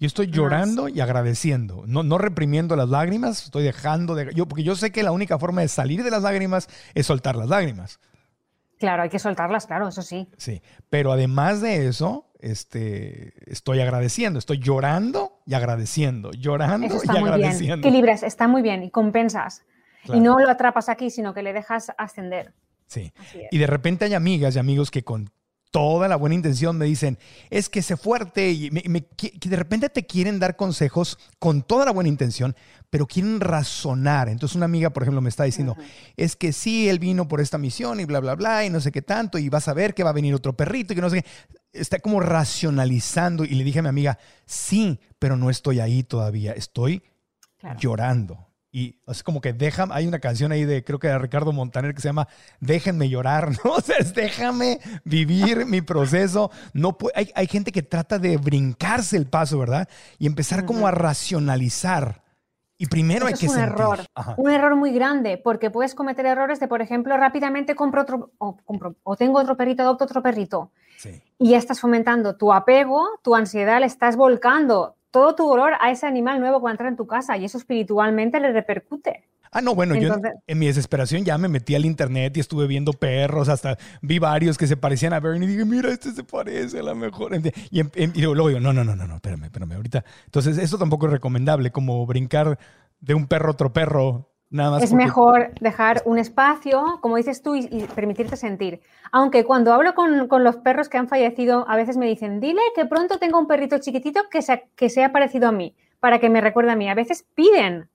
Yo 0.00 0.06
estoy 0.06 0.28
llorando 0.28 0.88
y 0.88 1.00
agradeciendo, 1.00 1.82
no, 1.88 2.04
no 2.04 2.18
reprimiendo 2.18 2.76
las 2.76 2.88
lágrimas, 2.88 3.42
estoy 3.42 3.64
dejando 3.64 4.14
de... 4.14 4.32
Yo, 4.32 4.46
porque 4.46 4.62
yo 4.62 4.76
sé 4.76 4.92
que 4.92 5.02
la 5.02 5.10
única 5.10 5.40
forma 5.40 5.60
de 5.60 5.66
salir 5.66 6.04
de 6.04 6.10
las 6.12 6.22
lágrimas 6.22 6.68
es 6.94 7.06
soltar 7.06 7.34
las 7.34 7.48
lágrimas. 7.48 7.98
Claro, 8.78 9.02
hay 9.02 9.08
que 9.08 9.18
soltarlas, 9.18 9.66
claro, 9.66 9.88
eso 9.88 10.02
sí. 10.02 10.28
Sí, 10.36 10.62
pero 10.88 11.12
además 11.12 11.60
de 11.60 11.88
eso, 11.88 12.30
este, 12.40 13.34
estoy 13.50 13.80
agradeciendo, 13.80 14.38
estoy 14.38 14.58
llorando 14.58 15.40
y 15.46 15.54
agradeciendo, 15.54 16.30
llorando 16.30 16.86
Eso 16.86 16.96
y 16.96 16.98
está 16.98 17.12
muy 17.12 17.22
bien. 17.22 17.34
agradeciendo. 17.34 17.88
Equilibras, 17.88 18.22
está 18.22 18.46
muy 18.48 18.62
bien 18.62 18.84
y 18.84 18.90
compensas. 18.90 19.64
Claro. 20.04 20.18
Y 20.18 20.22
no 20.22 20.38
lo 20.38 20.48
atrapas 20.48 20.88
aquí, 20.88 21.10
sino 21.10 21.34
que 21.34 21.42
le 21.42 21.52
dejas 21.52 21.92
ascender. 21.98 22.54
Sí. 22.86 23.12
Y 23.50 23.58
de 23.58 23.66
repente 23.66 24.04
hay 24.04 24.14
amigas 24.14 24.56
y 24.56 24.58
amigos 24.58 24.90
que 24.90 25.02
con 25.02 25.30
toda 25.70 26.08
la 26.08 26.16
buena 26.16 26.34
intención 26.34 26.78
me 26.78 26.86
dicen, 26.86 27.18
es 27.50 27.68
que 27.68 27.82
sé 27.82 27.96
fuerte 27.96 28.50
y 28.50 28.70
me- 28.70 28.82
que 29.06 29.32
de 29.48 29.56
repente 29.56 29.88
te 29.90 30.06
quieren 30.06 30.38
dar 30.38 30.56
consejos 30.56 31.18
con 31.38 31.62
toda 31.62 31.84
la 31.84 31.90
buena 31.90 32.08
intención, 32.08 32.56
pero 32.90 33.06
quieren 33.06 33.38
razonar. 33.40 34.28
Entonces 34.30 34.56
una 34.56 34.64
amiga, 34.64 34.90
por 34.90 35.02
ejemplo, 35.02 35.20
me 35.20 35.28
está 35.28 35.44
diciendo, 35.44 35.76
es 36.16 36.36
que 36.36 36.52
sí, 36.54 36.88
él 36.88 36.98
vino 36.98 37.28
por 37.28 37.40
esta 37.40 37.58
misión 37.58 38.00
y 38.00 38.06
bla, 38.06 38.20
bla, 38.20 38.34
bla, 38.34 38.64
y 38.64 38.70
no 38.70 38.80
sé 38.80 38.90
qué 38.92 39.02
tanto, 39.02 39.36
y 39.38 39.48
vas 39.50 39.68
a 39.68 39.74
ver 39.74 39.94
que 39.94 40.02
va 40.04 40.10
a 40.10 40.14
venir 40.14 40.34
otro 40.34 40.56
perrito 40.56 40.92
y 40.92 40.96
que 40.96 41.02
no 41.02 41.10
sé 41.10 41.22
qué. 41.22 41.28
Está 41.72 41.98
como 41.98 42.20
racionalizando 42.20 43.44
y 43.44 43.50
le 43.50 43.62
dije 43.64 43.80
a 43.80 43.82
mi 43.82 43.88
amiga, 43.88 44.18
sí, 44.46 44.98
pero 45.18 45.36
no 45.36 45.50
estoy 45.50 45.80
ahí 45.80 46.02
todavía, 46.02 46.52
estoy 46.52 47.02
Claro. 47.58 47.78
llorando. 47.78 48.47
Y 48.78 49.00
es 49.08 49.24
como 49.24 49.40
que 49.40 49.52
deja, 49.52 49.88
hay 49.90 50.06
una 50.06 50.20
canción 50.20 50.52
ahí 50.52 50.64
de, 50.64 50.84
creo 50.84 51.00
que 51.00 51.08
de 51.08 51.18
Ricardo 51.18 51.50
Montaner 51.52 51.94
que 51.94 52.00
se 52.00 52.08
llama 52.08 52.28
Déjenme 52.60 53.08
llorar, 53.08 53.50
¿no? 53.64 53.72
O 53.72 53.80
sea, 53.80 53.96
es 53.96 54.14
déjame 54.14 54.78
vivir 55.04 55.66
mi 55.66 55.80
proceso. 55.80 56.52
No 56.74 56.96
hay, 57.16 57.32
hay 57.34 57.46
gente 57.48 57.72
que 57.72 57.82
trata 57.82 58.20
de 58.20 58.36
brincarse 58.36 59.16
el 59.16 59.26
paso, 59.26 59.58
¿verdad? 59.58 59.88
Y 60.18 60.26
empezar 60.28 60.64
como 60.64 60.86
a 60.86 60.92
racionalizar. 60.92 62.22
Y 62.80 62.86
primero 62.86 63.26
hay 63.26 63.34
que 63.34 63.46
es 63.46 63.50
un 63.52 63.56
sentir. 63.58 63.72
error, 63.72 63.98
Ajá. 64.14 64.34
un 64.36 64.50
error 64.52 64.76
muy 64.76 64.92
grande, 64.92 65.36
porque 65.42 65.70
puedes 65.70 65.96
cometer 65.96 66.24
errores 66.26 66.60
de, 66.60 66.68
por 66.68 66.80
ejemplo, 66.80 67.16
rápidamente 67.16 67.74
compro 67.74 68.02
otro, 68.02 68.30
o, 68.38 68.56
compro- 68.64 68.94
o 69.02 69.16
tengo 69.16 69.40
otro 69.40 69.56
perrito, 69.56 69.82
adopto 69.82 70.04
otro 70.04 70.22
perrito, 70.22 70.70
Sí. 70.96 71.20
y 71.38 71.50
ya 71.50 71.58
estás 71.58 71.80
fomentando 71.80 72.36
tu 72.36 72.52
apego, 72.52 73.04
tu 73.24 73.34
ansiedad, 73.34 73.80
le 73.80 73.86
estás 73.86 74.14
volcando 74.14 74.94
todo 75.10 75.34
tu 75.34 75.46
dolor 75.48 75.72
a 75.80 75.90
ese 75.90 76.06
animal 76.06 76.40
nuevo 76.40 76.58
que 76.58 76.64
va 76.64 76.70
a 76.70 76.72
entrar 76.72 76.88
en 76.88 76.96
tu 76.96 77.06
casa, 77.06 77.36
y 77.36 77.44
eso 77.44 77.58
espiritualmente 77.58 78.40
le 78.40 78.52
repercute. 78.52 79.24
Ah, 79.50 79.62
no, 79.62 79.74
bueno, 79.74 79.94
yo 79.94 80.12
en- 80.12 80.22
en 80.46 80.58
mi 80.58 80.66
desesperación 80.66 81.24
ya 81.24 81.38
me 81.38 81.48
metí 81.48 81.74
al 81.74 81.86
internet 81.86 82.36
y 82.36 82.40
estuve 82.40 82.66
viendo 82.66 82.92
perros, 82.92 83.48
hasta 83.48 83.78
vi 84.02 84.18
varios 84.18 84.58
que 84.58 84.66
se 84.66 84.76
parecían 84.76 85.14
a 85.14 85.20
Bernie 85.20 85.48
y 85.48 85.52
dije, 85.52 85.64
mira, 85.64 85.90
este 85.90 86.10
se 86.12 86.22
parece 86.22 86.80
a 86.80 86.82
la 86.82 86.94
mejor. 86.94 87.32
Y, 87.70 87.80
em- 87.80 87.90
em- 87.94 88.12
y 88.14 88.20
luego 88.20 88.48
digo, 88.48 88.60
no, 88.60 88.74
no, 88.74 88.84
no, 88.84 88.94
no, 88.94 89.06
no, 89.06 89.14
espérame, 89.14 89.44
espérame, 89.44 89.72
ahorita. 89.72 90.04
Entonces, 90.26 90.58
eso 90.58 90.76
tampoco 90.76 91.06
es 91.06 91.12
recomendable, 91.12 91.70
como 91.70 92.04
brincar 92.04 92.58
de 93.00 93.14
un 93.14 93.26
perro 93.26 93.48
a 93.48 93.52
otro 93.52 93.72
perro, 93.72 94.28
nada 94.50 94.70
más. 94.72 94.82
Es 94.82 94.90
porque- 94.90 95.04
mejor 95.04 95.50
dejar 95.60 96.02
un 96.04 96.18
espacio, 96.18 96.98
como 97.00 97.16
dices 97.16 97.42
tú, 97.42 97.54
y, 97.54 97.68
y 97.70 97.86
permitirte 97.94 98.36
sentir. 98.36 98.80
Aunque 99.12 99.44
cuando 99.44 99.72
hablo 99.72 99.94
con, 99.94 100.28
con 100.28 100.44
los 100.44 100.56
perros 100.56 100.88
que 100.88 100.98
han 100.98 101.08
fallecido, 101.08 101.64
a 101.68 101.76
veces 101.76 101.96
me 101.96 102.06
dicen, 102.06 102.40
dile 102.40 102.62
que 102.74 102.84
pronto 102.86 103.18
tengo 103.18 103.38
un 103.38 103.46
perrito 103.46 103.78
chiquitito 103.78 104.22
que 104.30 104.42
sea, 104.42 104.62
que 104.76 104.90
sea 104.90 105.12
parecido 105.12 105.48
a 105.48 105.52
mí, 105.52 105.74
para 106.00 106.18
que 106.18 106.28
me 106.30 106.40
recuerde 106.40 106.72
a 106.72 106.76
mí. 106.76 106.88
A 106.88 106.94
veces 106.94 107.26
piden. 107.34 107.88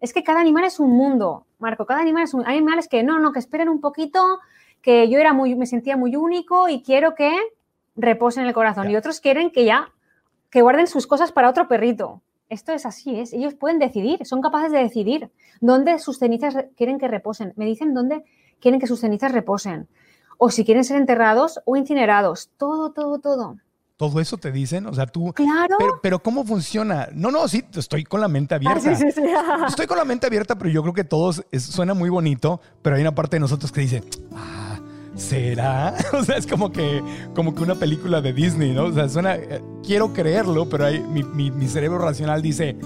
Es 0.00 0.12
que 0.12 0.22
cada 0.22 0.40
animal 0.40 0.64
es 0.64 0.78
un 0.78 0.90
mundo, 0.90 1.46
Marco, 1.58 1.86
cada 1.86 2.00
animal 2.00 2.24
es 2.24 2.34
un... 2.34 2.46
Hay 2.46 2.58
animales 2.58 2.86
que 2.86 3.02
no, 3.02 3.18
no, 3.18 3.32
que 3.32 3.38
esperen 3.38 3.68
un 3.70 3.80
poquito, 3.80 4.40
que 4.82 5.08
yo 5.08 5.18
era 5.18 5.32
muy, 5.32 5.54
me 5.54 5.66
sentía 5.66 5.96
muy 5.96 6.16
único 6.16 6.68
y 6.68 6.82
quiero 6.82 7.14
que 7.14 7.34
reposen 7.96 8.42
en 8.42 8.48
el 8.48 8.54
corazón. 8.54 8.90
Y 8.90 8.96
otros 8.96 9.20
quieren 9.20 9.50
que 9.50 9.64
ya, 9.64 9.90
que 10.50 10.60
guarden 10.60 10.86
sus 10.86 11.06
cosas 11.06 11.32
para 11.32 11.48
otro 11.48 11.66
perrito. 11.66 12.20
Esto 12.48 12.72
es 12.72 12.86
así, 12.86 13.18
es. 13.18 13.32
Ellos 13.32 13.54
pueden 13.54 13.78
decidir, 13.78 14.24
son 14.24 14.40
capaces 14.40 14.70
de 14.70 14.78
decidir 14.78 15.30
dónde 15.60 15.98
sus 15.98 16.18
cenizas 16.18 16.56
quieren 16.76 16.98
que 16.98 17.08
reposen. 17.08 17.52
Me 17.56 17.64
dicen 17.64 17.92
dónde 17.92 18.24
quieren 18.60 18.80
que 18.80 18.86
sus 18.86 19.00
cenizas 19.00 19.32
reposen. 19.32 19.88
O 20.38 20.50
si 20.50 20.64
quieren 20.64 20.84
ser 20.84 20.98
enterrados 20.98 21.60
o 21.64 21.76
incinerados. 21.76 22.50
Todo, 22.56 22.92
todo, 22.92 23.18
todo. 23.18 23.56
Todo 23.96 24.20
eso 24.20 24.36
te 24.36 24.52
dicen, 24.52 24.86
o 24.86 24.92
sea, 24.92 25.06
tú. 25.06 25.32
Claro. 25.32 25.78
Pero, 26.02 26.22
¿cómo 26.22 26.44
funciona? 26.44 27.08
No, 27.14 27.30
no, 27.30 27.48
sí, 27.48 27.64
estoy 27.74 28.04
con 28.04 28.20
la 28.20 28.28
mente 28.28 28.54
abierta. 28.54 28.90
Ah, 28.90 28.94
sí, 28.96 29.10
sí, 29.10 29.10
sí. 29.10 29.22
estoy 29.66 29.86
con 29.86 29.96
la 29.96 30.04
mente 30.04 30.26
abierta, 30.26 30.56
pero 30.56 30.68
yo 30.68 30.82
creo 30.82 30.92
que 30.92 31.04
todos 31.04 31.42
suena 31.58 31.94
muy 31.94 32.10
bonito, 32.10 32.60
pero 32.82 32.96
hay 32.96 33.02
una 33.02 33.14
parte 33.14 33.36
de 33.36 33.40
nosotros 33.40 33.72
que 33.72 33.80
dice, 33.80 34.04
ah, 34.34 34.75
¿será? 35.16 35.94
O 36.12 36.22
sea, 36.22 36.36
es 36.36 36.46
como 36.46 36.70
que, 36.70 37.02
como 37.34 37.54
que 37.54 37.62
una 37.62 37.74
película 37.74 38.20
de 38.20 38.32
Disney, 38.32 38.72
¿no? 38.72 38.84
O 38.84 38.92
sea, 38.92 39.08
suena, 39.08 39.34
eh, 39.34 39.60
quiero 39.84 40.12
creerlo, 40.12 40.68
pero 40.68 40.86
mi, 41.10 41.50
mi 41.50 41.66
cerebro 41.68 41.98
racional 41.98 42.42
dice, 42.42 42.76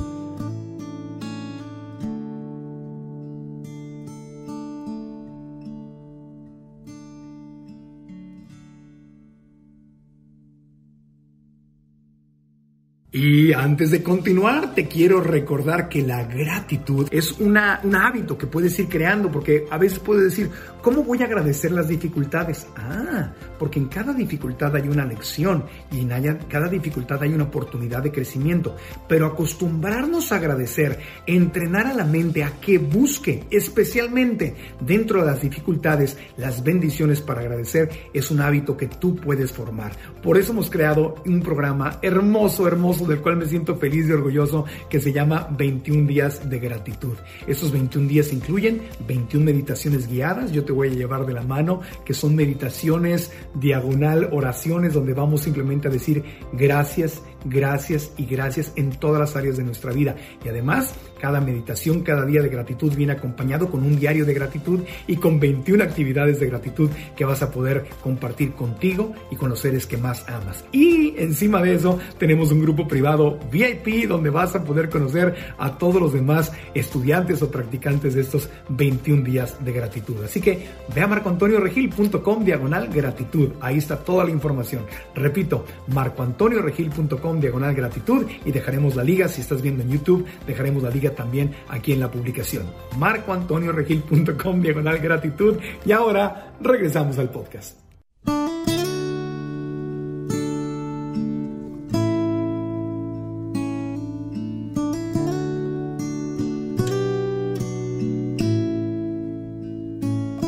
Y 13.12 13.52
antes 13.52 13.90
de 13.90 14.04
continuar, 14.04 14.72
te 14.72 14.86
quiero 14.86 15.20
recordar 15.20 15.88
que 15.88 16.00
la 16.00 16.22
gratitud 16.22 17.08
es 17.10 17.32
una, 17.40 17.80
un 17.82 17.96
hábito 17.96 18.38
que 18.38 18.46
puedes 18.46 18.78
ir 18.78 18.88
creando, 18.88 19.32
porque 19.32 19.64
a 19.68 19.78
veces 19.78 19.98
puedes 19.98 20.22
decir, 20.22 20.48
¿cómo 20.80 21.02
voy 21.02 21.20
a 21.20 21.24
agradecer 21.24 21.72
las 21.72 21.88
dificultades? 21.88 22.68
Ah, 22.76 23.32
porque 23.58 23.80
en 23.80 23.88
cada 23.88 24.12
dificultad 24.12 24.76
hay 24.76 24.88
una 24.88 25.04
lección 25.04 25.64
y 25.90 26.02
en 26.02 26.38
cada 26.48 26.68
dificultad 26.68 27.20
hay 27.24 27.34
una 27.34 27.44
oportunidad 27.44 28.00
de 28.00 28.12
crecimiento. 28.12 28.76
Pero 29.08 29.26
acostumbrarnos 29.26 30.30
a 30.30 30.36
agradecer, 30.36 31.00
entrenar 31.26 31.88
a 31.88 31.94
la 31.94 32.04
mente 32.04 32.44
a 32.44 32.60
que 32.60 32.78
busque, 32.78 33.44
especialmente 33.50 34.54
dentro 34.78 35.18
de 35.18 35.26
las 35.26 35.42
dificultades, 35.42 36.16
las 36.36 36.62
bendiciones 36.62 37.20
para 37.20 37.40
agradecer, 37.40 37.90
es 38.14 38.30
un 38.30 38.40
hábito 38.40 38.76
que 38.76 38.86
tú 38.86 39.16
puedes 39.16 39.50
formar. 39.50 39.96
Por 40.22 40.38
eso 40.38 40.52
hemos 40.52 40.70
creado 40.70 41.16
un 41.26 41.42
programa 41.42 41.98
hermoso, 42.02 42.68
hermoso 42.68 42.99
del 43.08 43.20
cual 43.20 43.36
me 43.36 43.46
siento 43.46 43.76
feliz 43.76 44.08
y 44.08 44.12
orgulloso, 44.12 44.64
que 44.88 45.00
se 45.00 45.12
llama 45.12 45.48
21 45.56 46.06
días 46.06 46.48
de 46.48 46.58
gratitud. 46.58 47.14
Estos 47.46 47.72
21 47.72 48.08
días 48.08 48.32
incluyen 48.32 48.82
21 49.06 49.44
meditaciones 49.44 50.08
guiadas, 50.08 50.52
yo 50.52 50.64
te 50.64 50.72
voy 50.72 50.88
a 50.88 50.92
llevar 50.92 51.26
de 51.26 51.32
la 51.32 51.42
mano, 51.42 51.80
que 52.04 52.14
son 52.14 52.34
meditaciones 52.34 53.32
diagonal, 53.54 54.28
oraciones, 54.32 54.94
donde 54.94 55.14
vamos 55.14 55.42
simplemente 55.42 55.88
a 55.88 55.90
decir 55.90 56.24
gracias, 56.52 57.22
gracias 57.44 58.12
y 58.16 58.26
gracias 58.26 58.72
en 58.76 58.90
todas 58.90 59.20
las 59.20 59.36
áreas 59.36 59.56
de 59.56 59.64
nuestra 59.64 59.92
vida. 59.92 60.16
Y 60.44 60.48
además, 60.48 60.94
cada 61.20 61.40
meditación, 61.40 62.00
cada 62.00 62.24
día 62.24 62.42
de 62.42 62.48
gratitud 62.48 62.94
viene 62.94 63.12
acompañado 63.12 63.70
con 63.70 63.84
un 63.84 63.98
diario 63.98 64.24
de 64.24 64.34
gratitud 64.34 64.80
y 65.06 65.16
con 65.16 65.38
21 65.38 65.84
actividades 65.84 66.40
de 66.40 66.46
gratitud 66.46 66.90
que 67.16 67.24
vas 67.24 67.42
a 67.42 67.50
poder 67.50 67.86
compartir 68.02 68.52
contigo 68.52 69.12
y 69.30 69.36
con 69.36 69.50
los 69.50 69.60
seres 69.60 69.86
que 69.86 69.96
más 69.96 70.28
amas. 70.28 70.64
Y 70.72 71.14
encima 71.18 71.62
de 71.62 71.74
eso, 71.74 71.98
tenemos 72.18 72.52
un 72.52 72.60
grupo 72.60 72.88
privado 72.88 73.38
VIP 73.50 74.08
donde 74.08 74.30
vas 74.30 74.54
a 74.56 74.64
poder 74.64 74.88
conocer 74.88 75.34
a 75.58 75.78
todos 75.78 76.00
los 76.00 76.12
demás 76.12 76.52
estudiantes 76.74 77.42
o 77.42 77.50
practicantes 77.50 78.14
de 78.14 78.22
estos 78.22 78.48
21 78.68 79.22
días 79.22 79.62
de 79.64 79.72
gratitud. 79.72 80.16
Así 80.24 80.40
que 80.40 80.66
ve 80.94 81.00
a 81.02 81.06
marcoantonioregil.com 81.06 82.44
diagonal 82.44 82.88
gratitud. 82.88 83.50
Ahí 83.60 83.78
está 83.78 83.98
toda 83.98 84.24
la 84.24 84.30
información. 84.30 84.84
Repito, 85.14 85.64
marcoantonioregil.com 85.88 87.29
diagonal 87.38 87.74
gratitud 87.74 88.24
y 88.46 88.50
dejaremos 88.50 88.96
la 88.96 89.04
liga. 89.04 89.28
Si 89.28 89.42
estás 89.42 89.60
viendo 89.60 89.82
en 89.82 89.90
YouTube, 89.90 90.24
dejaremos 90.46 90.82
la 90.82 90.88
liga 90.88 91.10
también 91.10 91.54
aquí 91.68 91.92
en 91.92 92.00
la 92.00 92.10
publicación. 92.10 92.64
marcoantonioregil.com 92.96 94.62
diagonal 94.62 94.98
gratitud. 94.98 95.58
Y 95.84 95.92
ahora 95.92 96.54
regresamos 96.62 97.18
al 97.18 97.28
podcast. 97.28 97.78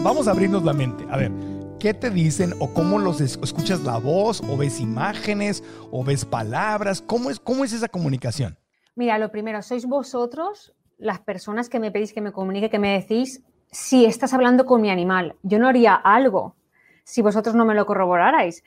Vamos 0.02 0.26
a 0.26 0.32
abrirnos 0.32 0.64
la 0.64 0.72
mente. 0.72 1.04
A 1.10 1.16
ver, 1.16 1.30
¿qué 1.82 1.94
te 1.94 2.10
dicen 2.10 2.54
o 2.60 2.72
cómo 2.72 3.00
los 3.00 3.20
escuchas 3.20 3.80
la 3.82 3.98
voz 3.98 4.40
o 4.48 4.56
ves 4.56 4.78
imágenes 4.78 5.64
o 5.90 6.04
ves 6.04 6.24
palabras? 6.24 7.02
¿Cómo 7.02 7.28
es, 7.28 7.40
cómo 7.40 7.64
es 7.64 7.72
esa 7.72 7.88
comunicación? 7.88 8.56
Mira, 8.94 9.18
lo 9.18 9.32
primero, 9.32 9.60
sois 9.62 9.84
vosotros 9.84 10.72
las 10.96 11.18
personas 11.18 11.68
que 11.68 11.80
me 11.80 11.90
pedís 11.90 12.12
que 12.12 12.20
me 12.20 12.30
comunique, 12.30 12.70
que 12.70 12.78
me 12.78 12.92
decís 13.00 13.42
si 13.72 14.04
estás 14.04 14.32
hablando 14.32 14.64
con 14.64 14.80
mi 14.80 14.90
animal. 14.90 15.34
Yo 15.42 15.58
no 15.58 15.66
haría 15.66 15.96
algo 15.96 16.54
si 17.02 17.20
vosotros 17.20 17.56
no 17.56 17.64
me 17.64 17.74
lo 17.74 17.84
corroborarais. 17.84 18.62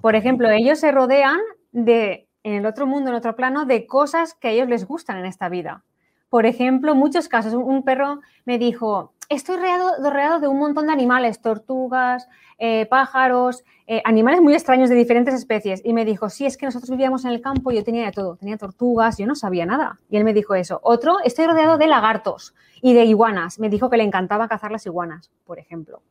Por 0.00 0.16
ejemplo, 0.16 0.50
ellos 0.50 0.80
se 0.80 0.90
rodean 0.90 1.38
de, 1.70 2.26
en 2.42 2.54
el 2.54 2.66
otro 2.66 2.84
mundo, 2.84 3.10
en 3.10 3.16
otro 3.16 3.36
plano, 3.36 3.64
de 3.64 3.86
cosas 3.86 4.34
que 4.34 4.48
a 4.48 4.50
ellos 4.50 4.68
les 4.68 4.88
gustan 4.88 5.18
en 5.18 5.26
esta 5.26 5.48
vida. 5.48 5.84
Por 6.30 6.46
ejemplo, 6.46 6.96
muchos 6.96 7.28
casos, 7.28 7.54
un 7.54 7.84
perro 7.84 8.22
me 8.44 8.58
dijo, 8.58 9.12
estoy 9.28 9.56
rodeado, 9.56 10.40
de 10.40 10.48
un 10.48 10.58
montón 10.58 10.86
de 10.86 10.92
animales, 10.92 11.40
tortugas, 11.40 12.28
eh, 12.58 12.86
pájaros, 12.86 13.64
eh, 13.86 14.02
animales 14.04 14.40
muy 14.40 14.54
extraños 14.54 14.88
de 14.88 14.96
diferentes 14.96 15.34
especies. 15.34 15.82
Y 15.84 15.92
me 15.92 16.04
dijo, 16.04 16.28
sí, 16.28 16.46
es 16.46 16.56
que 16.56 16.66
nosotros 16.66 16.90
vivíamos 16.90 17.24
en 17.24 17.32
el 17.32 17.40
campo 17.40 17.70
y 17.70 17.76
yo 17.76 17.84
tenía 17.84 18.06
de 18.06 18.12
todo, 18.12 18.36
tenía 18.36 18.56
tortugas, 18.56 19.18
yo 19.18 19.26
no 19.26 19.34
sabía 19.34 19.66
nada. 19.66 20.00
Y 20.08 20.16
él 20.16 20.24
me 20.24 20.34
dijo 20.34 20.54
eso. 20.54 20.80
Otro, 20.82 21.18
estoy 21.24 21.46
rodeado 21.46 21.78
de 21.78 21.86
lagartos 21.86 22.54
y 22.82 22.94
de 22.94 23.04
iguanas. 23.04 23.58
Me 23.58 23.68
dijo 23.68 23.90
que 23.90 23.96
le 23.96 24.04
encantaba 24.04 24.48
cazar 24.48 24.70
las 24.70 24.86
iguanas, 24.86 25.30
por 25.44 25.58
ejemplo. 25.58 26.02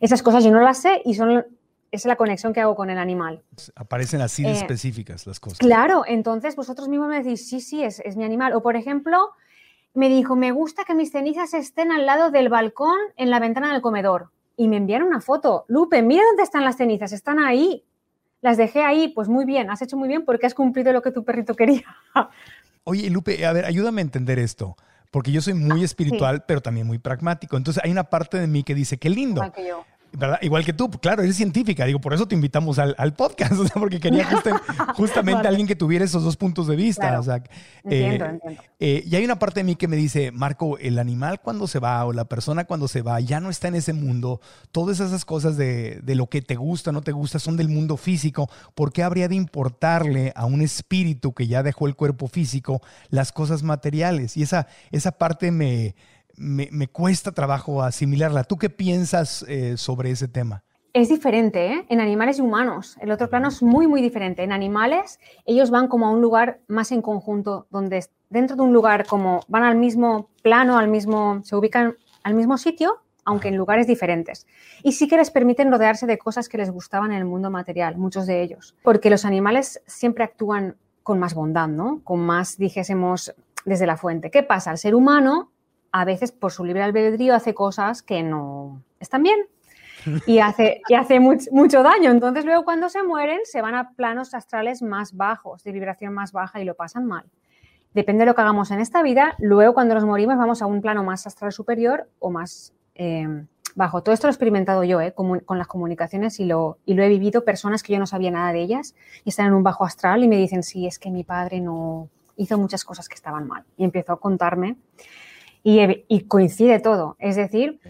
Esas 0.00 0.22
cosas 0.22 0.44
yo 0.44 0.50
no 0.50 0.60
las 0.60 0.78
sé 0.78 1.02
y 1.04 1.14
son 1.14 1.44
es 1.90 2.04
la 2.04 2.16
conexión 2.16 2.52
que 2.52 2.60
hago 2.60 2.76
con 2.76 2.90
el 2.90 2.98
animal. 2.98 3.42
Aparecen 3.74 4.20
así 4.20 4.42
de 4.42 4.50
eh, 4.50 4.52
específicas 4.52 5.26
las 5.26 5.40
cosas. 5.40 5.58
Claro, 5.58 6.04
entonces 6.06 6.54
vosotros 6.56 6.88
mismos 6.88 7.08
me 7.08 7.22
decís, 7.22 7.48
sí, 7.48 7.60
sí, 7.60 7.82
es, 7.82 8.00
es 8.00 8.16
mi 8.16 8.24
animal. 8.24 8.52
O 8.52 8.62
por 8.62 8.76
ejemplo, 8.76 9.30
me 9.94 10.08
dijo, 10.08 10.36
me 10.36 10.52
gusta 10.52 10.84
que 10.84 10.94
mis 10.94 11.10
cenizas 11.10 11.54
estén 11.54 11.90
al 11.92 12.06
lado 12.06 12.30
del 12.30 12.48
balcón 12.48 12.96
en 13.16 13.30
la 13.30 13.40
ventana 13.40 13.72
del 13.72 13.82
comedor. 13.82 14.30
Y 14.56 14.68
me 14.68 14.76
enviaron 14.76 15.08
una 15.08 15.20
foto. 15.20 15.64
Lupe, 15.68 16.02
mira 16.02 16.22
dónde 16.24 16.42
están 16.42 16.64
las 16.64 16.76
cenizas, 16.76 17.12
están 17.12 17.38
ahí. 17.38 17.84
Las 18.40 18.56
dejé 18.56 18.82
ahí, 18.82 19.08
pues 19.08 19.28
muy 19.28 19.44
bien, 19.44 19.70
has 19.70 19.82
hecho 19.82 19.96
muy 19.96 20.08
bien 20.08 20.24
porque 20.24 20.46
has 20.46 20.54
cumplido 20.54 20.92
lo 20.92 21.02
que 21.02 21.10
tu 21.10 21.24
perrito 21.24 21.54
quería. 21.54 21.84
Oye, 22.84 23.10
Lupe, 23.10 23.44
a 23.44 23.52
ver, 23.52 23.66
ayúdame 23.66 24.00
a 24.00 24.04
entender 24.04 24.38
esto, 24.38 24.76
porque 25.10 25.30
yo 25.30 25.42
soy 25.42 25.54
muy 25.54 25.82
ah, 25.82 25.84
espiritual, 25.84 26.44
pero 26.46 26.62
también 26.62 26.86
muy 26.86 26.98
pragmático. 26.98 27.56
Entonces 27.56 27.82
hay 27.84 27.90
una 27.90 28.04
parte 28.04 28.38
de 28.38 28.46
mí 28.46 28.62
que 28.62 28.74
dice, 28.74 28.98
qué 28.98 29.10
lindo. 29.10 29.42
que 29.52 29.68
yo. 29.68 29.84
Igual 30.42 30.64
que 30.64 30.72
tú, 30.72 30.90
claro, 30.90 31.22
eres 31.22 31.36
científica, 31.36 31.84
digo, 31.84 32.00
por 32.00 32.12
eso 32.12 32.26
te 32.26 32.34
invitamos 32.34 32.78
al, 32.78 33.14
podcast, 33.14 33.52
o 33.58 33.66
sea, 33.66 33.74
porque 33.74 34.00
quería 34.00 34.26
justamente 34.94 35.46
alguien 35.46 35.66
que 35.66 35.76
tuviera 35.76 36.04
esos 36.04 36.24
dos 36.24 36.36
puntos 36.36 36.66
de 36.66 36.76
vista. 36.76 37.18
o 37.18 37.22
sea, 37.22 37.42
entiendo, 37.84 38.24
eh, 38.24 38.28
entiendo. 38.28 38.62
Eh, 38.80 39.04
y 39.06 39.16
hay 39.16 39.24
una 39.24 39.38
parte 39.38 39.60
de 39.60 39.64
mí 39.64 39.76
que 39.76 39.88
me 39.88 39.96
dice, 39.96 40.32
Marco, 40.32 40.78
el 40.78 40.98
animal 40.98 41.40
cuando 41.40 41.66
se 41.66 41.78
va 41.78 42.04
o 42.04 42.12
la 42.12 42.24
persona 42.24 42.64
cuando 42.64 42.88
se 42.88 43.02
va 43.02 43.20
ya 43.20 43.40
no 43.40 43.50
está 43.50 43.68
en 43.68 43.76
ese 43.76 43.92
mundo, 43.92 44.40
todas 44.72 45.00
esas 45.00 45.24
cosas 45.24 45.56
de, 45.56 46.00
de 46.02 46.14
lo 46.14 46.28
que 46.28 46.42
te 46.42 46.56
gusta, 46.56 46.90
no 46.92 47.02
te 47.02 47.12
gusta, 47.12 47.38
son 47.38 47.56
del 47.56 47.68
mundo 47.68 47.96
físico, 47.96 48.50
¿por 48.74 48.92
qué 48.92 49.02
habría 49.02 49.28
de 49.28 49.36
importarle 49.36 50.32
a 50.34 50.44
un 50.44 50.60
espíritu 50.60 51.32
que 51.34 51.46
ya 51.46 51.62
dejó 51.62 51.86
el 51.86 51.94
cuerpo 51.94 52.26
físico 52.26 52.82
las 53.10 53.32
cosas 53.32 53.62
materiales? 53.62 54.36
Y 54.36 54.42
esa, 54.42 54.66
esa 54.90 55.12
parte 55.12 55.50
me 55.50 55.94
me, 56.40 56.88
cuesta 56.88 57.32
trabajo 57.32 57.82
asimilarla. 57.82 58.44
¿Tú 58.44 58.56
qué 58.56 58.70
piensas 58.70 59.44
eh, 59.46 59.76
sobre 59.76 60.10
ese 60.10 60.26
tema? 60.26 60.64
Es 60.92 61.08
diferente, 61.08 61.72
¿eh? 61.72 61.86
En 61.88 62.00
animales 62.00 62.38
y 62.38 62.42
humanos. 62.42 62.96
El 63.00 63.12
otro 63.12 63.28
plano 63.28 63.48
es 63.48 63.62
muy, 63.62 63.86
muy 63.86 64.00
diferente. 64.00 64.42
En 64.42 64.50
animales, 64.50 65.20
ellos 65.44 65.70
van 65.70 65.86
como 65.86 66.06
a 66.06 66.10
un 66.10 66.20
lugar 66.20 66.60
más 66.66 66.90
en 66.90 67.02
conjunto, 67.02 67.66
donde 67.70 68.04
dentro 68.28 68.56
de 68.56 68.62
un 68.62 68.72
lugar 68.72 69.06
como 69.06 69.40
van 69.46 69.62
al 69.62 69.76
mismo 69.76 70.30
plano, 70.42 70.78
al 70.78 70.88
mismo, 70.88 71.42
se 71.44 71.54
ubican 71.54 71.94
al 72.24 72.34
mismo 72.34 72.58
sitio, 72.58 73.02
aunque 73.24 73.48
en 73.48 73.56
lugares 73.56 73.86
diferentes. 73.86 74.46
Y 74.82 74.92
sí 74.92 75.06
que 75.06 75.16
les 75.16 75.30
permiten 75.30 75.70
rodearse 75.70 76.06
de 76.06 76.18
cosas 76.18 76.48
que 76.48 76.58
les 76.58 76.70
gustaban 76.70 77.12
en 77.12 77.18
el 77.18 77.24
mundo 77.24 77.50
material, 77.50 77.96
muchos 77.98 78.26
de 78.26 78.42
ellos. 78.42 78.74
Porque 78.82 79.10
los 79.10 79.24
animales 79.24 79.82
siempre 79.86 80.24
actúan 80.24 80.76
con 81.04 81.18
más 81.18 81.34
bondad, 81.34 81.68
¿no? 81.68 82.00
Con 82.02 82.20
más, 82.20 82.56
dijésemos, 82.56 83.32
desde 83.64 83.86
la 83.86 83.96
fuente. 83.96 84.30
¿Qué 84.30 84.42
pasa? 84.42 84.72
El 84.72 84.78
ser 84.78 84.94
humano 84.94 85.50
a 85.92 86.04
veces 86.04 86.32
por 86.32 86.52
su 86.52 86.64
libre 86.64 86.82
albedrío 86.82 87.34
hace 87.34 87.54
cosas 87.54 88.02
que 88.02 88.22
no 88.22 88.82
están 88.98 89.22
bien 89.22 89.46
y 90.26 90.38
hace, 90.38 90.82
y 90.88 90.94
hace 90.94 91.20
mucho 91.20 91.82
daño. 91.82 92.10
Entonces 92.10 92.44
luego 92.44 92.64
cuando 92.64 92.88
se 92.88 93.02
mueren 93.02 93.40
se 93.44 93.60
van 93.62 93.74
a 93.74 93.90
planos 93.92 94.34
astrales 94.34 94.82
más 94.82 95.16
bajos, 95.16 95.64
de 95.64 95.72
vibración 95.72 96.14
más 96.14 96.32
baja 96.32 96.60
y 96.60 96.64
lo 96.64 96.74
pasan 96.74 97.06
mal. 97.06 97.24
depende 97.92 98.20
de 98.20 98.26
lo 98.26 98.34
que 98.34 98.40
hagamos 98.40 98.70
en 98.70 98.80
esta 98.80 99.02
vida, 99.02 99.34
luego 99.38 99.74
cuando 99.74 99.94
nos 99.94 100.04
morimos 100.04 100.36
vamos 100.36 100.62
a 100.62 100.66
un 100.66 100.80
plano 100.80 101.02
más 101.02 101.26
astral 101.26 101.52
superior 101.52 102.08
o 102.20 102.30
más 102.30 102.72
eh, 102.94 103.26
bajo. 103.74 104.02
Todo 104.02 104.14
esto 104.14 104.26
lo 104.26 104.30
he 104.30 104.34
experimentado 104.34 104.84
yo 104.84 105.00
¿eh? 105.00 105.12
con, 105.12 105.58
las 105.58 105.66
comunicaciones 105.66 106.38
y 106.40 106.44
lo, 106.44 106.78
y 106.86 106.94
lo 106.94 107.02
he 107.02 107.08
vivido 107.08 107.44
personas 107.44 107.82
que 107.82 107.92
yo 107.92 107.98
no 107.98 108.06
sabía 108.06 108.30
nada 108.30 108.52
de 108.52 108.60
ellas 108.60 108.94
y 109.24 109.30
están 109.30 109.46
en 109.46 109.54
un 109.54 109.62
bajo 109.62 109.84
astral 109.84 110.22
y 110.22 110.28
me 110.28 110.36
dicen, 110.36 110.62
sí, 110.62 110.86
es 110.86 110.98
que 110.98 111.10
mi 111.10 111.24
padre 111.24 111.60
no 111.60 112.08
hizo 112.36 112.58
muchas 112.58 112.84
cosas 112.84 113.08
que 113.08 113.14
estaban 113.14 113.46
mal. 113.46 113.64
Y 113.76 113.84
empezó 113.84 114.12
a 114.12 114.20
contarme 114.20 114.76
y, 115.62 116.04
y 116.08 116.20
coincide 116.22 116.80
todo. 116.80 117.16
Es 117.18 117.36
decir, 117.36 117.80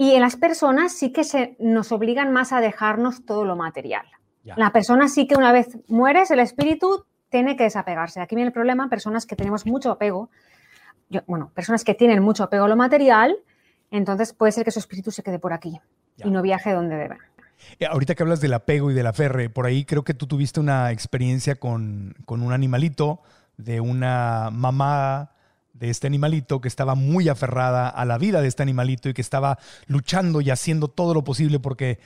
y 0.00 0.14
en 0.14 0.22
las 0.22 0.36
personas 0.36 0.92
sí 0.92 1.12
que 1.12 1.24
se 1.24 1.56
nos 1.58 1.92
obligan 1.92 2.32
más 2.32 2.52
a 2.52 2.60
dejarnos 2.60 3.26
todo 3.26 3.44
lo 3.44 3.54
material. 3.54 4.06
La 4.56 4.72
persona 4.72 5.08
sí 5.08 5.26
que 5.26 5.36
una 5.36 5.52
vez 5.52 5.78
mueres, 5.88 6.30
el 6.30 6.40
espíritu 6.40 7.04
tiene 7.28 7.56
que 7.56 7.64
desapegarse. 7.64 8.20
Aquí 8.20 8.34
viene 8.34 8.48
el 8.48 8.52
problema, 8.54 8.88
personas 8.88 9.26
que 9.26 9.36
tenemos 9.36 9.66
mucho 9.66 9.90
apego, 9.90 10.30
bueno, 11.26 11.50
personas 11.54 11.84
que 11.84 11.94
tienen 11.94 12.22
mucho 12.22 12.44
apego 12.44 12.64
a 12.64 12.68
lo 12.68 12.76
material, 12.76 13.36
entonces 13.90 14.32
puede 14.32 14.52
ser 14.52 14.64
que 14.64 14.70
su 14.70 14.78
espíritu 14.78 15.10
se 15.10 15.22
quede 15.22 15.38
por 15.38 15.52
aquí 15.52 15.78
y 16.16 16.30
no 16.30 16.40
viaje 16.40 16.72
donde 16.72 16.96
debe. 16.96 17.18
Eh, 17.78 17.86
ahorita 17.86 18.14
que 18.14 18.22
hablas 18.22 18.40
del 18.40 18.54
apego 18.54 18.90
y 18.90 18.94
de 18.94 19.02
la 19.02 19.12
ferre, 19.12 19.50
por 19.50 19.66
ahí 19.66 19.84
creo 19.84 20.02
que 20.02 20.14
tú 20.14 20.26
tuviste 20.26 20.60
una 20.60 20.92
experiencia 20.92 21.56
con, 21.56 22.14
con 22.24 22.42
un 22.42 22.52
animalito 22.52 23.20
de 23.56 23.80
una 23.80 24.48
mamá 24.50 25.32
de 25.80 25.88
este 25.88 26.06
animalito 26.06 26.60
que 26.60 26.68
estaba 26.68 26.94
muy 26.94 27.28
aferrada 27.28 27.88
a 27.88 28.04
la 28.04 28.18
vida 28.18 28.42
de 28.42 28.48
este 28.48 28.62
animalito 28.62 29.08
y 29.08 29.14
que 29.14 29.22
estaba 29.22 29.58
luchando 29.86 30.40
y 30.42 30.50
haciendo 30.50 30.88
todo 30.88 31.14
lo 31.14 31.24
posible 31.24 31.58
porque, 31.58 31.98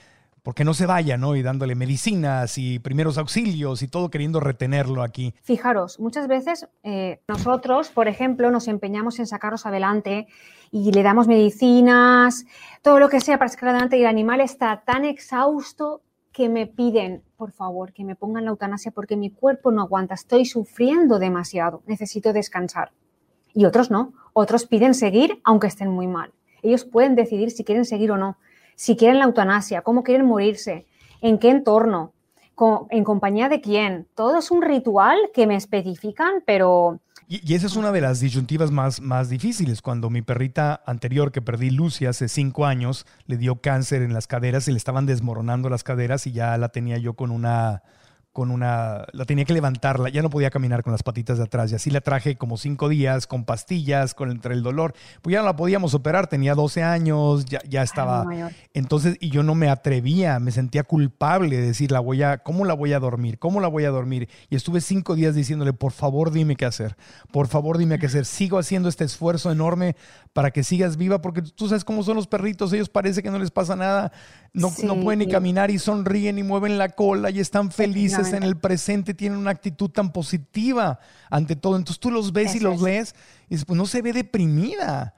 porque 0.44 0.64
no 0.64 0.74
se 0.74 0.86
vaya, 0.86 1.16
¿no? 1.16 1.34
Y 1.34 1.42
dándole 1.42 1.74
medicinas 1.74 2.56
y 2.56 2.78
primeros 2.78 3.18
auxilios 3.18 3.82
y 3.82 3.88
todo 3.88 4.10
queriendo 4.10 4.38
retenerlo 4.38 5.02
aquí. 5.02 5.34
Fijaros, 5.42 5.98
muchas 5.98 6.28
veces 6.28 6.68
eh, 6.84 7.20
nosotros, 7.26 7.90
por 7.90 8.06
ejemplo, 8.06 8.50
nos 8.52 8.68
empeñamos 8.68 9.18
en 9.18 9.26
sacarlos 9.26 9.66
adelante 9.66 10.28
y 10.70 10.92
le 10.92 11.02
damos 11.02 11.26
medicinas, 11.26 12.46
todo 12.80 13.00
lo 13.00 13.08
que 13.08 13.20
sea 13.20 13.38
para 13.38 13.48
sacar 13.48 13.70
adelante 13.70 13.98
y 13.98 14.02
el 14.02 14.06
animal 14.06 14.40
está 14.40 14.82
tan 14.86 15.04
exhausto 15.04 16.00
que 16.32 16.48
me 16.48 16.66
piden, 16.66 17.22
por 17.36 17.52
favor, 17.52 17.92
que 17.92 18.04
me 18.04 18.16
pongan 18.16 18.44
la 18.44 18.50
eutanasia 18.50 18.92
porque 18.92 19.16
mi 19.16 19.30
cuerpo 19.30 19.72
no 19.72 19.82
aguanta, 19.82 20.14
estoy 20.14 20.44
sufriendo 20.44 21.18
demasiado, 21.18 21.82
necesito 21.86 22.32
descansar 22.32 22.92
y 23.54 23.64
otros 23.64 23.90
no. 23.90 24.12
Otros 24.32 24.66
piden 24.66 24.94
seguir 24.94 25.40
aunque 25.44 25.68
estén 25.68 25.88
muy 25.88 26.06
mal. 26.06 26.32
Ellos 26.62 26.84
pueden 26.84 27.14
decidir 27.14 27.50
si 27.50 27.64
quieren 27.64 27.84
seguir 27.84 28.10
o 28.10 28.16
no, 28.16 28.36
si 28.74 28.96
quieren 28.96 29.18
la 29.18 29.26
eutanasia, 29.26 29.82
cómo 29.82 30.02
quieren 30.02 30.26
morirse, 30.26 30.86
en 31.20 31.38
qué 31.38 31.50
entorno, 31.50 32.12
en 32.90 33.04
compañía 33.04 33.48
de 33.48 33.60
quién. 33.60 34.06
Todo 34.14 34.38
es 34.38 34.50
un 34.50 34.62
ritual 34.62 35.18
que 35.32 35.46
me 35.46 35.56
especifican, 35.56 36.42
pero... 36.46 37.00
Y, 37.26 37.54
esa 37.54 37.66
es 37.66 37.76
una 37.76 37.90
de 37.90 38.02
las 38.02 38.20
disyuntivas 38.20 38.70
más, 38.70 39.00
más 39.00 39.30
difíciles. 39.30 39.80
Cuando 39.80 40.10
mi 40.10 40.20
perrita 40.20 40.82
anterior, 40.84 41.32
que 41.32 41.40
perdí 41.40 41.70
Lucy 41.70 42.04
hace 42.04 42.28
cinco 42.28 42.66
años, 42.66 43.06
le 43.26 43.38
dio 43.38 43.56
cáncer 43.56 44.02
en 44.02 44.12
las 44.12 44.26
caderas 44.26 44.68
y 44.68 44.72
le 44.72 44.76
estaban 44.76 45.06
desmoronando 45.06 45.70
las 45.70 45.84
caderas 45.84 46.26
y 46.26 46.32
ya 46.32 46.56
la 46.58 46.68
tenía 46.68 46.98
yo 46.98 47.14
con 47.14 47.30
una 47.30 47.82
con 48.34 48.50
una, 48.50 49.06
la 49.12 49.26
tenía 49.26 49.44
que 49.44 49.52
levantarla, 49.52 50.08
ya 50.08 50.20
no 50.20 50.28
podía 50.28 50.50
caminar 50.50 50.82
con 50.82 50.90
las 50.90 51.04
patitas 51.04 51.38
de 51.38 51.44
atrás 51.44 51.70
y 51.70 51.76
así 51.76 51.88
la 51.88 52.00
traje 52.00 52.34
como 52.34 52.56
cinco 52.56 52.88
días 52.88 53.28
con 53.28 53.44
pastillas, 53.44 54.12
con 54.12 54.28
entre 54.32 54.54
el 54.54 54.64
dolor, 54.64 54.92
pues 55.22 55.32
ya 55.32 55.38
no 55.38 55.44
la 55.44 55.54
podíamos 55.54 55.94
operar, 55.94 56.26
tenía 56.26 56.56
12 56.56 56.82
años, 56.82 57.44
ya, 57.44 57.60
ya 57.68 57.84
estaba, 57.84 58.26
entonces, 58.72 59.18
y 59.20 59.30
yo 59.30 59.44
no 59.44 59.54
me 59.54 59.68
atrevía, 59.68 60.40
me 60.40 60.50
sentía 60.50 60.82
culpable 60.82 61.58
de 61.58 61.68
decir, 61.68 61.92
la 61.92 62.00
voy 62.00 62.24
a, 62.24 62.38
¿cómo 62.38 62.64
la 62.64 62.74
voy 62.74 62.92
a 62.92 62.98
dormir? 62.98 63.38
¿Cómo 63.38 63.60
la 63.60 63.68
voy 63.68 63.84
a 63.84 63.90
dormir? 63.90 64.28
Y 64.50 64.56
estuve 64.56 64.80
cinco 64.80 65.14
días 65.14 65.36
diciéndole, 65.36 65.72
por 65.72 65.92
favor 65.92 66.32
dime 66.32 66.56
qué 66.56 66.64
hacer, 66.64 66.96
por 67.30 67.46
favor 67.46 67.78
dime 67.78 68.00
qué 68.00 68.06
hacer, 68.06 68.24
sigo 68.24 68.58
haciendo 68.58 68.88
este 68.88 69.04
esfuerzo 69.04 69.52
enorme 69.52 69.94
para 70.32 70.50
que 70.50 70.64
sigas 70.64 70.96
viva, 70.96 71.22
porque 71.22 71.40
tú 71.40 71.68
sabes 71.68 71.84
cómo 71.84 72.02
son 72.02 72.16
los 72.16 72.26
perritos, 72.26 72.72
ellos 72.72 72.88
parece 72.88 73.22
que 73.22 73.30
no 73.30 73.38
les 73.38 73.52
pasa 73.52 73.76
nada, 73.76 74.10
no, 74.52 74.72
no 74.82 75.00
pueden 75.00 75.20
ni 75.20 75.28
caminar 75.28 75.70
y 75.70 75.78
sonríen 75.78 76.36
y 76.36 76.42
mueven 76.42 76.78
la 76.78 76.88
cola 76.88 77.30
y 77.30 77.38
están 77.38 77.70
felices 77.70 78.23
en 78.32 78.42
el 78.42 78.56
presente 78.56 79.14
tienen 79.14 79.38
una 79.38 79.50
actitud 79.50 79.90
tan 79.90 80.12
positiva 80.12 80.98
ante 81.30 81.56
todo. 81.56 81.76
Entonces 81.76 82.00
tú 82.00 82.10
los 82.10 82.32
ves 82.32 82.54
y 82.54 82.60
los 82.60 82.80
lees 82.80 83.14
y 83.48 83.54
dices, 83.54 83.64
pues 83.64 83.76
no 83.76 83.86
se 83.86 84.02
ve 84.02 84.12
deprimida. 84.12 85.14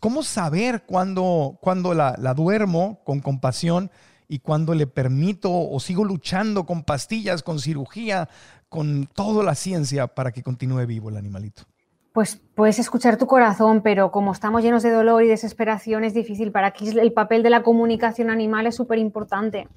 ¿Cómo 0.00 0.22
saber 0.22 0.84
cuándo, 0.86 1.58
cuando 1.60 1.94
la, 1.94 2.14
la 2.18 2.34
duermo 2.34 3.00
con 3.04 3.20
compasión 3.20 3.90
y 4.28 4.38
cuándo 4.38 4.74
le 4.74 4.86
permito 4.86 5.50
o 5.52 5.80
sigo 5.80 6.04
luchando 6.04 6.64
con 6.64 6.84
pastillas, 6.84 7.42
con 7.42 7.58
cirugía, 7.58 8.28
con 8.68 9.06
toda 9.06 9.42
la 9.42 9.54
ciencia 9.54 10.06
para 10.06 10.30
que 10.30 10.42
continúe 10.42 10.86
vivo 10.86 11.08
el 11.08 11.16
animalito? 11.16 11.64
Pues 12.12 12.40
puedes 12.54 12.78
escuchar 12.78 13.16
tu 13.16 13.26
corazón, 13.26 13.82
pero 13.82 14.10
como 14.10 14.32
estamos 14.32 14.62
llenos 14.62 14.82
de 14.82 14.90
dolor 14.90 15.22
y 15.22 15.28
desesperación 15.28 16.04
es 16.04 16.14
difícil. 16.14 16.52
Para 16.52 16.68
aquí 16.68 16.88
el 16.88 17.12
papel 17.12 17.42
de 17.42 17.50
la 17.50 17.62
comunicación 17.62 18.30
animal 18.30 18.66
es 18.66 18.74
súper 18.76 18.98
importante 18.98 19.68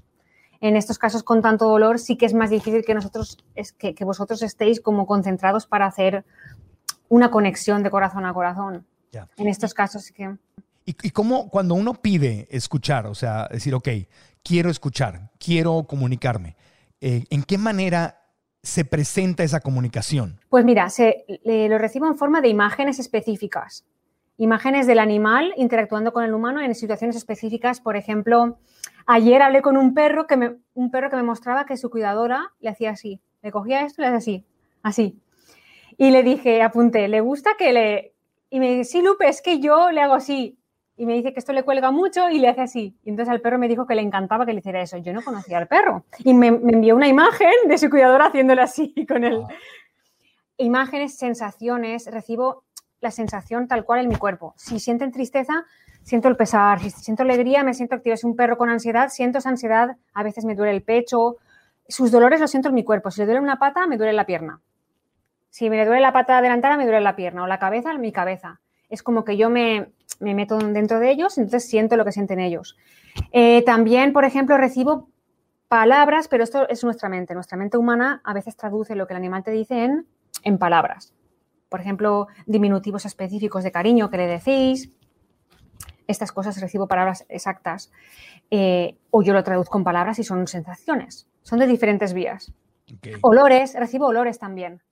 en 0.63 0.78
estos 0.78 0.97
casos 0.97 1.23
con 1.23 1.41
tanto 1.41 1.65
dolor 1.65 1.99
sí 1.99 2.15
que 2.15 2.26
es 2.26 2.34
más 2.34 2.49
difícil 2.49 2.86
que 2.86 2.93
nosotros, 2.93 3.38
es 3.54 3.73
que, 3.73 3.93
vosotros 4.06 4.41
estéis 4.41 4.80
como 4.80 5.06
concentrados 5.06 5.67
para 5.67 5.86
hacer 5.86 6.23
una 7.10 7.30
conexión 7.32 7.84
de 7.84 7.89
corazón 7.89 8.26
a 8.26 8.34
corazón. 8.34 8.86
En 9.36 9.49
estos 9.49 9.73
casos 9.73 10.04
sí 10.04 10.13
que... 10.13 10.38
¿Y, 10.86 11.12
cómo 11.12 11.49
cuando 11.49 11.76
uno 11.76 11.93
pide 11.93 12.47
escuchar, 12.49 13.08
o 13.08 13.15
sea, 13.15 13.49
decir, 13.52 13.76
ok, 13.76 13.89
quiero 14.41 14.69
escuchar, 14.69 15.32
quiero 15.38 15.84
comunicarme, 15.84 16.56
eh, 17.02 17.26
¿en 17.30 17.43
qué 17.43 17.58
manera 17.58 18.21
se 18.62 18.86
presenta 18.86 19.43
esa 19.43 19.60
comunicación? 19.60 20.39
Pues 20.47 20.63
mira, 20.63 20.89
se, 20.89 21.26
lo 21.43 21.78
recibo 21.78 22.08
en 22.08 22.15
forma 22.15 22.39
de 22.39 22.47
imágenes 22.47 22.99
específicas. 22.99 23.84
Imágenes 24.37 24.87
del 24.87 24.99
animal 24.99 25.53
interactuando 25.57 26.11
con 26.11 26.23
el 26.23 26.33
humano 26.33 26.61
en 26.61 26.73
situaciones 26.75 27.15
específicas, 27.15 27.81
por 27.81 27.95
ejemplo, 27.95 28.57
Ayer 29.05 29.41
hablé 29.41 29.61
con 29.61 29.75
un 29.75 29.93
perro 29.93 30.27
que 30.27 30.37
me, 30.37 30.55
un 30.73 30.89
perro 30.89 31.09
que 31.09 31.17
me 31.17 31.23
mostraba 31.23 31.65
que 31.65 31.77
su 31.77 31.89
cuidadora 31.89 32.53
le 32.59 32.69
hacía 32.69 32.91
así. 32.91 33.19
Le 33.41 33.51
cogía 33.51 33.81
esto 33.81 34.01
y 34.01 34.03
le 34.03 34.07
hacía 34.07 34.17
así, 34.17 34.45
así. 34.81 35.19
Y 35.97 36.11
le 36.11 36.23
dije, 36.23 36.61
apunté, 36.61 37.07
¿le 37.07 37.21
gusta 37.21 37.51
que 37.57 37.73
le...? 37.73 38.13
Y 38.49 38.59
me 38.59 38.69
dice, 38.69 38.91
sí, 38.91 39.01
Lupe, 39.01 39.27
es 39.27 39.41
que 39.41 39.59
yo 39.59 39.91
le 39.91 40.01
hago 40.01 40.13
así. 40.13 40.57
Y 40.95 41.05
me 41.05 41.13
dice 41.13 41.33
que 41.33 41.39
esto 41.39 41.53
le 41.53 41.63
cuelga 41.63 41.91
mucho 41.91 42.29
y 42.29 42.39
le 42.39 42.47
hace 42.47 42.61
así. 42.61 42.95
Y 43.03 43.09
entonces 43.09 43.31
al 43.31 43.41
perro 43.41 43.57
me 43.57 43.67
dijo 43.67 43.85
que 43.87 43.95
le 43.95 44.03
encantaba 44.03 44.45
que 44.45 44.53
le 44.53 44.59
hiciera 44.59 44.81
eso. 44.81 44.97
Yo 44.97 45.11
no 45.11 45.23
conocía 45.23 45.57
al 45.57 45.67
perro. 45.67 46.05
Y 46.19 46.33
me, 46.33 46.47
envió 46.47 46.95
una 46.95 47.07
imagen 47.07 47.51
de 47.67 47.77
su 47.77 47.89
cuidadora 47.89 48.27
haciéndole 48.27 48.61
así 48.61 48.93
con 49.07 49.23
él. 49.23 49.41
Imágenes, 50.57 51.17
sensaciones, 51.17 52.09
recibo 52.11 52.63
la 53.03 53.11
sensación 53.11 53.67
tal 53.67 53.85
cual 53.85 53.99
en 53.99 54.09
mi 54.09 54.15
cuerpo. 54.15 54.53
Si 54.57 54.79
sienten 54.79 55.11
tristeza, 55.11 55.65
siento 56.01 56.29
el 56.29 56.35
pesar, 56.35 56.79
si 56.79 56.89
siento 56.89 57.23
alegría, 57.23 57.63
me 57.63 57.73
siento 57.73 57.95
activa. 57.95 58.17
Si 58.17 58.25
un 58.25 58.35
perro 58.35 58.57
con 58.57 58.69
ansiedad, 58.69 59.09
siento 59.09 59.37
esa 59.37 59.49
ansiedad, 59.49 59.97
a 60.13 60.23
veces 60.23 60.45
me 60.45 60.55
duele 60.55 60.71
el 60.71 60.81
pecho. 60.81 61.37
Sus 61.87 62.11
dolores 62.11 62.39
los 62.39 62.49
siento 62.49 62.69
en 62.69 62.75
mi 62.75 62.83
cuerpo. 62.83 63.11
Si 63.11 63.21
le 63.21 63.25
duele 63.25 63.41
una 63.41 63.59
pata, 63.59 63.85
me 63.85 63.97
duele 63.97 64.13
la 64.13 64.25
pierna. 64.25 64.61
Si 65.49 65.69
me 65.69 65.85
duele 65.85 66.01
la 66.01 66.13
pata 66.13 66.41
delantera, 66.41 66.77
me 66.77 66.85
duele 66.85 67.01
la 67.01 67.15
pierna. 67.15 67.43
O 67.43 67.47
la 67.47 67.59
cabeza, 67.59 67.93
mi 67.97 68.11
cabeza. 68.11 68.61
Es 68.89 69.03
como 69.03 69.23
que 69.23 69.37
yo 69.37 69.49
me, 69.49 69.91
meto 70.19 70.57
dentro 70.57 70.99
de 70.99 71.11
ellos, 71.11 71.37
entonces 71.37 71.69
siento 71.69 71.97
lo 71.97 72.05
que 72.05 72.11
sienten 72.11 72.39
ellos. 72.39 72.77
Eh, 73.31 73.63
también, 73.65 74.13
por 74.13 74.23
ejemplo, 74.23 74.57
recibo 74.57 75.09
palabras, 75.67 76.27
pero 76.27 76.43
esto 76.43 76.69
es 76.69 76.83
nuestra 76.83 77.09
mente. 77.09 77.33
Nuestra 77.33 77.57
mente 77.57 77.77
humana 77.77 78.21
a 78.23 78.33
veces 78.33 78.55
traduce 78.55 78.95
lo 78.95 79.07
que 79.07 79.13
el 79.13 79.17
animal 79.17 79.43
te 79.43 79.51
dice 79.51 79.89
en 80.43 80.57
palabras. 80.57 81.13
Por 81.73 81.81
ejemplo, 81.81 82.27
diminutivos 82.45 83.03
específicos 83.07 83.63
de 83.63 83.71
cariño 83.71 84.12
que 84.12 84.17
le 84.17 84.27
decís, 84.27 84.91
estas 86.05 86.31
cosas 86.31 86.62
recibo 86.62 86.88
palabras 86.88 87.25
exactas 87.29 87.91
eh, 88.51 88.99
o 89.09 89.23
yo 89.23 89.33
lo 89.33 89.43
traduzco 89.43 89.79
en 89.79 89.83
palabras 89.83 90.19
y 90.19 90.23
son 90.23 90.45
sensaciones. 90.45 91.25
Son 91.41 91.57
de 91.57 91.65
diferentes 91.65 92.13
vías. 92.13 92.53
Olores, 93.21 93.73
recibo 93.73 94.05
olores 94.05 94.38
también. 94.38 94.83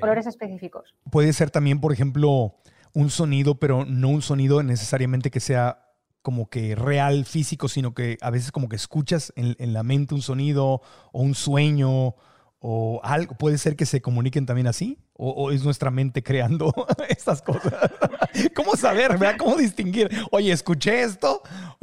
Olores 0.00 0.28
específicos. 0.28 0.94
Puede 1.10 1.32
ser 1.32 1.50
también, 1.50 1.80
por 1.80 1.92
ejemplo, 1.92 2.54
un 2.94 3.10
sonido, 3.10 3.56
pero 3.56 3.84
no 3.84 4.10
un 4.10 4.22
sonido 4.22 4.62
necesariamente 4.62 5.32
que 5.32 5.40
sea 5.40 5.84
como 6.22 6.48
que 6.48 6.76
real, 6.76 7.24
físico, 7.24 7.66
sino 7.66 7.92
que 7.92 8.18
a 8.20 8.30
veces 8.30 8.52
como 8.52 8.68
que 8.68 8.76
escuchas 8.76 9.32
en, 9.34 9.56
en 9.58 9.72
la 9.72 9.82
mente 9.82 10.14
un 10.14 10.22
sonido 10.22 10.80
o 11.10 11.22
un 11.22 11.34
sueño 11.34 12.14
o 12.60 13.00
algo. 13.02 13.34
Puede 13.36 13.58
ser 13.58 13.76
que 13.76 13.86
se 13.86 14.00
comuniquen 14.00 14.46
también 14.46 14.66
así. 14.66 14.98
¿O, 15.20 15.50
es 15.50 15.64
nuestra 15.64 15.90
mente 15.90 16.22
creando 16.22 16.72
estas 17.08 17.42
cosas? 17.42 17.74
¿Cómo 18.54 18.76
saber? 18.76 19.18
¿Cómo 19.36 19.56
distinguir? 19.56 20.08
Oye, 20.30 20.52
escuché 20.52 21.02
esto. 21.02 21.42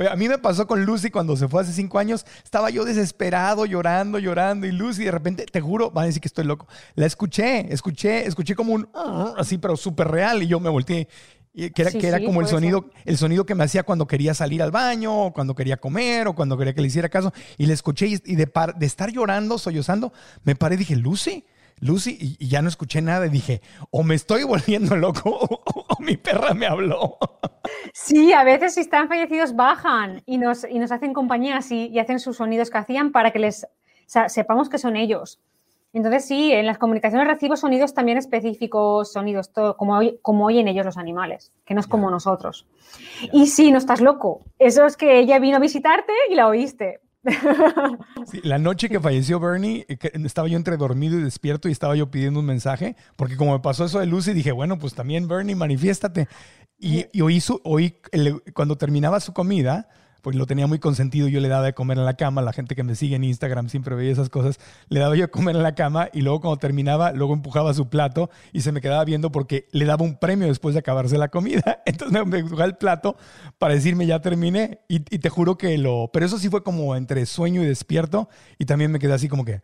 A 0.09 0.15
mí 0.15 0.29
me 0.29 0.38
pasó 0.38 0.67
con 0.67 0.85
Lucy 0.85 1.09
cuando 1.09 1.35
se 1.35 1.49
fue 1.49 1.61
hace 1.61 1.73
cinco 1.73 1.99
años. 1.99 2.25
Estaba 2.43 2.69
yo 2.69 2.85
desesperado, 2.85 3.65
llorando, 3.65 4.19
llorando. 4.19 4.67
Y 4.67 4.71
Lucy, 4.71 5.03
de 5.03 5.11
repente, 5.11 5.45
te 5.45 5.59
juro, 5.59 5.91
van 5.91 6.03
a 6.03 6.07
decir 6.07 6.21
que 6.21 6.29
estoy 6.29 6.45
loco. 6.45 6.67
La 6.95 7.05
escuché, 7.05 7.73
escuché, 7.73 8.25
escuché 8.25 8.55
como 8.55 8.73
un 8.73 8.88
así, 9.38 9.57
pero 9.57 9.75
súper 9.75 10.07
real. 10.07 10.41
Y 10.41 10.47
yo 10.47 10.61
me 10.61 10.69
volteé. 10.69 11.09
Que 11.56 11.82
era, 11.82 11.91
que 11.91 12.08
era 12.08 12.24
como 12.24 12.41
el 12.41 12.48
sonido, 12.48 12.89
el 13.06 13.18
sonido 13.18 13.46
que 13.46 13.56
me 13.56 13.63
hacía 13.63 13.84
cuando 13.84 14.08
quería 14.08 14.34
salir 14.34 14.62
al 14.62 14.72
baño, 14.72 15.28
o 15.28 15.34
cuando 15.34 15.56
quería 15.56 15.78
comer, 15.78 16.28
o 16.28 16.36
cuando 16.36 16.58
quería 16.58 16.74
que 16.74 16.82
le 16.82 16.88
hiciera 16.88 17.10
caso. 17.10 17.34
Y 17.58 17.65
le 17.65 17.74
escuché 17.74 18.08
y 18.08 18.18
de, 18.36 18.52
de 18.76 18.86
estar 18.86 19.12
llorando, 19.12 19.58
sollozando, 19.58 20.13
me 20.44 20.56
paré 20.56 20.76
y 20.76 20.80
dije, 20.80 20.96
Lucy, 20.96 21.46
Lucy, 21.80 22.38
y, 22.39 22.48
ya 22.48 22.62
no 22.62 22.70
escuché 22.70 23.02
nada 23.02 23.26
y 23.26 23.30
dije, 23.30 23.62
o 23.91 24.04
me 24.04 24.15
estoy 24.15 24.44
volviendo 24.46 24.96
loco 24.96 25.30
o, 25.30 26.02
mi 26.02 26.18
perra 26.18 26.54
me 26.54 26.65
habló. 26.65 27.18
Sí, 27.94 28.34
a 28.34 28.44
veces 28.44 28.76
si 28.76 28.82
están 28.82 29.08
fallecidos 29.08 29.56
bajan 29.56 30.22
y 30.26 30.38
nos, 30.38 30.65
y 30.70 30.80
nos 30.80 30.91
hacen 30.91 31.13
compañía 31.13 31.58
así 31.58 31.88
y 31.88 32.00
hacen 32.00 32.20
sus 32.20 32.38
sonidos 32.38 32.70
que 32.70 32.78
hacían 32.78 33.12
para 33.12 33.32
que 33.32 33.39
les 33.39 33.68
sepamos 34.28 34.70
que 34.70 34.78
son 34.78 34.96
ellos. 34.96 35.39
Entonces 35.95 36.25
sí, 36.25 36.51
en 36.51 36.65
las 36.65 36.77
comunicaciones 36.77 37.25
recibo 37.25 37.55
sonidos 37.55 37.93
también 37.93 38.17
específicos, 38.17 39.13
sonidos 39.13 39.53
todo, 39.53 39.77
como, 39.77 39.97
como 40.21 40.45
oyen 40.45 40.67
ellos 40.67 40.86
los 40.86 40.97
animales, 40.97 41.53
que 41.63 41.73
no 41.73 41.79
es 41.79 41.88
como 41.88 42.12
nosotros. 42.12 42.67
Y 43.31 43.47
sí, 43.47 43.71
no 43.71 43.77
estás 43.77 44.01
loco. 44.01 44.41
Eso 44.60 44.86
es 44.86 44.97
que 44.97 45.19
ella 45.19 45.39
vino 45.39 45.55
a 45.55 45.62
visitarte 45.62 46.12
y 46.29 46.36
la 46.36 46.49
oíste. 46.49 46.99
la 48.43 48.58
noche 48.58 48.89
que 48.89 48.99
falleció 48.99 49.39
Bernie, 49.39 49.86
eh, 49.88 49.97
estaba 50.25 50.49
yo 50.49 50.58
entre 50.58 50.75
dormido 50.75 51.17
y 51.17 51.23
despierto 51.23 51.69
y 51.69 51.71
estaba 51.71 51.95
yo 51.95 52.12
pidiendo 52.12 52.41
un 52.41 52.45
mensaje, 52.45 52.97
porque 53.15 53.38
como 53.38 53.53
me 53.53 53.62
pasó 53.62 53.86
eso 53.86 53.99
de 54.01 54.05
Lucy, 54.05 54.34
dije, 54.34 54.51
bueno, 54.51 54.77
pues 54.77 54.95
también 54.95 55.29
Bernie, 55.29 55.55
manifiéstate. 55.55 56.27
Y, 56.77 57.05
y 57.13 57.21
oí, 57.21 57.41
oí 57.63 57.95
cuando 58.53 58.77
terminaba 58.77 59.21
su 59.21 59.31
comida, 59.31 59.88
pues 60.25 60.35
lo 60.35 60.47
tenía 60.47 60.65
muy 60.65 60.79
consentido, 60.79 61.27
yo 61.27 61.39
le 61.39 61.49
daba 61.49 61.63
de 61.63 61.75
comer 61.75 61.99
en 61.99 62.05
la 62.05 62.15
cama, 62.15 62.41
la 62.41 62.51
gente 62.51 62.73
que 62.73 62.81
me 62.81 62.95
sigue 62.95 63.15
en 63.15 63.23
Instagram 63.23 63.69
siempre 63.69 63.93
veía 63.93 64.11
esas 64.11 64.29
cosas, 64.29 64.59
le 64.89 64.99
daba 64.99 65.15
yo 65.15 65.21
de 65.21 65.27
comer 65.29 65.55
en 65.55 65.61
la 65.61 65.75
cama 65.75 66.09
y 66.13 66.21
luego 66.21 66.41
cuando 66.41 66.57
terminaba, 66.57 67.11
luego 67.11 67.35
empujaba 67.35 67.75
su 67.75 67.89
plato 67.89 68.31
y 68.51 68.61
se 68.61 68.71
me 68.71 68.81
quedaba 68.81 69.05
viendo 69.05 69.31
porque 69.31 69.67
le 69.71 69.85
daba 69.85 70.03
un 70.03 70.17
premio 70.17 70.47
después 70.47 70.73
de 70.73 70.79
acabarse 70.79 71.19
la 71.19 71.27
comida. 71.27 71.83
Entonces 71.85 72.25
me 72.25 72.39
empujaba 72.39 72.65
el 72.65 72.75
plato 72.75 73.17
para 73.59 73.75
decirme 73.75 74.07
ya 74.07 74.19
terminé 74.19 74.79
y, 74.89 74.95
y 74.95 75.19
te 75.19 75.29
juro 75.29 75.59
que 75.59 75.77
lo... 75.77 76.09
Pero 76.11 76.25
eso 76.25 76.39
sí 76.39 76.49
fue 76.49 76.63
como 76.63 76.95
entre 76.95 77.27
sueño 77.27 77.61
y 77.61 77.67
despierto 77.67 78.27
y 78.57 78.65
también 78.65 78.91
me 78.91 78.97
quedé 78.97 79.13
así 79.13 79.29
como 79.29 79.45
que... 79.45 79.61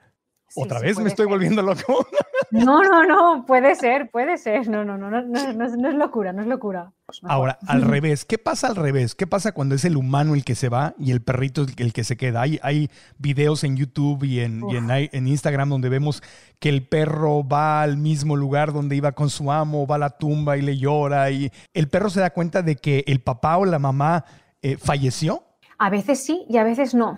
¿Otra 0.55 0.79
vez 0.79 0.99
me 0.99 1.09
estoy 1.09 1.25
volviendo 1.25 1.61
loco? 1.61 2.07
No, 2.51 2.83
no, 2.83 3.05
no, 3.05 3.45
puede 3.45 3.75
ser, 3.75 4.09
puede 4.11 4.37
ser. 4.37 4.67
No, 4.67 4.83
no, 4.83 4.97
no, 4.97 5.09
no, 5.09 5.21
no, 5.21 5.65
es, 5.65 5.95
locura, 5.95 6.33
no 6.33 6.41
es 6.41 6.47
locura. 6.49 6.91
Ahora, 7.23 7.57
al 7.65 7.81
revés, 7.87 8.25
¿qué 8.25 8.37
pasa 8.37 8.67
al 8.67 8.75
revés? 8.75 9.15
¿Qué 9.15 9.25
pasa 9.25 9.53
cuando 9.53 9.73
es 9.73 9.85
el 9.85 9.95
humano 9.95 10.35
el 10.35 10.43
que 10.43 10.55
se 10.55 10.67
va 10.67 10.93
y 10.99 11.11
el 11.11 11.21
perrito 11.21 11.65
el 11.77 11.93
que 11.93 12.03
se 12.03 12.17
queda? 12.17 12.41
Hay, 12.41 12.59
hay 12.61 12.89
videos 13.17 13.63
en 13.63 13.77
YouTube 13.77 14.25
y, 14.25 14.41
en, 14.41 14.63
en, 14.69 15.27
Instagram 15.27 15.69
donde 15.69 15.87
vemos 15.87 16.21
que 16.59 16.67
el 16.67 16.85
perro 16.85 17.47
va 17.47 17.83
al 17.83 17.95
mismo 17.95 18.35
lugar 18.35 18.73
donde 18.73 18.97
iba 18.97 19.13
con 19.13 19.29
su 19.29 19.49
amo, 19.49 19.87
va 19.87 19.95
a 19.95 19.99
la 19.99 20.09
tumba 20.09 20.57
y 20.57 20.61
le 20.61 20.77
llora 20.77 21.31
y 21.31 21.49
el 21.73 21.87
perro 21.87 22.09
se 22.09 22.19
da 22.19 22.31
cuenta 22.31 22.61
de 22.61 22.75
que 22.75 23.05
el 23.07 23.21
papá 23.21 23.57
o 23.57 23.65
la 23.65 23.79
mamá 23.79 24.25
eh, 24.61 24.75
falleció. 24.77 25.45
A 25.77 25.89
veces 25.89 26.21
sí 26.21 26.45
y 26.49 26.57
a 26.57 26.65
veces 26.65 26.93
no. 26.93 27.17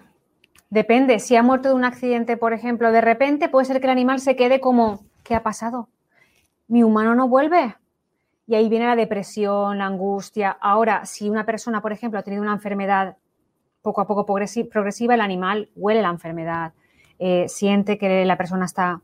Depende, 0.73 1.19
si 1.19 1.35
ha 1.35 1.43
muerto 1.43 1.69
de 1.69 1.75
un 1.75 1.85
accidente, 1.85 2.35
por 2.35 2.51
ejemplo, 2.51 2.91
de 2.91 2.99
repente 2.99 3.47
puede 3.47 3.65
ser 3.65 3.79
que 3.79 3.85
el 3.85 3.91
animal 3.91 4.19
se 4.19 4.35
quede 4.35 4.59
como, 4.59 5.01
¿qué 5.23 5.35
ha 5.35 5.43
pasado? 5.43 5.87
Mi 6.67 6.81
humano 6.81 7.13
no 7.13 7.27
vuelve. 7.27 7.75
Y 8.47 8.55
ahí 8.55 8.69
viene 8.69 8.87
la 8.87 8.95
depresión, 8.95 9.77
la 9.77 9.85
angustia. 9.85 10.57
Ahora, 10.59 11.05
si 11.05 11.29
una 11.29 11.45
persona, 11.45 11.79
por 11.83 11.91
ejemplo, 11.91 12.17
ha 12.17 12.23
tenido 12.23 12.41
una 12.41 12.53
enfermedad 12.53 13.17
poco 13.83 14.01
a 14.01 14.07
poco 14.07 14.25
progresiva, 14.25 15.13
el 15.13 15.21
animal 15.21 15.69
huele 15.75 16.01
la 16.01 16.09
enfermedad, 16.09 16.73
eh, 17.19 17.45
siente 17.49 17.99
que 17.99 18.25
la 18.25 18.35
persona 18.35 18.65
está 18.65 18.99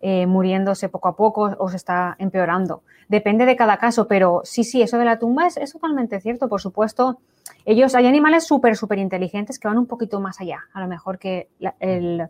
eh, 0.00 0.26
muriéndose 0.26 0.88
poco 0.88 1.06
a 1.06 1.14
poco 1.14 1.54
o 1.56 1.68
se 1.68 1.76
está 1.76 2.16
empeorando. 2.18 2.82
Depende 3.06 3.46
de 3.46 3.54
cada 3.54 3.76
caso, 3.76 4.08
pero 4.08 4.40
sí, 4.42 4.64
sí, 4.64 4.82
eso 4.82 4.98
de 4.98 5.04
la 5.04 5.20
tumba 5.20 5.46
es, 5.46 5.56
es 5.56 5.70
totalmente 5.70 6.20
cierto. 6.20 6.48
Por 6.48 6.60
supuesto, 6.60 7.20
ellos, 7.64 7.94
hay 7.94 8.06
animales 8.06 8.46
súper, 8.46 8.76
súper 8.76 8.98
inteligentes 8.98 9.58
que 9.58 9.68
van 9.68 9.78
un 9.78 9.86
poquito 9.86 10.20
más 10.20 10.40
allá, 10.40 10.60
a 10.72 10.80
lo 10.80 10.88
mejor 10.88 11.18
que 11.18 11.48
el, 11.80 12.28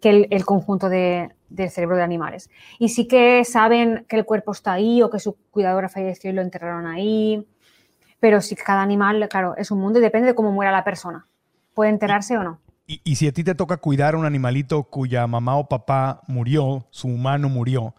que 0.00 0.28
el, 0.30 0.44
conjunto 0.44 0.88
de, 0.88 1.30
del 1.48 1.70
cerebro 1.70 1.96
de 1.96 2.02
animales. 2.02 2.50
Y 2.78 2.90
sí 2.90 3.08
que 3.08 3.44
saben 3.44 4.04
que 4.08 4.16
el 4.16 4.24
cuerpo 4.24 4.52
está 4.52 4.72
ahí 4.72 5.02
o 5.02 5.10
que 5.10 5.18
su 5.18 5.36
cuidadora 5.50 5.88
falleció 5.88 6.30
y 6.30 6.34
lo 6.34 6.42
enterraron 6.42 6.86
ahí. 6.86 7.46
Pero 8.20 8.40
sí 8.40 8.56
cada 8.56 8.82
animal, 8.82 9.28
claro, 9.30 9.56
es 9.56 9.70
un 9.70 9.80
mundo 9.80 9.98
y 9.98 10.02
depende 10.02 10.28
de 10.28 10.34
cómo 10.34 10.52
muera 10.52 10.72
la 10.72 10.84
persona. 10.84 11.26
Puede 11.74 11.90
enterarse 11.90 12.36
o 12.36 12.42
no. 12.42 12.60
Y, 12.86 13.00
y, 13.04 13.16
si 13.16 13.28
a 13.28 13.32
ti 13.32 13.44
te 13.44 13.54
toca 13.54 13.76
cuidar 13.76 14.14
a 14.14 14.18
un 14.18 14.24
animalito 14.24 14.84
cuya 14.84 15.26
mamá 15.26 15.56
o 15.56 15.68
papá 15.68 16.22
murió, 16.26 16.86
su 16.90 17.06
humano 17.08 17.50
murió, 17.50 17.94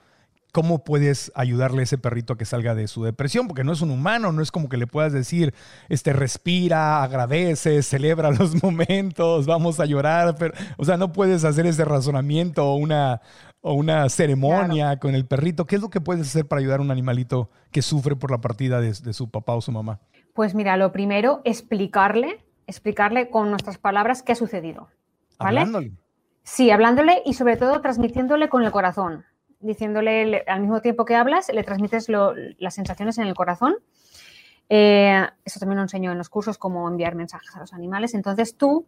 ¿cómo 0.51 0.83
puedes 0.83 1.31
ayudarle 1.35 1.81
a 1.81 1.83
ese 1.83 1.97
perrito 1.97 2.33
a 2.33 2.37
que 2.37 2.45
salga 2.45 2.75
de 2.75 2.87
su 2.87 3.03
depresión? 3.03 3.47
Porque 3.47 3.63
no 3.63 3.71
es 3.71 3.81
un 3.81 3.91
humano, 3.91 4.31
no 4.31 4.41
es 4.41 4.51
como 4.51 4.69
que 4.69 4.77
le 4.77 4.87
puedas 4.87 5.13
decir, 5.13 5.53
este, 5.89 6.13
respira, 6.13 7.03
agradece, 7.03 7.83
celebra 7.83 8.31
los 8.39 8.61
momentos, 8.63 9.45
vamos 9.45 9.79
a 9.79 9.85
llorar, 9.85 10.35
pero, 10.37 10.53
o 10.77 10.85
sea, 10.85 10.97
no 10.97 11.11
puedes 11.11 11.43
hacer 11.43 11.65
ese 11.65 11.85
razonamiento 11.85 12.65
o 12.65 12.75
una, 12.75 13.21
o 13.61 13.73
una 13.73 14.09
ceremonia 14.09 14.97
con 14.99 15.15
el 15.15 15.25
perrito. 15.25 15.65
¿Qué 15.65 15.75
es 15.75 15.81
lo 15.81 15.89
que 15.89 16.01
puedes 16.01 16.27
hacer 16.27 16.47
para 16.47 16.59
ayudar 16.59 16.79
a 16.79 16.83
un 16.83 16.91
animalito 16.91 17.49
que 17.71 17.81
sufre 17.81 18.15
por 18.15 18.31
la 18.31 18.41
partida 18.41 18.81
de, 18.81 18.93
su 19.13 19.29
papá 19.29 19.53
o 19.53 19.61
su 19.61 19.71
mamá? 19.71 19.99
Pues 20.33 20.55
mira, 20.55 20.77
lo 20.77 20.91
primero, 20.91 21.41
explicarle, 21.43 22.43
explicarle 22.65 23.29
con 23.29 23.49
nuestras 23.49 23.77
palabras 23.77 24.23
qué 24.23 24.31
ha 24.31 24.35
sucedido. 24.35 24.89
¿vale? 25.37 25.59
Hablándole. 25.59 25.91
Sí, 26.43 26.71
hablándole 26.71 27.21
y 27.25 27.33
sobre 27.33 27.57
todo 27.57 27.79
transmitiéndole 27.81 28.49
con 28.49 28.63
el 28.63 28.71
corazón 28.71 29.25
diciéndole 29.59 30.43
al 30.47 30.61
mismo 30.61 30.81
tiempo 30.81 31.05
que 31.05 31.15
hablas, 31.15 31.49
le 31.53 31.63
transmites 31.63 32.07
las 32.09 32.73
sensaciones 32.73 33.17
en 33.17 33.27
el 33.27 33.33
corazón. 33.33 33.75
Eh, 34.69 35.25
eso 35.43 35.59
también 35.59 35.77
lo 35.77 35.83
enseño 35.83 36.11
en 36.11 36.17
los 36.17 36.29
cursos, 36.29 36.57
cómo 36.57 36.87
enviar 36.87 37.15
mensajes 37.15 37.55
a 37.55 37.59
los 37.59 37.73
animales. 37.73 38.13
Entonces 38.13 38.55
tú 38.55 38.85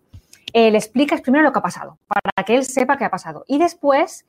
eh, 0.54 0.72
le 0.72 0.78
explicas 0.78 1.22
primero 1.22 1.44
lo 1.44 1.52
que 1.52 1.60
ha 1.60 1.64
pasado, 1.64 1.98
para 2.08 2.46
que 2.46 2.56
él 2.56 2.64
sepa 2.64 2.98
qué 2.98 3.06
ha 3.06 3.10
pasado. 3.10 3.44
Y 3.48 3.58
después 3.58 4.26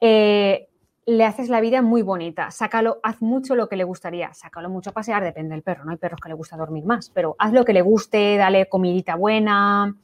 eh, 0.00 0.68
le 1.06 1.24
haces 1.24 1.48
la 1.48 1.60
vida 1.60 1.82
muy 1.82 2.02
bonita. 2.02 2.50
Sácalo, 2.50 3.00
haz 3.02 3.22
mucho 3.22 3.54
lo 3.54 3.68
que 3.68 3.76
le 3.76 3.84
gustaría. 3.84 4.32
Sácalo 4.34 4.68
mucho 4.68 4.90
a 4.90 4.92
pasear, 4.92 5.24
depende 5.24 5.54
del 5.54 5.62
perro, 5.62 5.84
¿no? 5.84 5.92
Hay 5.92 5.96
perros 5.96 6.20
que 6.20 6.28
le 6.28 6.34
gusta 6.34 6.56
dormir 6.56 6.84
más, 6.84 7.10
pero 7.10 7.34
haz 7.38 7.52
lo 7.52 7.64
que 7.64 7.72
le 7.72 7.82
guste, 7.82 8.36
dale 8.36 8.68
comidita 8.68 9.16
buena, 9.16 9.96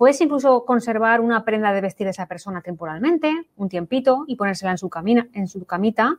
Puedes 0.00 0.18
incluso 0.22 0.64
conservar 0.64 1.20
una 1.20 1.44
prenda 1.44 1.74
de 1.74 1.82
vestir 1.82 2.06
de 2.06 2.12
esa 2.12 2.24
persona 2.24 2.62
temporalmente, 2.62 3.34
un 3.58 3.68
tiempito, 3.68 4.24
y 4.26 4.36
ponérsela 4.36 4.70
en 4.70 4.78
su, 4.78 4.88
camina, 4.88 5.28
en 5.34 5.46
su 5.46 5.66
camita. 5.66 6.16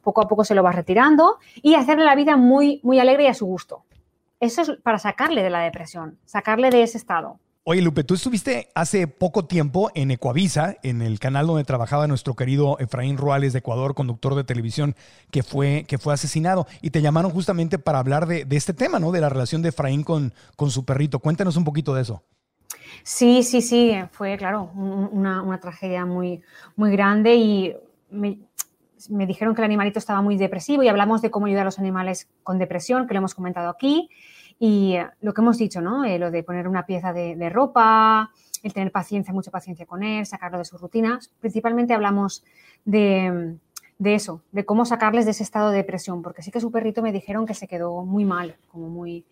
Poco 0.00 0.22
a 0.22 0.28
poco 0.28 0.44
se 0.44 0.54
lo 0.54 0.62
vas 0.62 0.76
retirando 0.76 1.38
y 1.60 1.74
hacerle 1.74 2.04
la 2.04 2.14
vida 2.14 2.36
muy, 2.36 2.78
muy 2.84 3.00
alegre 3.00 3.24
y 3.24 3.26
a 3.26 3.34
su 3.34 3.44
gusto. 3.44 3.82
Eso 4.38 4.62
es 4.62 4.70
para 4.80 5.00
sacarle 5.00 5.42
de 5.42 5.50
la 5.50 5.58
depresión, 5.58 6.20
sacarle 6.24 6.70
de 6.70 6.84
ese 6.84 6.98
estado. 6.98 7.40
Oye, 7.64 7.82
Lupe, 7.82 8.04
tú 8.04 8.14
estuviste 8.14 8.68
hace 8.76 9.08
poco 9.08 9.46
tiempo 9.46 9.90
en 9.96 10.12
Ecuavisa, 10.12 10.76
en 10.84 11.02
el 11.02 11.18
canal 11.18 11.48
donde 11.48 11.64
trabajaba 11.64 12.06
nuestro 12.06 12.34
querido 12.34 12.78
Efraín 12.78 13.16
Ruales 13.16 13.52
de 13.52 13.58
Ecuador, 13.58 13.96
conductor 13.96 14.36
de 14.36 14.44
televisión, 14.44 14.94
que 15.32 15.42
fue, 15.42 15.84
que 15.88 15.98
fue 15.98 16.14
asesinado. 16.14 16.68
Y 16.80 16.90
te 16.90 17.02
llamaron 17.02 17.32
justamente 17.32 17.80
para 17.80 17.98
hablar 17.98 18.28
de, 18.28 18.46
este 18.52 18.72
tema, 18.72 19.00
¿no? 19.00 19.10
De 19.10 19.20
la 19.20 19.30
relación 19.30 19.62
de 19.62 19.70
Efraín 19.70 20.04
con, 20.04 20.32
con 20.54 20.70
su 20.70 20.84
perrito. 20.84 21.18
Cuéntanos 21.18 21.56
un 21.56 21.64
poquito 21.64 21.92
de 21.92 22.02
eso. 22.02 22.22
Sí, 23.02 23.42
sí, 23.42 23.62
sí, 23.62 23.94
fue, 24.12 24.36
claro, 24.36 24.70
una, 24.74 25.58
tragedia 25.60 26.04
muy, 26.04 26.42
muy 26.76 26.90
grande 26.92 27.34
y 27.34 27.76
me, 28.10 28.38
dijeron 29.26 29.54
que 29.54 29.60
el 29.60 29.66
animalito 29.66 29.98
estaba 29.98 30.22
muy 30.22 30.36
depresivo 30.36 30.82
y 30.82 30.88
hablamos 30.88 31.22
de 31.22 31.30
cómo 31.30 31.46
ayudar 31.46 31.62
a 31.62 31.64
los 31.66 31.78
animales 31.78 32.28
con 32.42 32.58
depresión, 32.58 33.06
que 33.06 33.14
lo 33.14 33.18
hemos 33.18 33.34
comentado 33.34 33.68
aquí, 33.68 34.08
y 34.58 34.94
eh, 34.94 35.06
lo 35.20 35.34
que 35.34 35.40
hemos 35.42 35.58
dicho, 35.58 35.80
¿no? 35.80 36.04
Eh, 36.04 36.18
lo 36.18 36.30
de 36.30 36.42
poner 36.42 36.66
una 36.66 36.86
pieza 36.86 37.12
de, 37.12 37.50
ropa, 37.50 38.30
el 38.62 38.72
tener 38.72 38.90
paciencia, 38.90 39.32
mucha 39.34 39.50
paciencia 39.50 39.86
con 39.86 40.02
él, 40.02 40.26
sacarlo 40.26 40.58
de 40.58 40.64
sus 40.64 40.80
rutinas. 40.80 41.30
Principalmente 41.40 41.94
hablamos 41.94 42.42
de, 42.84 43.56
de 43.98 44.14
eso, 44.14 44.42
de 44.52 44.64
cómo 44.64 44.84
sacarles 44.84 45.24
de 45.24 45.32
ese 45.32 45.42
estado 45.42 45.70
de 45.70 45.78
depresión, 45.78 46.22
porque 46.22 46.42
sí 46.42 46.50
que 46.50 46.60
su 46.60 46.70
perrito 46.70 47.02
me 47.02 47.12
dijeron 47.12 47.46
que 47.46 47.54
se 47.54 47.68
quedó 47.68 48.04
muy 48.04 48.24
mal, 48.24 48.56
como 48.68 48.88
muy, 48.88 49.24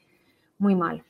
muy 0.58 0.74
mal. 0.74 1.04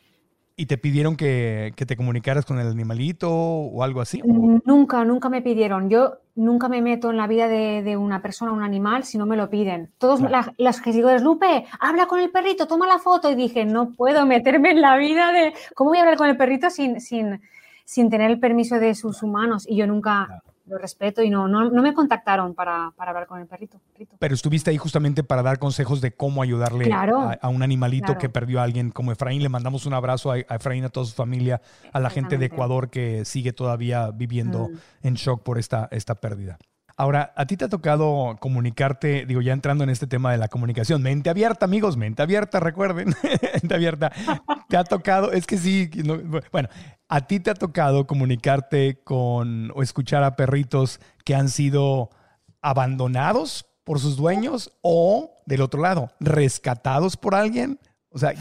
¿Y 0.56 0.66
te 0.66 0.78
pidieron 0.78 1.16
que, 1.16 1.72
te 1.76 1.96
comunicaras 1.96 2.44
con 2.44 2.60
el 2.60 2.68
animalito 2.68 3.28
o 3.32 3.82
algo 3.82 4.00
así? 4.00 4.22
Nunca, 4.24 5.04
nunca 5.04 5.28
me 5.28 5.42
pidieron. 5.42 5.90
Yo 5.90 6.18
nunca 6.36 6.68
me 6.68 6.80
meto 6.80 7.10
en 7.10 7.16
la 7.16 7.26
vida 7.26 7.48
de, 7.48 7.96
una 7.96 8.22
persona 8.22 8.52
o 8.52 8.54
un 8.54 8.62
animal 8.62 9.02
si 9.02 9.18
no 9.18 9.26
me 9.26 9.36
lo 9.36 9.50
piden. 9.50 9.90
Todos 9.98 10.20
las, 10.20 10.80
que 10.80 10.92
digo, 10.92 11.10
Lupe, 11.18 11.66
habla 11.80 12.06
con 12.06 12.20
el 12.20 12.30
perrito, 12.30 12.68
toma 12.68 12.86
la 12.86 13.00
foto. 13.00 13.32
Y 13.32 13.34
dije, 13.34 13.64
no 13.64 13.90
puedo 13.90 14.26
meterme 14.26 14.70
en 14.70 14.80
la 14.80 14.96
vida 14.96 15.32
de... 15.32 15.54
¿Cómo 15.74 15.90
voy 15.90 15.98
a 15.98 16.02
hablar 16.02 16.18
con 16.18 16.28
el 16.28 16.36
perrito 16.36 16.70
sin, 16.70 17.00
sin, 17.00 17.40
sin 17.84 18.08
tener 18.08 18.30
el 18.30 18.38
permiso 18.38 18.78
de 18.78 18.94
sus 18.94 19.24
humanos? 19.24 19.66
Y 19.68 19.74
yo 19.74 19.88
nunca 19.88 20.40
lo 20.66 20.78
respeto 20.78 21.22
y 21.22 21.30
no, 21.30 21.46
no, 21.46 21.70
me 21.70 21.92
contactaron 21.92 22.54
para, 22.54 22.92
hablar 22.96 23.26
con 23.26 23.40
el 23.40 23.46
perrito, 23.46 23.80
Pero 24.18 24.34
estuviste 24.34 24.70
ahí 24.70 24.78
justamente 24.78 25.22
para 25.22 25.42
dar 25.42 25.58
consejos 25.58 26.00
de 26.00 26.12
cómo 26.12 26.42
ayudarle 26.42 26.90
a, 26.92 27.48
un 27.48 27.62
animalito 27.62 28.16
que 28.16 28.28
perdió 28.28 28.60
a 28.60 28.64
alguien 28.64 28.90
como 28.90 29.12
Efraín. 29.12 29.42
Le 29.42 29.48
mandamos 29.48 29.86
un 29.86 29.94
abrazo 29.94 30.30
a, 30.30 30.38
Efraín, 30.38 30.84
a 30.84 30.88
toda 30.88 31.06
su 31.06 31.14
familia, 31.14 31.60
a 31.92 32.00
la 32.00 32.10
gente 32.10 32.38
de 32.38 32.46
Ecuador 32.46 32.90
que 32.90 33.24
sigue 33.24 33.52
todavía 33.52 34.10
viviendo 34.10 34.68
mm. 34.68 35.06
en 35.06 35.14
shock 35.14 35.42
por 35.42 35.58
esta, 35.58 35.88
esta 35.90 36.14
pérdida. 36.14 36.58
Ahora, 36.96 37.32
a 37.36 37.46
ti 37.46 37.56
te 37.56 37.64
ha 37.64 37.68
tocado 37.68 38.36
comunicarte, 38.38 39.26
digo, 39.26 39.40
ya 39.40 39.52
entrando 39.52 39.82
en 39.82 39.90
este 39.90 40.06
tema 40.06 40.30
de 40.30 40.38
la 40.38 40.46
comunicación, 40.46 41.02
mente 41.02 41.28
abierta, 41.28 41.64
amigos, 41.64 41.96
mente 41.96 42.22
abierta, 42.22 42.60
recuerden, 42.60 43.14
mente 43.54 43.74
abierta. 43.74 44.12
Te 44.68 44.76
ha 44.76 44.84
tocado, 44.84 45.32
es 45.32 45.46
que 45.46 45.58
sí, 45.58 45.90
bueno, 46.52 46.68
a 47.08 47.26
ti 47.26 47.40
te 47.40 47.50
ha 47.50 47.54
tocado 47.54 48.06
comunicarte 48.06 49.00
con 49.02 49.72
o 49.74 49.82
escuchar 49.82 50.22
a 50.22 50.36
perritos 50.36 51.00
que 51.24 51.34
han 51.34 51.48
sido 51.48 52.10
abandonados 52.62 53.66
por 53.82 53.98
sus 53.98 54.16
dueños 54.16 54.70
o, 54.80 55.42
del 55.46 55.62
otro 55.62 55.82
lado, 55.82 56.12
rescatados 56.20 57.16
por 57.16 57.34
alguien? 57.34 57.80
O 58.10 58.18
sea, 58.18 58.34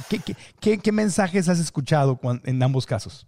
¿qué, 0.59 0.91
mensajes 0.91 1.49
has 1.49 1.59
escuchado 1.59 2.19
en 2.43 2.61
ambos 2.61 2.85
casos? 2.85 3.27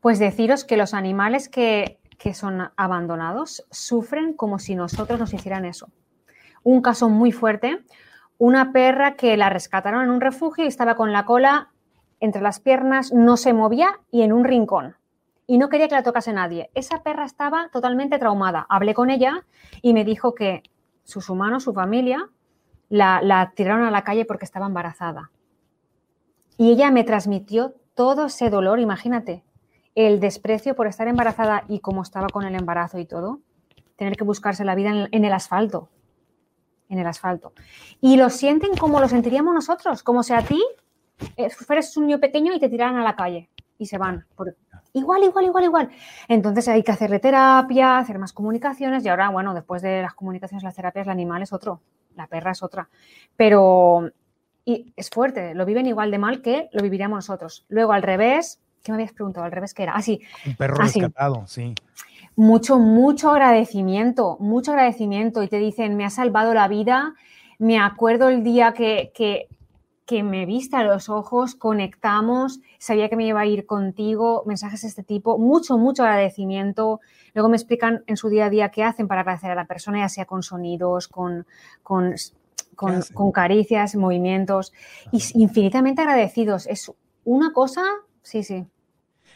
Pues 0.00 0.18
deciros 0.18 0.64
que 0.64 0.76
los 0.76 0.94
animales 0.94 1.48
que, 1.48 2.00
que 2.22 2.34
son 2.34 2.70
abandonados 2.76 3.66
sufren 3.72 4.32
como 4.34 4.60
si 4.60 4.76
nosotros 4.76 5.18
nos 5.18 5.34
hicieran 5.34 5.64
eso. 5.64 5.88
Un 6.62 6.80
caso 6.80 7.08
muy 7.08 7.32
fuerte, 7.32 7.82
una 8.38 8.72
perra 8.72 9.16
que 9.16 9.36
la 9.36 9.50
rescataron 9.50 10.04
en 10.04 10.10
un 10.10 10.20
refugio 10.20 10.64
y 10.64 10.68
estaba 10.68 10.94
con 10.94 11.12
la 11.12 11.24
cola 11.24 11.72
entre 12.20 12.40
las 12.40 12.60
piernas, 12.60 13.12
no 13.12 13.36
se 13.36 13.52
movía 13.52 13.98
y 14.12 14.22
en 14.22 14.32
un 14.32 14.44
rincón. 14.44 14.94
Y 15.48 15.58
no 15.58 15.68
quería 15.68 15.88
que 15.88 15.96
la 15.96 16.04
tocase 16.04 16.32
nadie. 16.32 16.70
Esa 16.74 17.02
perra 17.02 17.24
estaba 17.24 17.70
totalmente 17.72 18.20
traumada. 18.20 18.66
Hablé 18.68 18.94
con 18.94 19.10
ella 19.10 19.44
y 19.82 19.92
me 19.92 20.04
dijo 20.04 20.32
que 20.36 20.62
sus 21.02 21.28
humanos, 21.28 21.64
su 21.64 21.72
familia, 21.72 22.28
la, 22.88 23.52
tiraron 23.56 23.84
a 23.84 23.90
la 23.90 24.04
calle 24.04 24.24
porque 24.24 24.44
estaba 24.44 24.66
embarazada. 24.66 25.32
Y 26.56 26.70
ella 26.70 26.92
me 26.92 27.02
transmitió 27.02 27.74
todo 27.94 28.26
ese 28.26 28.48
dolor, 28.48 28.78
imagínate, 28.78 29.42
el 29.94 30.20
desprecio 30.20 30.74
por 30.74 30.86
estar 30.86 31.08
embarazada 31.08 31.64
y 31.68 31.80
cómo 31.80 32.02
estaba 32.02 32.28
con 32.28 32.44
el 32.44 32.54
embarazo 32.54 32.98
y 32.98 33.06
todo, 33.06 33.40
tener 33.96 34.16
que 34.16 34.24
buscarse 34.24 34.64
la 34.64 34.74
vida 34.74 35.08
en 35.10 35.24
el 35.24 35.32
asfalto, 35.32 35.90
en 36.88 36.98
el 36.98 37.06
asfalto. 37.06 37.52
Y 38.00 38.16
lo 38.16 38.30
sienten 38.30 38.76
como 38.76 39.00
lo 39.00 39.08
sentiríamos 39.08 39.54
nosotros, 39.54 40.02
como 40.02 40.22
si 40.22 40.32
a 40.32 40.42
ti 40.42 40.62
eh, 41.36 41.50
fueres 41.50 41.96
un 41.96 42.06
niño 42.06 42.20
pequeño 42.20 42.54
y 42.54 42.60
te 42.60 42.68
tiraran 42.68 42.96
a 42.96 43.04
la 43.04 43.16
calle 43.16 43.50
y 43.78 43.86
se 43.86 43.98
van. 43.98 44.26
Igual, 44.92 45.24
igual, 45.24 45.44
igual, 45.46 45.64
igual. 45.64 45.90
Entonces 46.28 46.68
hay 46.68 46.82
que 46.82 46.92
hacerle 46.92 47.18
terapia, 47.18 47.98
hacer 47.98 48.18
más 48.18 48.32
comunicaciones 48.32 49.04
y 49.04 49.08
ahora, 49.08 49.30
bueno, 49.30 49.54
después 49.54 49.82
de 49.82 50.02
las 50.02 50.14
comunicaciones, 50.14 50.62
las 50.62 50.74
terapias, 50.74 51.06
el 51.06 51.12
animal 51.12 51.42
es 51.42 51.52
otro, 51.52 51.80
la 52.14 52.26
perra 52.26 52.52
es 52.52 52.62
otra. 52.62 52.88
Pero 53.36 54.10
y 54.64 54.92
es 54.96 55.10
fuerte, 55.10 55.54
lo 55.54 55.64
viven 55.64 55.86
igual 55.86 56.10
de 56.10 56.18
mal 56.18 56.42
que 56.42 56.68
lo 56.72 56.82
viviríamos 56.82 57.16
nosotros. 57.16 57.64
Luego 57.68 57.92
al 57.92 58.02
revés, 58.02 58.60
¿qué 58.82 58.92
me 58.92 58.96
habías 58.96 59.12
preguntado? 59.12 59.46
¿Al 59.46 59.52
revés 59.52 59.74
qué 59.74 59.84
era? 59.84 59.92
Ah, 59.94 60.02
sí. 60.02 60.20
Un 60.46 60.56
perro 60.56 60.76
ah, 60.78 60.84
rescatado, 60.84 61.46
sí. 61.46 61.74
Mucho, 62.36 62.78
mucho 62.78 63.30
agradecimiento, 63.30 64.36
mucho 64.40 64.72
agradecimiento. 64.72 65.42
Y 65.42 65.48
te 65.48 65.58
dicen, 65.58 65.96
me 65.96 66.04
ha 66.04 66.10
salvado 66.10 66.54
la 66.54 66.68
vida. 66.68 67.14
Me 67.58 67.78
acuerdo 67.78 68.28
el 68.28 68.42
día 68.42 68.72
que, 68.72 69.12
que 69.14 69.48
que 70.12 70.22
me 70.22 70.46
viste 70.46 70.76
a 70.76 70.82
los 70.82 71.08
ojos, 71.08 71.54
conectamos, 71.54 72.60
sabía 72.78 73.08
que 73.08 73.16
me 73.16 73.26
iba 73.26 73.40
a 73.40 73.46
ir 73.46 73.66
contigo, 73.66 74.42
mensajes 74.46 74.82
de 74.82 74.88
este 74.88 75.02
tipo, 75.02 75.38
mucho, 75.38 75.78
mucho 75.78 76.02
agradecimiento. 76.02 77.00
Luego 77.34 77.48
me 77.48 77.56
explican 77.56 78.02
en 78.06 78.16
su 78.16 78.28
día 78.28 78.46
a 78.46 78.50
día 78.50 78.70
qué 78.70 78.82
hacen 78.82 79.06
para 79.06 79.20
agradecer 79.20 79.50
a 79.50 79.54
la 79.54 79.66
persona, 79.66 80.00
ya 80.00 80.08
sea 80.08 80.24
con 80.26 80.42
sonidos, 80.42 81.08
con, 81.08 81.46
con, 81.82 82.14
con, 82.74 83.32
caricias, 83.32 83.94
movimientos, 83.94 84.72
y 85.12 85.22
infinitamente 85.34 86.02
agradecidos. 86.02 86.66
Es 86.66 86.92
una 87.24 87.52
cosa, 87.52 87.82
sí, 88.22 88.42
sí. 88.42 88.66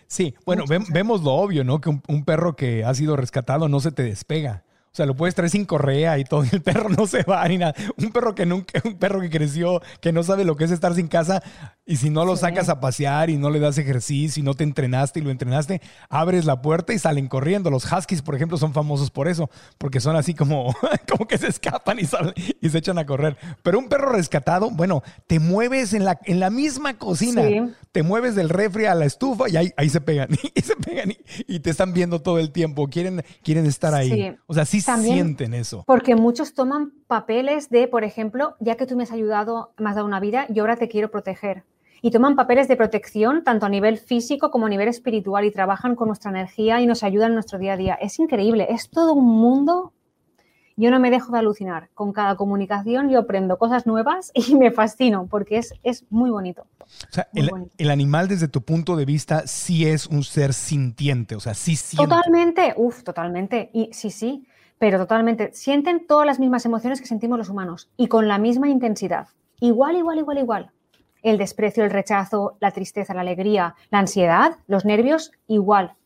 Sí, 0.08 0.34
bueno, 0.44 0.64
vemos 0.68 1.22
lo 1.22 1.32
obvio, 1.32 1.64
¿no? 1.64 1.80
Que 1.80 1.90
un 1.90 2.24
perro 2.24 2.54
que 2.54 2.84
ha 2.84 2.94
sido 2.94 3.16
rescatado 3.16 3.68
no 3.68 3.80
se 3.80 3.92
te 3.92 4.02
despega. 4.02 4.64
O 4.92 4.96
sea, 4.96 5.04
lo 5.04 5.14
puedes 5.14 5.34
traer 5.34 5.50
sin 5.50 5.66
correa 5.66 6.16
y 6.18 6.24
todo, 6.24 6.42
y 6.44 6.48
el 6.52 6.62
perro 6.62 6.88
no 6.88 7.06
se 7.06 7.22
va 7.22 7.46
ni 7.48 7.58
nada. 7.58 7.74
Un 7.98 8.12
perro 8.12 8.34
que 8.34 8.46
nunca, 8.46 8.80
un 8.84 8.96
perro 8.96 9.20
que 9.20 9.28
creció, 9.28 9.82
que 10.00 10.10
no 10.10 10.22
sabe 10.22 10.44
lo 10.44 10.56
que 10.56 10.64
es 10.64 10.70
estar 10.70 10.94
sin 10.94 11.08
casa, 11.08 11.42
y 11.86 11.96
si 11.96 12.10
no 12.10 12.24
lo 12.24 12.36
sacas 12.36 12.68
a 12.68 12.80
pasear 12.80 13.30
y 13.30 13.36
no 13.36 13.48
le 13.48 13.60
das 13.60 13.78
ejercicio 13.78 14.40
y 14.40 14.44
no 14.44 14.54
te 14.54 14.64
entrenaste 14.64 15.20
y 15.20 15.22
lo 15.22 15.30
entrenaste, 15.30 15.80
abres 16.08 16.44
la 16.44 16.60
puerta 16.60 16.92
y 16.92 16.98
salen 16.98 17.28
corriendo. 17.28 17.70
Los 17.70 17.90
huskies, 17.90 18.22
por 18.22 18.34
ejemplo, 18.34 18.58
son 18.58 18.72
famosos 18.72 19.12
por 19.12 19.28
eso, 19.28 19.48
porque 19.78 20.00
son 20.00 20.16
así 20.16 20.34
como, 20.34 20.74
como 21.08 21.28
que 21.28 21.38
se 21.38 21.46
escapan 21.46 22.00
y, 22.00 22.04
salen, 22.04 22.34
y 22.60 22.68
se 22.68 22.78
echan 22.78 22.98
a 22.98 23.06
correr. 23.06 23.36
Pero 23.62 23.78
un 23.78 23.88
perro 23.88 24.10
rescatado, 24.10 24.70
bueno, 24.70 25.04
te 25.28 25.38
mueves 25.38 25.94
en 25.94 26.04
la, 26.04 26.18
en 26.24 26.40
la 26.40 26.50
misma 26.50 26.98
cocina, 26.98 27.44
te 27.92 28.02
mueves 28.02 28.34
del 28.34 28.48
refri 28.48 28.86
a 28.86 28.94
la 28.96 29.04
estufa 29.04 29.48
y 29.48 29.56
ahí, 29.56 29.72
ahí 29.76 29.88
se 29.88 30.00
pegan, 30.00 30.30
y 30.54 30.60
se 30.60 30.74
pegan 30.74 31.12
y, 31.46 31.60
te 31.60 31.70
están 31.70 31.92
viendo 31.92 32.20
todo 32.20 32.40
el 32.40 32.50
tiempo, 32.50 32.88
quieren, 32.88 33.24
quieren 33.42 33.64
estar 33.64 33.94
ahí. 33.94 34.36
O 34.46 34.54
sea, 34.54 34.64
sí 34.64 34.80
sienten 34.80 35.54
eso. 35.54 35.84
Porque 35.86 36.16
muchos 36.16 36.54
toman 36.54 36.92
papeles 37.06 37.70
de, 37.70 37.86
por 37.86 38.02
ejemplo, 38.02 38.56
ya 38.58 38.76
que 38.76 38.86
tú 38.86 38.96
me 38.96 39.04
has 39.04 39.12
ayudado, 39.12 39.72
me 39.78 39.88
has 39.88 39.94
dado 39.94 40.06
una 40.06 40.18
vida, 40.18 40.46
yo 40.48 40.64
ahora 40.64 40.76
te 40.76 40.88
quiero 40.88 41.10
proteger. 41.10 41.64
Y 42.02 42.10
toman 42.10 42.36
papeles 42.36 42.68
de 42.68 42.76
protección 42.76 43.42
tanto 43.44 43.66
a 43.66 43.68
nivel 43.68 43.98
físico 43.98 44.50
como 44.50 44.66
a 44.66 44.68
nivel 44.68 44.88
espiritual 44.88 45.44
y 45.44 45.50
trabajan 45.50 45.96
con 45.96 46.08
nuestra 46.08 46.30
energía 46.30 46.80
y 46.80 46.86
nos 46.86 47.02
ayudan 47.02 47.28
en 47.28 47.34
nuestro 47.34 47.58
día 47.58 47.74
a 47.74 47.76
día. 47.76 47.94
Es 47.94 48.18
increíble, 48.18 48.66
es 48.70 48.90
todo 48.90 49.14
un 49.14 49.26
mundo. 49.26 49.92
Yo 50.78 50.90
no 50.90 51.00
me 51.00 51.10
dejo 51.10 51.32
de 51.32 51.38
alucinar. 51.38 51.88
Con 51.94 52.12
cada 52.12 52.36
comunicación 52.36 53.08
yo 53.08 53.20
aprendo 53.20 53.56
cosas 53.56 53.86
nuevas 53.86 54.30
y 54.34 54.54
me 54.56 54.70
fascino 54.70 55.26
porque 55.26 55.58
es, 55.58 55.74
es 55.82 56.04
muy 56.10 56.30
bonito. 56.30 56.66
O 56.80 57.12
sea, 57.12 57.28
el, 57.32 57.90
animal 57.90 58.28
desde 58.28 58.48
tu 58.48 58.62
punto 58.62 58.94
de 58.94 59.04
vista 59.04 59.46
sí 59.46 59.86
es 59.86 60.06
un 60.06 60.22
ser 60.22 60.52
sintiente, 60.52 61.34
o 61.34 61.40
sea, 61.40 61.54
sí 61.54 61.76
siente. 61.76 62.14
Totalmente, 62.14 62.74
uff, 62.76 63.02
totalmente. 63.02 63.70
Y 63.72 63.90
sí, 63.92 64.10
sí 64.10 64.46
pero 64.78 64.98
totalmente. 64.98 65.50
Sienten 65.52 66.06
todas 66.06 66.26
las 66.26 66.38
mismas 66.38 66.64
emociones 66.66 67.00
que 67.00 67.06
sentimos 67.06 67.38
los 67.38 67.48
humanos 67.48 67.88
y 67.96 68.08
con 68.08 68.28
la 68.28 68.38
misma 68.38 68.68
intensidad. 68.68 69.28
Igual, 69.60 69.96
igual, 69.96 70.18
igual, 70.18 70.38
igual. 70.38 70.70
El 71.26 71.38
desprecio, 71.38 71.82
el 71.82 71.90
rechazo, 71.90 72.56
la 72.60 72.70
tristeza, 72.70 73.12
la 73.12 73.22
alegría, 73.22 73.74
la 73.90 73.98
ansiedad, 73.98 74.58
los 74.68 74.84
nervios, 74.84 75.32
igual. 75.48 75.96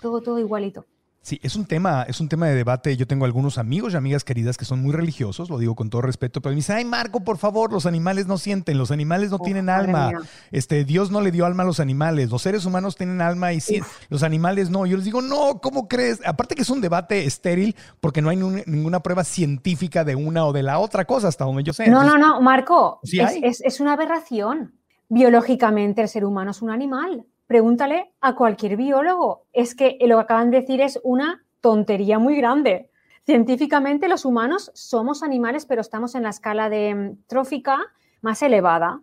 Todo, 0.00 0.22
todo 0.22 0.38
igualito. 0.38 0.86
Sí, 1.22 1.38
es 1.44 1.54
un 1.54 1.66
tema, 1.66 2.02
es 2.08 2.20
un 2.20 2.28
tema 2.28 2.48
de 2.48 2.56
debate. 2.56 2.96
Yo 2.96 3.06
tengo 3.06 3.24
algunos 3.24 3.56
amigos 3.56 3.92
y 3.92 3.96
amigas 3.96 4.24
queridas 4.24 4.56
que 4.56 4.64
son 4.64 4.82
muy 4.82 4.92
religiosos, 4.92 5.50
lo 5.50 5.58
digo 5.58 5.76
con 5.76 5.88
todo 5.88 6.02
respeto, 6.02 6.40
pero 6.40 6.50
me 6.50 6.56
dicen, 6.56 6.76
ay 6.76 6.84
Marco, 6.84 7.20
por 7.20 7.38
favor, 7.38 7.72
los 7.72 7.86
animales 7.86 8.26
no 8.26 8.38
sienten, 8.38 8.76
los 8.76 8.90
animales 8.90 9.30
no 9.30 9.38
tienen 9.38 9.68
alma. 9.68 10.10
Este, 10.50 10.84
Dios 10.84 11.12
no 11.12 11.20
le 11.20 11.30
dio 11.30 11.46
alma 11.46 11.62
a 11.62 11.66
los 11.66 11.78
animales, 11.78 12.28
los 12.30 12.42
seres 12.42 12.66
humanos 12.66 12.96
tienen 12.96 13.20
alma 13.20 13.52
y 13.52 13.60
sí, 13.60 13.80
los 14.08 14.24
animales 14.24 14.68
no. 14.68 14.84
Yo 14.84 14.96
les 14.96 15.04
digo, 15.04 15.22
no, 15.22 15.60
¿cómo 15.60 15.86
crees? 15.86 16.20
Aparte 16.26 16.56
que 16.56 16.62
es 16.62 16.70
un 16.70 16.80
debate 16.80 17.24
estéril 17.24 17.76
porque 18.00 18.20
no 18.20 18.28
hay 18.28 18.36
ninguna 18.66 18.98
prueba 18.98 19.22
científica 19.22 20.02
de 20.02 20.16
una 20.16 20.44
o 20.44 20.52
de 20.52 20.64
la 20.64 20.80
otra 20.80 21.04
cosa, 21.04 21.28
hasta 21.28 21.44
donde 21.44 21.62
yo 21.62 21.72
sé. 21.72 21.88
No, 21.88 22.02
no, 22.02 22.18
no, 22.18 22.40
Marco, 22.40 22.98
es 23.04 23.80
una 23.80 23.92
aberración. 23.92 24.74
Biológicamente 25.08 26.02
el 26.02 26.08
ser 26.08 26.24
humano 26.24 26.50
es 26.50 26.62
un 26.62 26.70
animal 26.70 27.26
pregúntale 27.46 28.12
a 28.20 28.34
cualquier 28.34 28.76
biólogo. 28.76 29.44
Es 29.52 29.74
que 29.74 29.98
lo 30.00 30.16
que 30.16 30.22
acaban 30.22 30.50
de 30.50 30.60
decir 30.60 30.80
es 30.80 31.00
una 31.02 31.44
tontería 31.60 32.18
muy 32.18 32.36
grande. 32.36 32.90
Científicamente 33.24 34.08
los 34.08 34.24
humanos 34.24 34.70
somos 34.74 35.22
animales, 35.22 35.64
pero 35.64 35.80
estamos 35.80 36.14
en 36.14 36.24
la 36.24 36.30
escala 36.30 36.68
de 36.68 36.94
mm, 36.94 37.16
trófica 37.26 37.78
más 38.20 38.42
elevada. 38.42 39.00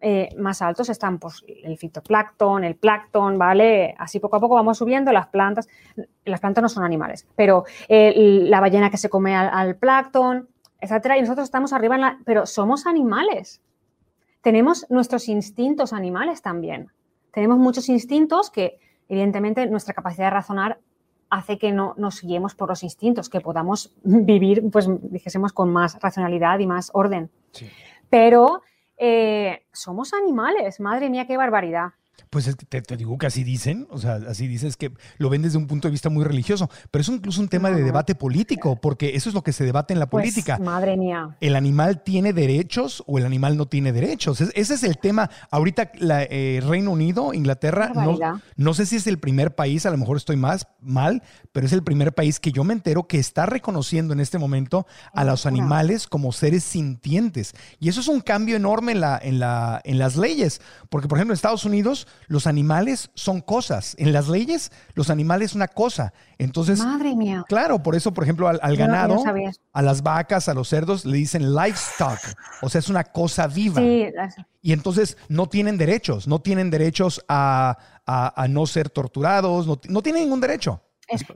Eh, 0.00 0.28
más 0.36 0.60
altos 0.62 0.88
están 0.90 1.18
pues, 1.18 1.42
el 1.46 1.78
fitoplancton, 1.78 2.64
el 2.64 2.76
plancton, 2.76 3.38
¿vale? 3.38 3.94
Así 3.98 4.20
poco 4.20 4.36
a 4.36 4.40
poco 4.40 4.56
vamos 4.56 4.78
subiendo 4.78 5.12
las 5.12 5.28
plantas. 5.28 5.68
Las 6.24 6.40
plantas 6.40 6.62
no 6.62 6.68
son 6.68 6.84
animales, 6.84 7.26
pero 7.34 7.64
eh, 7.88 8.12
la 8.16 8.60
ballena 8.60 8.90
que 8.90 8.98
se 8.98 9.08
come 9.08 9.34
al, 9.34 9.48
al 9.48 9.76
plancton, 9.76 10.48
etcétera, 10.80 11.16
y 11.16 11.22
nosotros 11.22 11.44
estamos 11.44 11.72
arriba 11.72 11.94
en 11.94 12.00
la... 12.00 12.18
Pero 12.24 12.46
somos 12.46 12.86
animales. 12.86 13.62
Tenemos 14.42 14.86
nuestros 14.90 15.28
instintos 15.28 15.92
animales 15.92 16.42
también 16.42 16.90
tenemos 17.36 17.58
muchos 17.58 17.90
instintos 17.90 18.50
que, 18.50 18.78
evidentemente, 19.10 19.66
nuestra 19.66 19.92
capacidad 19.92 20.28
de 20.28 20.30
razonar 20.30 20.80
hace 21.28 21.58
que 21.58 21.70
no 21.70 21.92
nos 21.98 22.22
guiemos 22.22 22.54
por 22.54 22.70
los 22.70 22.82
instintos, 22.82 23.28
que 23.28 23.42
podamos 23.42 23.94
vivir, 24.04 24.62
pues 24.72 24.88
dijésemos, 25.02 25.52
con 25.52 25.70
más 25.70 26.00
racionalidad 26.00 26.58
y 26.60 26.66
más 26.66 26.90
orden. 26.94 27.30
Pero 28.08 28.62
eh, 28.96 29.66
somos 29.70 30.14
animales, 30.14 30.80
madre 30.80 31.10
mía, 31.10 31.26
qué 31.26 31.36
barbaridad. 31.36 31.90
Pues 32.30 32.54
te, 32.68 32.96
digo 32.96 33.18
que 33.18 33.26
así 33.26 33.44
dicen, 33.44 33.86
o 33.90 33.98
sea, 33.98 34.18
así 34.28 34.46
dices 34.48 34.76
que 34.76 34.92
lo 35.18 35.30
ven 35.30 35.42
desde 35.42 35.58
un 35.58 35.66
punto 35.66 35.88
de 35.88 35.92
vista 35.92 36.10
muy 36.10 36.24
religioso, 36.24 36.68
pero 36.90 37.02
es 37.02 37.08
incluso 37.08 37.40
un 37.40 37.48
tema 37.48 37.70
de 37.70 37.82
debate 37.82 38.14
político, 38.14 38.76
porque 38.80 39.14
eso 39.14 39.28
es 39.28 39.34
lo 39.34 39.42
que 39.42 39.52
se 39.52 39.64
debate 39.64 39.92
en 39.94 40.00
la 40.00 40.06
pues, 40.08 40.22
política. 40.22 40.58
madre 40.58 40.96
mía. 40.96 41.36
¿El 41.40 41.56
animal 41.56 42.02
tiene 42.02 42.32
derechos 42.32 43.02
o 43.06 43.18
el 43.18 43.26
animal 43.26 43.56
no 43.56 43.66
tiene 43.66 43.92
derechos? 43.92 44.40
ese 44.40 44.74
es 44.74 44.82
el 44.82 44.98
tema. 44.98 45.30
Ahorita 45.50 45.92
la, 45.98 46.24
eh, 46.24 46.60
Reino 46.66 46.90
Unido, 46.90 47.32
Inglaterra, 47.32 47.92
no, 47.94 48.18
no, 48.56 48.74
sé 48.74 48.86
si 48.86 48.96
es 48.96 49.06
el 49.06 49.18
primer 49.18 49.54
país, 49.54 49.86
a 49.86 49.90
lo 49.90 49.96
mejor 49.96 50.16
estoy 50.16 50.36
más 50.36 50.66
mal, 50.80 51.22
pero 51.52 51.66
es 51.66 51.72
el 51.72 51.82
primer 51.82 52.14
país 52.14 52.40
que 52.40 52.52
yo 52.52 52.64
me 52.64 52.72
entero 52.72 53.06
que 53.06 53.18
está 53.18 53.46
reconociendo 53.46 54.12
en 54.12 54.20
este 54.20 54.38
momento 54.38 54.86
a 55.12 55.24
los 55.24 55.46
animales 55.46 56.06
como 56.06 56.32
seres 56.32 56.64
sintientes. 56.64 57.54
Y 57.80 57.88
eso 57.88 58.00
es 58.00 58.08
un 58.08 58.20
cambio 58.20 58.56
enorme 58.56 58.92
en, 58.92 59.00
la, 59.00 59.18
en, 59.22 59.38
la, 59.38 59.80
en 59.84 59.98
las 59.98 60.16
leyes, 60.16 60.60
porque 60.88 61.08
por 61.08 61.18
ejemplo 61.18 61.32
en 61.32 61.36
Estados 61.36 61.64
Unidos 61.64 62.05
los 62.26 62.46
animales 62.46 63.10
son 63.14 63.40
cosas. 63.40 63.94
En 63.98 64.12
las 64.12 64.28
leyes, 64.28 64.72
los 64.94 65.10
animales 65.10 65.52
son 65.52 65.60
una 65.60 65.68
cosa. 65.68 66.12
Entonces, 66.38 66.78
madre 66.78 67.14
mía. 67.14 67.44
Claro, 67.48 67.82
por 67.82 67.94
eso, 67.94 68.12
por 68.12 68.24
ejemplo, 68.24 68.48
al, 68.48 68.76
ganado, 68.76 69.22
a 69.72 69.82
las 69.82 70.02
vacas, 70.02 70.48
a 70.48 70.54
los 70.54 70.68
cerdos, 70.68 71.04
le 71.04 71.16
dicen 71.16 71.54
livestock. 71.54 72.18
O 72.62 72.68
sea, 72.68 72.78
es 72.78 72.88
una 72.88 73.04
cosa 73.04 73.46
viva. 73.46 73.80
Sí. 73.80 74.06
Y 74.62 74.72
entonces 74.72 75.16
no 75.28 75.48
tienen 75.48 75.78
derechos, 75.78 76.26
no 76.26 76.40
tienen 76.40 76.70
derechos 76.70 77.24
a, 77.28 77.78
no 78.48 78.66
ser 78.66 78.90
torturados, 78.90 79.66
no, 79.88 80.02
tienen 80.02 80.24
ningún 80.24 80.40
derecho. 80.40 80.82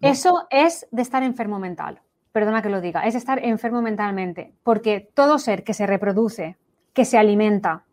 eso 0.01 0.47
es 0.51 0.87
de 0.91 1.03
estar 1.03 1.23
enfermo 1.23 1.59
mental. 1.59 2.01
perdona 2.33 2.61
que 2.61 2.69
lo 2.69 2.81
diga, 2.81 3.07
es 3.07 3.15
estar 3.15 3.45
enfermo 3.45 3.83
mentalmente, 3.83 4.53
porque 4.63 5.11
todo 5.15 5.39
ser 5.39 5.63
que 5.63 5.75
se 5.75 5.87
reproduce, 5.87 6.57
que 6.93 7.05
se 7.05 7.19
alimenta, 7.19 7.85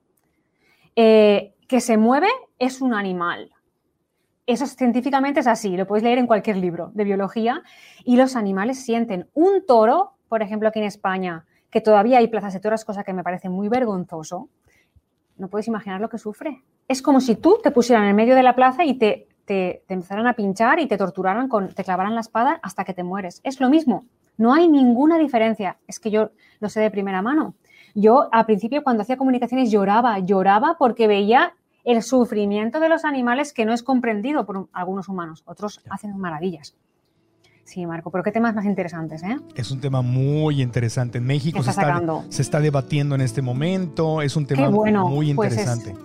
eh, 0.95 1.53
que 1.67 1.81
se 1.81 1.97
mueve, 1.97 2.27
es 2.59 2.81
un 2.81 2.93
animal. 2.93 3.51
Eso 4.45 4.65
científicamente 4.65 5.41
es 5.41 5.47
así, 5.47 5.75
lo 5.75 5.85
podéis 5.85 6.05
leer 6.05 6.19
en 6.19 6.27
cualquier 6.27 6.55
libro 6.55 6.91
de 6.93 7.03
biología, 7.03 7.61
y 8.05 8.15
los 8.15 8.35
animales 8.35 8.79
sienten. 8.79 9.29
Un 9.33 9.65
toro, 9.65 10.13
por 10.29 10.41
ejemplo, 10.41 10.69
aquí 10.69 10.79
en 10.79 10.85
España, 10.85 11.45
que 11.69 11.81
todavía 11.81 12.19
hay 12.19 12.29
plazas 12.29 12.53
de 12.53 12.61
toros, 12.61 12.85
cosa 12.85 13.03
que 13.03 13.13
me 13.13 13.23
parece 13.23 13.49
muy 13.49 13.67
vergonzoso, 13.67 14.49
no 15.37 15.49
puedes 15.49 15.67
imaginar 15.67 16.01
lo 16.01 16.09
que 16.09 16.17
sufre. 16.17 16.63
Es 16.87 17.01
como 17.01 17.19
si 17.19 17.35
tú 17.35 17.59
te 17.61 17.71
pusieran 17.71 18.05
en 18.05 18.15
medio 18.15 18.35
de 18.35 18.43
la 18.43 18.55
plaza 18.55 18.85
y 18.85 18.97
te, 18.97 19.27
empezaran 19.87 20.27
a 20.27 20.33
pinchar 20.33 20.79
y 20.79 20.87
te 20.87 20.97
torturaran, 20.97 21.47
con, 21.47 21.73
te 21.73 21.83
clavaran 21.83 22.15
la 22.15 22.21
espada 22.21 22.59
hasta 22.63 22.85
que 22.85 22.93
te 22.93 23.03
mueres. 23.03 23.41
Es 23.43 23.59
lo 23.59 23.69
mismo. 23.69 24.05
No 24.37 24.53
hay 24.53 24.67
ninguna 24.67 25.17
diferencia. 25.17 25.77
Es 25.87 25.99
que 25.99 26.09
yo 26.09 26.31
lo 26.59 26.69
sé 26.69 26.79
de 26.79 26.91
primera 26.91 27.21
mano. 27.21 27.55
Yo 27.99 28.29
al 28.31 28.45
principio 28.45 28.83
cuando 28.83 29.01
hacía 29.01 29.17
comunicaciones 29.17 29.71
lloraba, 29.71 30.19
lloraba 30.19 30.75
porque 30.77 31.07
veía 31.07 31.55
el 31.83 32.03
sufrimiento 32.03 32.79
de 32.79 32.89
los 32.89 33.03
animales 33.05 33.53
que 33.53 33.65
no 33.65 33.73
es 33.73 33.81
comprendido 33.81 34.45
por 34.45 34.69
algunos 34.71 35.09
humanos. 35.09 35.41
Otros 35.47 35.81
hacen 35.89 36.15
maravillas. 36.15 36.75
Sí, 37.63 37.87
Marco, 37.87 38.11
pero 38.11 38.23
qué 38.23 38.31
temas 38.31 38.53
más 38.53 38.65
interesantes, 38.65 39.23
¿eh? 39.23 39.37
Es 39.55 39.71
un 39.71 39.81
tema 39.81 40.03
muy 40.03 40.61
interesante. 40.61 41.17
En 41.17 41.25
México 41.25 41.63
se 41.63 41.71
está, 41.71 42.03
se 42.29 42.41
está, 42.43 42.59
debatiendo 42.59 43.15
en 43.15 43.21
este 43.21 43.41
momento. 43.41 44.21
Es 44.21 44.35
un 44.35 44.45
tema 44.45 44.69
muy 44.69 45.33
pues 45.33 45.53
interesante. 45.53 45.95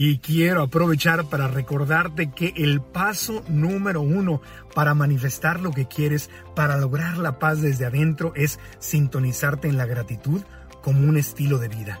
Y 0.00 0.18
quiero 0.18 0.62
aprovechar 0.62 1.24
para 1.24 1.48
recordarte 1.48 2.30
que 2.30 2.54
el 2.56 2.80
paso 2.80 3.42
número 3.48 4.00
uno 4.00 4.40
para 4.72 4.94
manifestar 4.94 5.58
lo 5.58 5.72
que 5.72 5.88
quieres, 5.88 6.30
para 6.54 6.76
lograr 6.76 7.18
la 7.18 7.40
paz 7.40 7.62
desde 7.62 7.84
adentro, 7.84 8.32
es 8.36 8.60
sintonizarte 8.78 9.66
en 9.66 9.76
la 9.76 9.86
gratitud 9.86 10.42
como 10.82 11.00
un 11.00 11.16
estilo 11.16 11.58
de 11.58 11.66
vida 11.66 12.00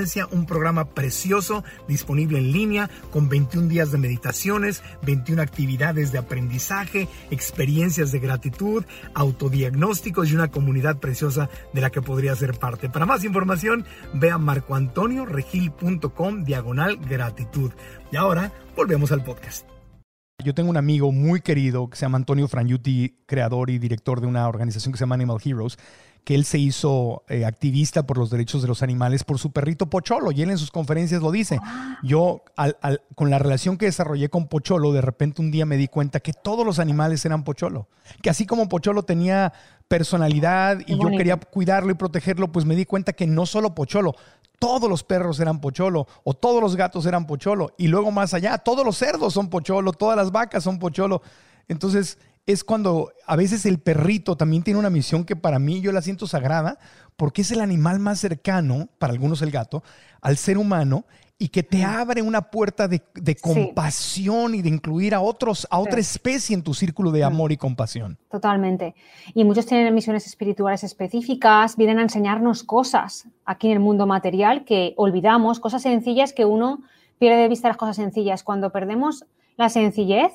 un 0.31 0.45
programa 0.45 0.85
precioso 0.85 1.65
disponible 1.87 2.39
en 2.39 2.51
línea 2.51 2.89
con 3.11 3.29
21 3.29 3.67
días 3.67 3.91
de 3.91 3.99
meditaciones, 3.99 4.81
21 5.03 5.39
actividades 5.41 6.11
de 6.11 6.17
aprendizaje, 6.17 7.07
experiencias 7.29 8.11
de 8.11 8.19
gratitud, 8.19 8.83
autodiagnósticos 9.13 10.31
y 10.31 10.35
una 10.35 10.49
comunidad 10.49 10.97
preciosa 10.97 11.49
de 11.73 11.81
la 11.81 11.91
que 11.91 12.01
podría 12.01 12.35
ser 12.35 12.57
parte. 12.57 12.89
Para 12.89 13.05
más 13.05 13.23
información, 13.23 13.85
ve 14.13 14.31
a 14.31 14.39
marcoantonioregil.com 14.39 16.43
diagonal 16.43 16.97
gratitud. 16.97 17.71
Y 18.11 18.15
ahora 18.15 18.51
volvemos 18.75 19.11
al 19.11 19.23
podcast. 19.23 19.67
Yo 20.43 20.55
tengo 20.55 20.71
un 20.71 20.77
amigo 20.77 21.11
muy 21.11 21.41
querido 21.41 21.87
que 21.87 21.97
se 21.97 22.01
llama 22.01 22.17
Antonio 22.17 22.47
Franyuti, 22.47 23.19
creador 23.27 23.69
y 23.69 23.77
director 23.77 24.21
de 24.21 24.27
una 24.27 24.47
organización 24.47 24.91
que 24.91 24.97
se 24.97 25.03
llama 25.03 25.13
Animal 25.13 25.37
Heroes 25.43 25.77
que 26.23 26.35
él 26.35 26.45
se 26.45 26.59
hizo 26.59 27.23
eh, 27.27 27.45
activista 27.45 28.05
por 28.05 28.17
los 28.17 28.29
derechos 28.29 28.61
de 28.61 28.67
los 28.67 28.83
animales 28.83 29.23
por 29.23 29.39
su 29.39 29.51
perrito 29.51 29.89
Pocholo, 29.89 30.31
y 30.31 30.41
él 30.41 30.51
en 30.51 30.57
sus 30.57 30.71
conferencias 30.71 31.21
lo 31.21 31.31
dice. 31.31 31.59
Yo, 32.03 32.43
con 33.15 33.29
la 33.29 33.39
relación 33.39 33.77
que 33.77 33.85
desarrollé 33.85 34.29
con 34.29 34.47
Pocholo, 34.47 34.91
de 34.91 35.01
repente 35.01 35.41
un 35.41 35.51
día 35.51 35.65
me 35.65 35.77
di 35.77 35.87
cuenta 35.87 36.19
que 36.19 36.33
todos 36.33 36.65
los 36.65 36.79
animales 36.79 37.25
eran 37.25 37.43
Pocholo, 37.43 37.87
que 38.21 38.29
así 38.29 38.45
como 38.45 38.69
Pocholo 38.69 39.03
tenía 39.03 39.53
personalidad 39.87 40.79
y 40.85 40.97
yo 40.97 41.09
quería 41.09 41.37
cuidarlo 41.37 41.91
y 41.91 41.95
protegerlo, 41.95 42.51
pues 42.51 42.65
me 42.65 42.75
di 42.75 42.85
cuenta 42.85 43.13
que 43.13 43.27
no 43.27 43.45
solo 43.45 43.75
Pocholo, 43.75 44.15
todos 44.61 44.87
los 44.87 45.03
perros 45.03 45.39
eran 45.39 45.59
pocholo 45.59 46.05
o 46.23 46.35
todos 46.35 46.61
los 46.61 46.75
gatos 46.75 47.07
eran 47.07 47.25
pocholo 47.25 47.73
y 47.79 47.87
luego 47.87 48.11
más 48.11 48.35
allá, 48.35 48.59
todos 48.59 48.85
los 48.85 48.95
cerdos 48.95 49.33
son 49.33 49.49
pocholo, 49.49 49.91
todas 49.91 50.15
las 50.15 50.31
vacas 50.31 50.63
son 50.63 50.77
pocholo. 50.77 51.23
Entonces, 51.67 52.19
es 52.45 52.63
cuando 52.63 53.11
a 53.25 53.35
veces 53.35 53.65
el 53.65 53.79
perrito 53.79 54.35
también 54.35 54.63
tiene 54.63 54.79
una 54.79 54.89
misión 54.89 55.25
que 55.25 55.35
para 55.35 55.59
mí 55.59 55.81
yo 55.81 55.91
la 55.91 56.01
siento 56.01 56.27
sagrada, 56.27 56.79
porque 57.15 57.41
es 57.41 57.51
el 57.51 57.61
animal 57.61 57.99
más 57.99 58.19
cercano, 58.19 58.89
para 58.97 59.13
algunos 59.13 59.41
el 59.41 59.51
gato, 59.51 59.83
al 60.21 60.37
ser 60.37 60.57
humano 60.57 61.05
y 61.41 61.47
que 61.47 61.63
te 61.63 61.83
abre 61.83 62.21
una 62.21 62.51
puerta 62.51 62.87
de, 62.87 63.01
compasión 63.41 64.53
y 64.53 64.61
de 64.61 64.69
incluir 64.69 65.15
a 65.15 65.21
otros, 65.21 65.67
a 65.71 65.79
otra 65.79 65.99
especie 65.99 66.53
en 66.53 66.61
tu 66.61 66.75
círculo 66.75 67.09
de 67.09 67.23
amor 67.23 67.51
y 67.51 67.57
compasión. 67.57 68.19
Totalmente. 68.29 68.93
Y 69.33 69.43
muchos 69.43 69.65
tienen 69.65 69.91
misiones 69.95 70.27
espirituales 70.27 70.83
específicas, 70.83 71.77
vienen 71.77 71.97
a 71.97 72.03
enseñarnos 72.03 72.61
cosas 72.61 73.27
aquí 73.43 73.69
en 73.69 73.73
el 73.73 73.79
mundo 73.79 74.05
material 74.05 74.65
que 74.65 74.93
olvidamos, 74.97 75.59
cosas 75.59 75.81
sencillas 75.81 76.31
que 76.31 76.45
uno 76.45 76.83
pierde 77.17 77.41
de 77.41 77.47
vista 77.47 77.69
las 77.69 77.77
cosas 77.77 77.95
sencillas. 77.95 78.43
Cuando 78.43 78.71
perdemos 78.71 79.25
la 79.57 79.69
sencillez, 79.69 80.33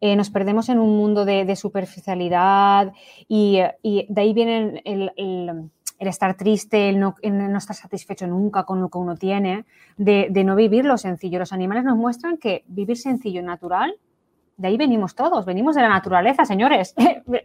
eh, 0.00 0.14
nos 0.16 0.30
perdemos 0.30 0.68
en 0.68 0.78
un 0.78 0.96
mundo 0.96 1.24
de, 1.24 1.56
superficialidad 1.56 2.92
y, 3.26 3.60
de 3.82 4.20
ahí 4.20 4.32
viene 4.32 4.80
el, 4.84 5.70
estar 5.98 6.36
triste, 6.36 6.90
el 6.90 7.00
no, 7.00 7.14
estar 7.56 7.74
satisfecho 7.74 8.26
nunca 8.26 8.64
con 8.64 8.80
lo 8.80 8.88
que 8.88 8.98
uno 8.98 9.16
tiene, 9.16 9.64
de, 9.96 10.30
no 10.44 10.54
vivir 10.54 10.84
lo 10.84 10.98
sencillo. 10.98 11.38
Los 11.38 11.52
animales 11.52 11.84
nos 11.84 11.96
muestran 11.96 12.36
que 12.36 12.64
vivir 12.68 12.96
sencillo 12.96 13.40
y 13.40 13.44
natural, 13.44 13.94
de 14.56 14.68
ahí 14.68 14.76
venimos 14.76 15.14
todos, 15.14 15.44
venimos 15.44 15.76
de 15.76 15.82
la 15.82 15.88
naturaleza, 15.88 16.44
señores. 16.44 16.94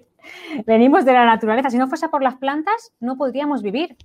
venimos 0.65 1.05
de 1.05 1.13
la 1.13 1.25
naturaleza. 1.25 1.69
Si 1.69 1.77
no 1.77 1.87
fuese 1.87 2.09
por 2.09 2.23
las 2.23 2.35
plantas, 2.35 2.91
no 2.99 3.17
podríamos 3.17 3.61
vivir. 3.61 3.95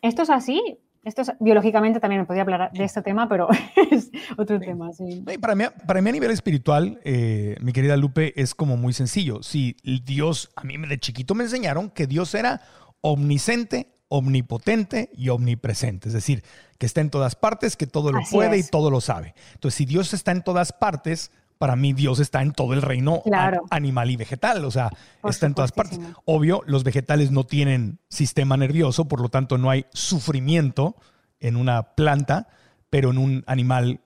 Esto 0.00 0.22
es 0.22 0.30
así. 0.30 0.78
Esto 1.04 1.22
es, 1.22 1.32
biológicamente 1.40 2.00
también 2.00 2.22
me 2.22 2.26
podría 2.26 2.42
hablar 2.42 2.70
de 2.72 2.84
este 2.84 3.02
tema, 3.02 3.28
pero 3.28 3.48
es 3.90 4.10
otro 4.36 4.58
tema. 4.58 4.92
Sí. 4.92 5.24
Para, 5.40 5.54
mí, 5.54 5.64
para 5.86 6.00
mí 6.00 6.10
a 6.10 6.12
nivel 6.12 6.30
espiritual, 6.30 7.00
eh, 7.04 7.56
mi 7.60 7.72
querida 7.72 7.96
Lupe, 7.96 8.40
es 8.40 8.54
como 8.54 8.76
muy 8.76 8.92
sencillo. 8.92 9.42
Si 9.42 9.76
Dios, 10.04 10.50
a 10.56 10.64
mí 10.64 10.76
de 10.76 10.98
chiquito 10.98 11.34
me 11.34 11.44
enseñaron 11.44 11.90
que 11.90 12.06
Dios 12.06 12.34
era 12.34 12.62
omnisciente, 13.00 13.92
omnipotente 14.08 15.10
y 15.14 15.28
omnipresente. 15.28 16.08
Es 16.08 16.14
decir, 16.14 16.42
que 16.78 16.86
está 16.86 17.00
en 17.00 17.10
todas 17.10 17.36
partes, 17.36 17.76
que 17.76 17.86
todo 17.86 18.12
lo 18.12 18.20
puede 18.30 18.58
y 18.58 18.62
todo 18.62 18.90
lo 18.90 19.00
sabe. 19.00 19.34
Entonces, 19.54 19.76
si 19.76 19.84
Dios 19.84 20.14
está 20.14 20.32
en 20.32 20.42
todas 20.42 20.72
partes, 20.72 21.30
para 21.58 21.76
mí 21.76 21.92
Dios 21.92 22.18
está 22.18 22.42
en 22.42 22.52
todo 22.52 22.74
el 22.74 22.82
reino 22.82 23.22
animal 23.70 24.10
y 24.10 24.16
vegetal, 24.16 24.64
o 24.64 24.70
sea, 24.70 24.90
está 25.24 25.46
en 25.46 25.54
todas 25.54 25.72
partes. 25.72 26.00
Obvio, 26.24 26.62
los 26.66 26.84
vegetales 26.84 27.30
no 27.30 27.44
tienen 27.44 27.98
sistema 28.08 28.56
nervioso, 28.56 29.06
por 29.06 29.20
lo 29.20 29.28
tanto 29.28 29.58
no 29.58 29.70
hay 29.70 29.86
sufrimiento 29.92 30.96
en 31.40 31.56
una 31.56 31.82
planta, 31.94 32.48
pero 32.90 33.10
en 33.10 33.18
un 33.18 33.44
animal 33.46 34.00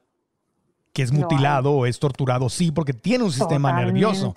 que 0.93 1.03
es 1.03 1.13
mutilado 1.13 1.73
o 1.73 1.87
es 1.87 1.99
torturado, 1.99 2.49
sí, 2.49 2.73
porque 2.73 2.93
tiene 2.93 3.25
un 3.25 3.33
sistema 3.33 3.73
nervioso. 3.73 4.35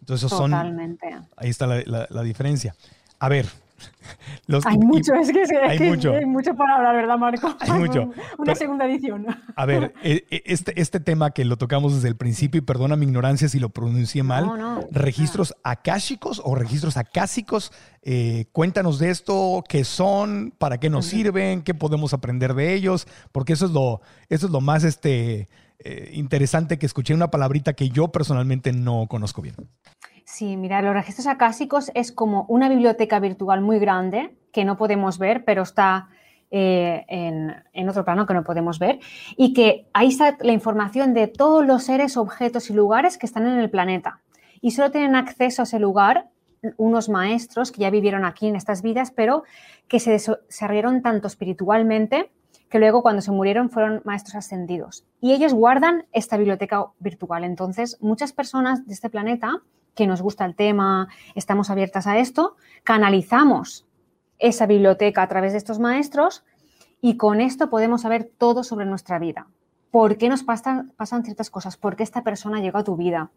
Entonces, 0.00 0.30
son... 0.30 0.54
Ahí 0.54 1.50
está 1.50 1.66
la 1.66 2.22
diferencia. 2.22 2.74
A 3.18 3.28
ver, 3.28 3.46
hay 4.64 4.78
mucho, 4.78 5.14
es 5.14 5.30
que, 5.30 5.56
hay, 5.56 6.26
mucho. 6.26 6.54
para 6.54 6.76
hablar, 6.76 6.96
¿verdad, 6.96 7.18
Marco? 7.18 7.54
Hay 7.60 7.72
mucho. 7.72 8.10
Una 8.38 8.54
segunda 8.54 8.86
edición. 8.86 9.26
A 9.54 9.66
ver, 9.66 9.94
e, 10.02 10.24
e, 10.30 10.42
este, 10.46 10.80
este 10.80 11.00
tema 11.00 11.30
que 11.30 11.44
lo 11.44 11.56
tocamos 11.56 11.94
desde 11.94 12.08
el 12.08 12.16
principio, 12.16 12.58
y 12.58 12.62
perdona 12.62 12.96
mi 12.96 13.06
ignorancia 13.06 13.48
si 13.48 13.58
lo 13.58 13.70
pronuncié 13.70 14.22
mal, 14.22 14.88
registros 14.90 15.54
akáshicos 15.62 16.40
o 16.44 16.54
registros 16.54 16.96
acásicos, 16.96 17.72
eh, 18.02 18.46
cuéntanos 18.52 18.98
de 18.98 19.10
esto, 19.10 19.62
qué 19.68 19.84
son, 19.84 20.54
para 20.56 20.78
qué 20.78 20.90
nos 20.90 21.06
sirven, 21.06 21.62
qué 21.62 21.74
podemos 21.74 22.14
aprender 22.14 22.54
de 22.54 22.74
ellos, 22.74 23.06
porque 23.32 23.52
eso 23.52 23.66
es 23.66 23.72
lo, 23.72 24.00
eso 24.28 24.46
es 24.46 24.52
lo 24.52 24.60
más 24.60 24.84
este, 24.84 25.48
eh, 25.80 26.10
interesante 26.14 26.78
que 26.78 26.86
escuché 26.86 27.14
una 27.14 27.30
palabrita 27.30 27.74
que 27.74 27.88
yo 27.90 28.08
personalmente 28.08 28.72
no 28.72 29.06
conozco 29.08 29.42
bien. 29.42 29.54
Sí, 30.30 30.58
mira, 30.58 30.82
los 30.82 30.92
registros 30.92 31.26
acásicos 31.26 31.90
es 31.94 32.12
como 32.12 32.44
una 32.50 32.68
biblioteca 32.68 33.18
virtual 33.18 33.62
muy 33.62 33.78
grande 33.78 34.36
que 34.52 34.66
no 34.66 34.76
podemos 34.76 35.18
ver, 35.18 35.42
pero 35.42 35.62
está 35.62 36.10
eh, 36.50 37.06
en, 37.08 37.88
otro 37.88 38.04
plano 38.04 38.26
que 38.26 38.34
no 38.34 38.44
podemos 38.44 38.78
ver, 38.78 39.00
y 39.38 39.54
que 39.54 39.88
ahí 39.94 40.08
está 40.08 40.36
la 40.40 40.52
información 40.52 41.14
de 41.14 41.28
todos 41.28 41.64
los 41.64 41.84
seres, 41.84 42.18
objetos 42.18 42.68
y 42.68 42.74
lugares 42.74 43.16
que 43.16 43.24
están 43.24 43.46
en 43.46 43.58
el 43.58 43.70
planeta. 43.70 44.20
Y 44.60 44.72
solo 44.72 44.90
tienen 44.90 45.16
acceso 45.16 45.62
a 45.62 45.64
ese 45.64 45.78
lugar 45.78 46.28
unos 46.76 47.08
maestros 47.08 47.72
que 47.72 47.80
ya 47.80 47.88
vivieron 47.88 48.26
aquí 48.26 48.48
en 48.48 48.54
estas 48.54 48.82
vidas, 48.82 49.10
pero 49.10 49.44
que 49.88 49.98
se 49.98 50.10
desarrollaron 50.10 51.00
tanto 51.00 51.26
espiritualmente 51.26 52.30
que 52.68 52.78
luego 52.78 53.00
cuando 53.00 53.22
se 53.22 53.32
murieron 53.32 53.70
fueron 53.70 54.02
maestros 54.04 54.34
ascendidos. 54.34 55.06
Y 55.22 55.32
ellos 55.32 55.54
guardan 55.54 56.04
esta 56.12 56.36
biblioteca 56.36 56.84
virtual. 56.98 57.44
Entonces, 57.44 57.96
muchas 58.02 58.34
personas 58.34 58.86
de 58.86 58.92
este 58.92 59.08
planeta 59.08 59.62
que 59.94 60.06
nos 60.06 60.22
gusta 60.22 60.44
el 60.44 60.54
tema, 60.54 61.08
estamos 61.34 61.70
abiertas 61.70 62.06
a 62.06 62.18
esto, 62.18 62.56
canalizamos 62.84 63.86
esa 64.38 64.66
biblioteca 64.66 65.22
a 65.22 65.28
través 65.28 65.52
de 65.52 65.58
estos 65.58 65.78
maestros 65.78 66.44
y 67.00 67.16
con 67.16 67.40
esto 67.40 67.70
podemos 67.70 68.02
saber 68.02 68.30
todo 68.38 68.64
sobre 68.64 68.86
nuestra 68.86 69.18
vida. 69.18 69.48
¿Por 69.90 70.18
qué 70.18 70.28
nos 70.28 70.42
pasan, 70.42 70.92
pasan 70.96 71.24
ciertas 71.24 71.50
cosas? 71.50 71.76
¿Por 71.76 71.96
qué 71.96 72.02
esta 72.02 72.22
persona 72.22 72.60
llegó 72.60 72.78
a 72.78 72.84
tu 72.84 72.96
vida? 72.96 73.30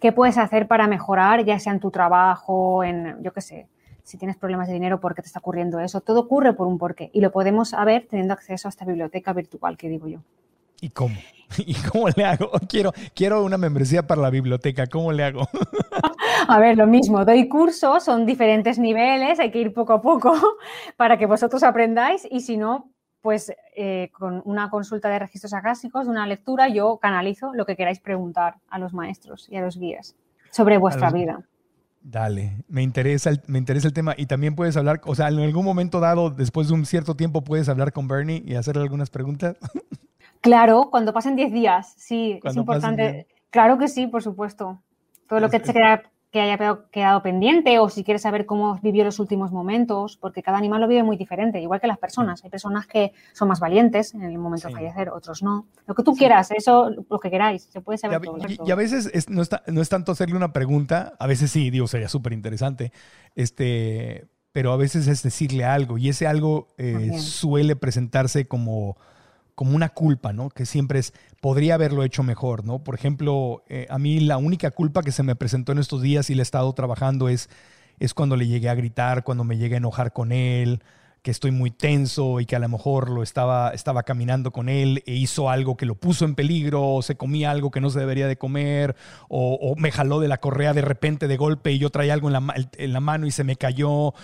¿Qué 0.00 0.12
puedes 0.12 0.38
hacer 0.38 0.66
para 0.66 0.88
mejorar, 0.88 1.44
ya 1.44 1.58
sea 1.58 1.72
en 1.72 1.80
tu 1.80 1.90
trabajo, 1.90 2.82
en, 2.82 3.22
yo 3.22 3.32
qué 3.32 3.40
sé, 3.40 3.68
si 4.02 4.18
tienes 4.18 4.36
problemas 4.36 4.68
de 4.68 4.74
dinero, 4.74 5.00
por 5.00 5.14
qué 5.14 5.22
te 5.22 5.26
está 5.26 5.38
ocurriendo 5.38 5.78
eso? 5.80 6.00
Todo 6.00 6.20
ocurre 6.20 6.54
por 6.54 6.66
un 6.66 6.78
porqué 6.78 7.10
y 7.12 7.20
lo 7.20 7.30
podemos 7.30 7.70
saber 7.70 8.06
teniendo 8.08 8.34
acceso 8.34 8.68
a 8.68 8.70
esta 8.70 8.84
biblioteca 8.84 9.32
virtual 9.32 9.76
que 9.76 9.88
digo 9.88 10.08
yo. 10.08 10.20
¿Y 10.82 10.90
cómo? 10.90 11.14
¿Y 11.58 11.74
cómo 11.74 12.08
le 12.14 12.24
hago? 12.24 12.50
Quiero, 12.68 12.92
quiero 13.14 13.44
una 13.44 13.56
membresía 13.56 14.06
para 14.06 14.20
la 14.20 14.30
biblioteca. 14.30 14.86
¿Cómo 14.88 15.12
le 15.12 15.24
hago? 15.24 15.48
A 16.48 16.58
ver, 16.58 16.76
lo 16.76 16.86
mismo. 16.86 17.24
Doy 17.24 17.48
cursos, 17.48 18.04
son 18.04 18.26
diferentes 18.26 18.78
niveles, 18.78 19.38
hay 19.38 19.52
que 19.52 19.60
ir 19.60 19.72
poco 19.72 19.92
a 19.92 20.02
poco 20.02 20.34
para 20.96 21.16
que 21.16 21.26
vosotros 21.26 21.62
aprendáis 21.62 22.26
y 22.28 22.40
si 22.40 22.56
no, 22.56 22.90
pues 23.20 23.52
eh, 23.76 24.10
con 24.12 24.42
una 24.44 24.68
consulta 24.68 25.08
de 25.08 25.20
registros 25.20 25.54
acásicos, 25.54 26.08
una 26.08 26.26
lectura, 26.26 26.68
yo 26.68 26.98
canalizo 27.00 27.54
lo 27.54 27.64
que 27.64 27.76
queráis 27.76 28.00
preguntar 28.00 28.56
a 28.68 28.80
los 28.80 28.92
maestros 28.92 29.46
y 29.48 29.56
a 29.56 29.60
los 29.60 29.78
guías 29.78 30.16
sobre 30.50 30.78
vuestra 30.78 31.10
vida. 31.10 31.44
Dale, 32.00 32.64
me 32.66 32.82
interesa, 32.82 33.30
el, 33.30 33.40
me 33.46 33.58
interesa 33.58 33.86
el 33.86 33.94
tema 33.94 34.14
y 34.16 34.26
también 34.26 34.56
puedes 34.56 34.76
hablar, 34.76 35.00
o 35.04 35.14
sea, 35.14 35.28
en 35.28 35.38
algún 35.38 35.64
momento 35.64 36.00
dado, 36.00 36.30
después 36.30 36.66
de 36.66 36.74
un 36.74 36.84
cierto 36.86 37.14
tiempo, 37.14 37.42
puedes 37.42 37.68
hablar 37.68 37.92
con 37.92 38.08
Bernie 38.08 38.42
y 38.44 38.56
hacerle 38.56 38.82
algunas 38.82 39.10
preguntas. 39.10 39.56
Claro, 40.42 40.88
cuando 40.90 41.12
pasen 41.12 41.36
10 41.36 41.52
días, 41.52 41.94
sí, 41.96 42.40
es 42.42 42.56
importante. 42.56 43.26
Claro 43.50 43.78
que 43.78 43.88
sí, 43.88 44.06
por 44.08 44.22
supuesto. 44.22 44.82
Todo 45.28 45.40
lo 45.40 45.48
que 45.48 45.60
te 45.60 45.72
queda 45.72 46.02
que 46.32 46.40
haya 46.40 46.78
quedado 46.90 47.22
pendiente 47.22 47.78
o 47.78 47.90
si 47.90 48.04
quieres 48.04 48.22
saber 48.22 48.46
cómo 48.46 48.80
vivió 48.82 49.04
los 49.04 49.18
últimos 49.18 49.52
momentos, 49.52 50.16
porque 50.16 50.42
cada 50.42 50.56
animal 50.56 50.80
lo 50.80 50.88
vive 50.88 51.02
muy 51.02 51.18
diferente, 51.18 51.60
igual 51.60 51.78
que 51.78 51.86
las 51.86 51.98
personas. 51.98 52.42
Hay 52.42 52.48
personas 52.48 52.86
que 52.86 53.12
son 53.34 53.48
más 53.48 53.60
valientes 53.60 54.14
en 54.14 54.22
el 54.22 54.38
momento 54.38 54.68
de 54.68 54.74
fallecer, 54.74 55.10
otros 55.10 55.42
no. 55.42 55.66
Lo 55.86 55.94
que 55.94 56.02
tú 56.02 56.14
quieras, 56.14 56.50
eso, 56.50 56.90
lo 57.08 57.20
que 57.20 57.30
queráis, 57.30 57.68
se 57.70 57.82
puede 57.82 57.98
saber 57.98 58.18
y, 58.22 58.56
todo. 58.56 58.66
Y, 58.66 58.70
a 58.70 58.74
veces 58.74 59.28
no, 59.28 59.42
está, 59.42 59.62
no 59.66 59.82
es 59.82 59.90
tanto 59.90 60.10
hacerle 60.10 60.34
una 60.34 60.54
pregunta, 60.54 61.12
a 61.18 61.26
veces 61.26 61.50
sí, 61.50 61.68
digo, 61.68 61.86
sería 61.86 62.08
súper 62.08 62.32
interesante, 62.32 62.92
este, 63.34 64.26
pero 64.52 64.72
a 64.72 64.78
veces 64.78 65.08
es 65.08 65.22
decirle 65.22 65.66
algo 65.66 65.98
y 65.98 66.08
ese 66.08 66.26
algo 66.26 66.68
eh, 66.78 67.12
suele 67.18 67.76
presentarse 67.76 68.48
como 68.48 68.96
como 69.54 69.76
una 69.76 69.90
culpa, 69.90 70.32
¿no? 70.32 70.48
Que 70.50 70.66
siempre 70.66 70.98
es, 70.98 71.12
podría 71.40 71.74
haberlo 71.74 72.04
hecho 72.04 72.22
mejor, 72.22 72.64
¿no? 72.64 72.82
Por 72.82 72.94
ejemplo, 72.94 73.62
eh, 73.68 73.86
a 73.90 73.98
mí 73.98 74.20
la 74.20 74.36
única 74.36 74.70
culpa 74.70 75.02
que 75.02 75.12
se 75.12 75.22
me 75.22 75.36
presentó 75.36 75.72
en 75.72 75.78
estos 75.78 76.02
días 76.02 76.30
y 76.30 76.34
le 76.34 76.40
he 76.40 76.42
estado 76.42 76.72
trabajando 76.72 77.28
es, 77.28 77.48
es 77.98 78.14
cuando 78.14 78.36
le 78.36 78.46
llegué 78.46 78.68
a 78.68 78.74
gritar, 78.74 79.24
cuando 79.24 79.44
me 79.44 79.58
llegué 79.58 79.74
a 79.74 79.78
enojar 79.78 80.12
con 80.12 80.32
él, 80.32 80.82
que 81.22 81.30
estoy 81.30 81.52
muy 81.52 81.70
tenso 81.70 82.40
y 82.40 82.46
que 82.46 82.56
a 82.56 82.58
lo 82.58 82.68
mejor 82.68 83.08
lo 83.08 83.22
estaba, 83.22 83.70
estaba 83.70 84.02
caminando 84.02 84.50
con 84.50 84.68
él 84.68 85.04
e 85.06 85.14
hizo 85.14 85.48
algo 85.48 85.76
que 85.76 85.86
lo 85.86 85.94
puso 85.94 86.24
en 86.24 86.34
peligro, 86.34 86.94
o 86.94 87.02
se 87.02 87.16
comía 87.16 87.52
algo 87.52 87.70
que 87.70 87.80
no 87.80 87.90
se 87.90 88.00
debería 88.00 88.26
de 88.26 88.36
comer, 88.36 88.96
o, 89.28 89.74
me 89.76 89.92
jaló 89.92 90.18
de 90.18 90.28
la 90.28 90.38
correa 90.38 90.74
de 90.74 90.82
repente 90.82 91.28
de 91.28 91.36
golpe 91.36 91.72
y 91.72 91.78
yo 91.78 91.90
traía 91.90 92.12
algo 92.12 92.28
en 92.28 92.32
la, 92.32 92.54
en 92.76 92.92
la 92.92 93.00
mano 93.00 93.26
y 93.26 93.30
se 93.30 93.44
me 93.44 93.54
cayó. 93.54 94.14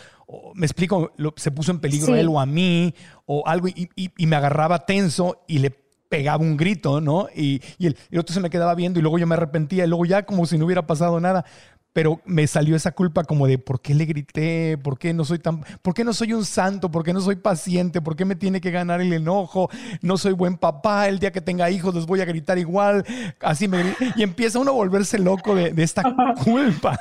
me 0.55 0.67
explico, 0.67 1.13
se 1.37 1.53
puso 1.53 1.71
en 1.71 1.79
peligro 1.79 2.17
él 2.17 2.29
o 2.29 2.41
a 2.41 2.47
mí, 2.47 2.95
o 3.27 3.47
algo, 3.47 3.69
y, 3.69 3.89
y, 3.95 4.27
me 4.27 4.37
agarraba 4.37 4.85
tenso 4.85 5.45
y 5.47 5.61
le 5.61 5.71
pegaba 6.09 6.43
un 6.43 6.57
grito, 6.57 7.01
¿no? 7.01 7.29
Y, 7.35 7.63
y, 7.79 7.87
el, 7.87 7.97
y, 8.11 8.15
el, 8.15 8.19
otro 8.19 8.35
se 8.35 8.41
me 8.41 8.51
quedaba 8.51 8.75
viendo 8.75 8.99
y 8.99 9.03
luego 9.03 9.19
yo 9.19 9.27
me 9.27 9.35
arrepentía 9.37 9.85
y 9.85 9.89
luego 9.89 10.05
ya 10.05 10.25
como 10.25 10.47
si 10.47 10.59
no 10.59 10.65
hubiera 10.65 10.87
pasado 10.87 11.21
nada 11.21 11.45
pero 11.93 12.21
me 12.25 12.47
salió 12.47 12.77
esa 12.77 12.93
culpa 12.93 13.25
como 13.25 13.47
de 13.47 13.59
por 13.59 13.81
qué 13.81 13.95
le 13.95 14.05
grité, 14.05 14.79
por 14.79 14.99
qué 14.99 15.13
no 15.13 15.25
soy 15.25 15.39
tan, 15.39 15.65
por 15.83 15.95
qué 15.95 16.05
no 16.05 16.13
soy 16.13 16.33
un 16.33 16.45
santo, 16.45 16.91
por 16.91 17.03
qué 17.03 17.13
no 17.13 17.21
soy 17.21 17.37
paciente, 17.37 18.01
por 18.01 18.15
qué 18.15 18.25
me 18.25 18.37
tiene 18.37 18.61
que 18.61 18.71
ganar 18.71 19.01
el 19.01 19.13
enojo, 19.13 19.69
no 20.03 20.17
soy 20.17 20.33
buen 20.33 20.59
papá, 20.59 21.09
el 21.09 21.19
día 21.19 21.33
que 21.33 21.41
tenga 21.41 21.71
hijos 21.71 21.95
les 21.95 22.07
voy 22.07 22.21
a 22.21 22.25
gritar 22.25 22.59
igual, 22.59 23.05
así 23.41 23.69
me 23.69 23.95
y 24.17 24.23
empieza 24.23 24.59
uno 24.59 24.71
a 24.71 24.75
volverse 24.75 25.19
loco 25.19 25.55
de, 25.55 25.73
esta 25.83 26.03
culpa. 26.45 27.01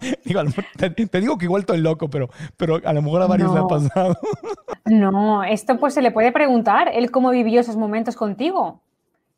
te, 0.76 1.20
digo 1.20 1.38
que 1.38 1.46
igual 1.46 1.60
estoy 1.60 1.78
loco, 1.78 2.08
pero, 2.08 2.28
pero 2.56 2.80
a 2.84 2.92
lo 2.92 3.02
mejor 3.02 3.22
a 3.22 3.26
varios 3.26 3.52
le 3.52 3.60
ha 3.60 3.66
pasado. 3.66 4.16
no, 4.84 5.42
esto 5.44 5.78
pues 5.78 5.94
se 5.94 6.02
le 6.02 6.10
puede 6.10 6.32
preguntar, 6.32 6.90
él 6.92 7.10
cómo 7.10 7.30
vivió 7.30 7.60
esos 7.60 7.76
momentos 7.76 8.16
contigo 8.16 8.82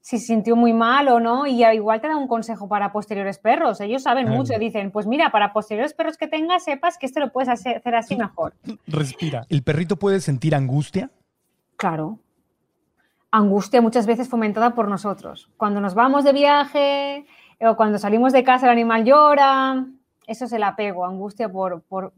si 0.00 0.18
se 0.18 0.26
sintió 0.26 0.56
muy 0.56 0.72
mal 0.72 1.08
o 1.08 1.20
no, 1.20 1.46
y 1.46 1.64
igual 1.64 2.00
te 2.00 2.08
da 2.08 2.16
un 2.16 2.26
consejo 2.26 2.68
para 2.68 2.90
posteriores 2.90 3.38
perros. 3.38 3.80
Ellos 3.80 4.02
saben 4.02 4.28
mucho, 4.28 4.58
dicen, 4.58 4.90
pues 4.90 5.06
mira, 5.06 5.30
para 5.30 5.52
posteriores 5.52 5.92
perros 5.92 6.16
que 6.16 6.26
tengas, 6.26 6.64
sepas 6.64 6.96
que 6.96 7.06
esto 7.06 7.20
lo 7.20 7.30
puedes 7.30 7.50
hacer, 7.50 7.82
así 7.94 8.16
mejor. 8.16 8.54
Respira. 8.86 9.44
¿El 9.48 9.62
perrito 9.62 9.96
puede 9.96 10.20
sentir 10.20 10.54
angustia? 10.54 11.10
Claro. 11.76 12.18
Angustia 13.30 13.80
muchas 13.80 14.06
veces 14.06 14.28
fomentada 14.28 14.74
por 14.74 14.88
nosotros. 14.88 15.50
Cuando 15.56 15.80
nos 15.80 15.94
vamos 15.94 16.24
de 16.24 16.32
viaje 16.32 17.26
o 17.60 17.76
cuando 17.76 17.98
salimos 17.98 18.32
de 18.32 18.42
casa 18.42 18.66
el 18.66 18.72
animal 18.72 19.04
llora. 19.04 19.86
Eso 20.26 20.44
es 20.44 20.52
el 20.52 20.62
apego, 20.62 21.04
angustia 21.04 21.48
por, 21.48 21.82
por 21.82 22.12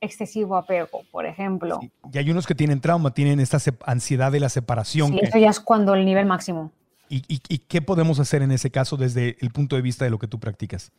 excesivo 0.00 0.56
apego, 0.56 1.02
por 1.12 1.26
ejemplo. 1.26 1.80
Y 2.12 2.18
hay 2.18 2.28
unos 2.30 2.46
que 2.46 2.56
tienen 2.56 2.80
trauma, 2.80 3.14
tienen 3.14 3.38
esta 3.38 3.58
ansiedad 3.86 4.32
de 4.32 4.40
la 4.40 4.48
separación. 4.48 5.12
Sí, 5.12 5.20
eso 5.22 5.38
ya 5.38 5.50
es 5.50 5.60
cuando 5.60 5.94
el 5.94 6.04
nivel 6.04 6.26
máximo. 6.26 6.72
¿Y, 7.14 7.58
qué 7.68 7.82
podemos 7.82 8.18
hacer 8.20 8.40
en 8.40 8.52
ese 8.52 8.70
caso 8.70 8.96
desde 8.96 9.36
el 9.40 9.50
punto 9.50 9.76
de 9.76 9.82
vista 9.82 10.06
de 10.06 10.10
lo 10.10 10.18
que 10.18 10.26
tú 10.26 10.40
practicas? 10.40 10.92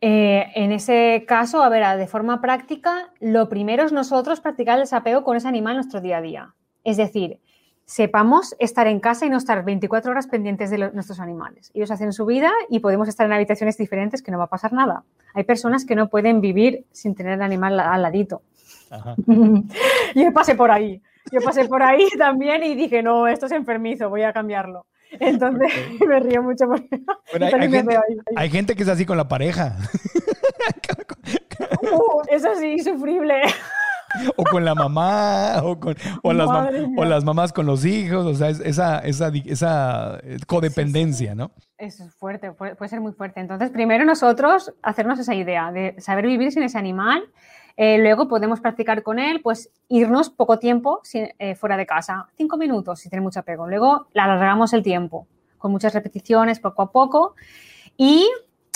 Eh, 0.00 0.46
en 0.54 0.70
ese 0.70 1.24
caso, 1.26 1.64
a 1.64 1.68
ver, 1.68 1.98
de 1.98 2.06
forma 2.06 2.40
práctica, 2.40 3.12
lo 3.18 3.48
primero 3.48 3.84
es 3.84 3.90
nosotros 3.90 4.40
practicar 4.40 4.76
el 4.76 4.82
desapego 4.82 5.24
con 5.24 5.36
ese 5.36 5.48
animal 5.48 5.72
en 5.72 5.76
nuestro 5.78 6.00
día 6.00 6.18
a 6.18 6.20
día. 6.20 6.54
Es 6.84 6.96
decir, 6.96 7.40
sepamos 7.86 8.54
estar 8.60 8.86
en 8.86 9.00
casa 9.00 9.26
y 9.26 9.30
no 9.30 9.36
estar 9.36 9.64
24 9.64 10.12
horas 10.12 10.28
pendientes 10.28 10.70
de 10.70 10.78
nuestros 10.92 11.18
animales. 11.18 11.72
Ellos 11.74 11.90
hacen 11.90 12.12
su 12.12 12.24
vida 12.24 12.52
y 12.68 12.78
podemos 12.78 13.08
estar 13.08 13.26
en 13.26 13.32
habitaciones 13.32 13.76
diferentes 13.76 14.22
que 14.22 14.30
no 14.30 14.38
va 14.38 14.44
a 14.44 14.50
pasar 14.50 14.72
nada. 14.72 15.02
Hay 15.34 15.42
personas 15.42 15.84
que 15.84 15.96
no 15.96 16.08
pueden 16.08 16.40
vivir 16.40 16.84
sin 16.92 17.16
tener 17.16 17.32
el 17.32 17.42
animal 17.42 17.80
al 17.80 18.02
ladito. 18.02 18.42
yo 20.14 20.32
pasé 20.32 20.54
por 20.54 20.70
ahí. 20.70 21.02
Yo 21.32 21.40
pasé 21.40 21.64
por 21.64 21.82
ahí 21.82 22.06
también 22.18 22.62
y 22.62 22.76
dije, 22.76 23.02
no, 23.02 23.26
esto 23.26 23.46
es 23.46 23.52
enfermizo, 23.52 24.08
voy 24.08 24.22
a 24.22 24.32
cambiarlo. 24.32 24.86
Entonces 25.20 25.72
me 26.06 26.20
río 26.20 26.42
mucho 26.42 26.66
porque 26.66 26.88
hay, 28.36 28.50
gente, 28.50 28.74
que 28.74 28.82
es 28.82 28.88
así 28.88 29.06
con 29.06 29.16
la 29.16 29.28
pareja. 29.28 29.76
Uh, 31.82 32.22
eso 32.28 32.48
sí, 32.58 32.78
sufrible. 32.78 33.42
O 34.36 34.44
con 34.44 34.64
la 34.64 34.74
mamá, 34.74 35.60
o, 35.62 35.78
con, 35.78 35.96
o, 36.22 36.32
las, 36.32 36.48
o 36.96 37.04
las 37.04 37.24
mamás 37.24 37.52
con 37.52 37.66
los 37.66 37.84
hijos, 37.84 38.26
o 38.26 38.34
sea, 38.34 38.50
esa, 38.50 38.98
esa, 39.00 39.28
esa 39.28 40.18
eh, 40.22 40.38
codependencia, 40.46 41.34
¿no? 41.34 41.52
Eso 41.78 42.04
es 42.04 42.14
fuerte, 42.14 42.52
puede, 42.52 42.74
puede 42.74 42.88
ser 42.88 43.00
muy 43.00 43.12
fuerte. 43.12 43.40
Entonces, 43.40 43.70
primero 43.70 44.04
nosotros 44.04 44.72
hacernos 44.82 45.18
esa 45.18 45.34
idea 45.34 45.72
de 45.72 45.94
saber 45.98 46.26
vivir 46.26 46.52
sin 46.52 46.62
ese 46.62 46.78
animal 46.78 47.24
eh, 47.76 47.98
luego 47.98 48.28
podemos 48.28 48.60
practicar 48.60 49.02
con 49.02 49.18
él, 49.18 49.40
pues 49.42 49.70
irnos 49.88 50.30
poco 50.30 50.58
tiempo 50.58 51.00
eh, 51.12 51.54
fuera 51.54 51.76
de 51.76 51.86
casa, 51.86 52.28
cinco 52.36 52.56
minutos 52.56 53.00
si 53.00 53.08
tiene 53.08 53.22
mucho 53.22 53.40
apego. 53.40 53.66
Luego 53.66 54.06
la 54.12 54.24
alargamos 54.24 54.72
el 54.72 54.82
tiempo 54.82 55.26
con 55.58 55.72
muchas 55.72 55.94
repeticiones 55.94 56.60
poco 56.60 56.82
a 56.82 56.90
poco 56.90 57.34
y 57.96 58.28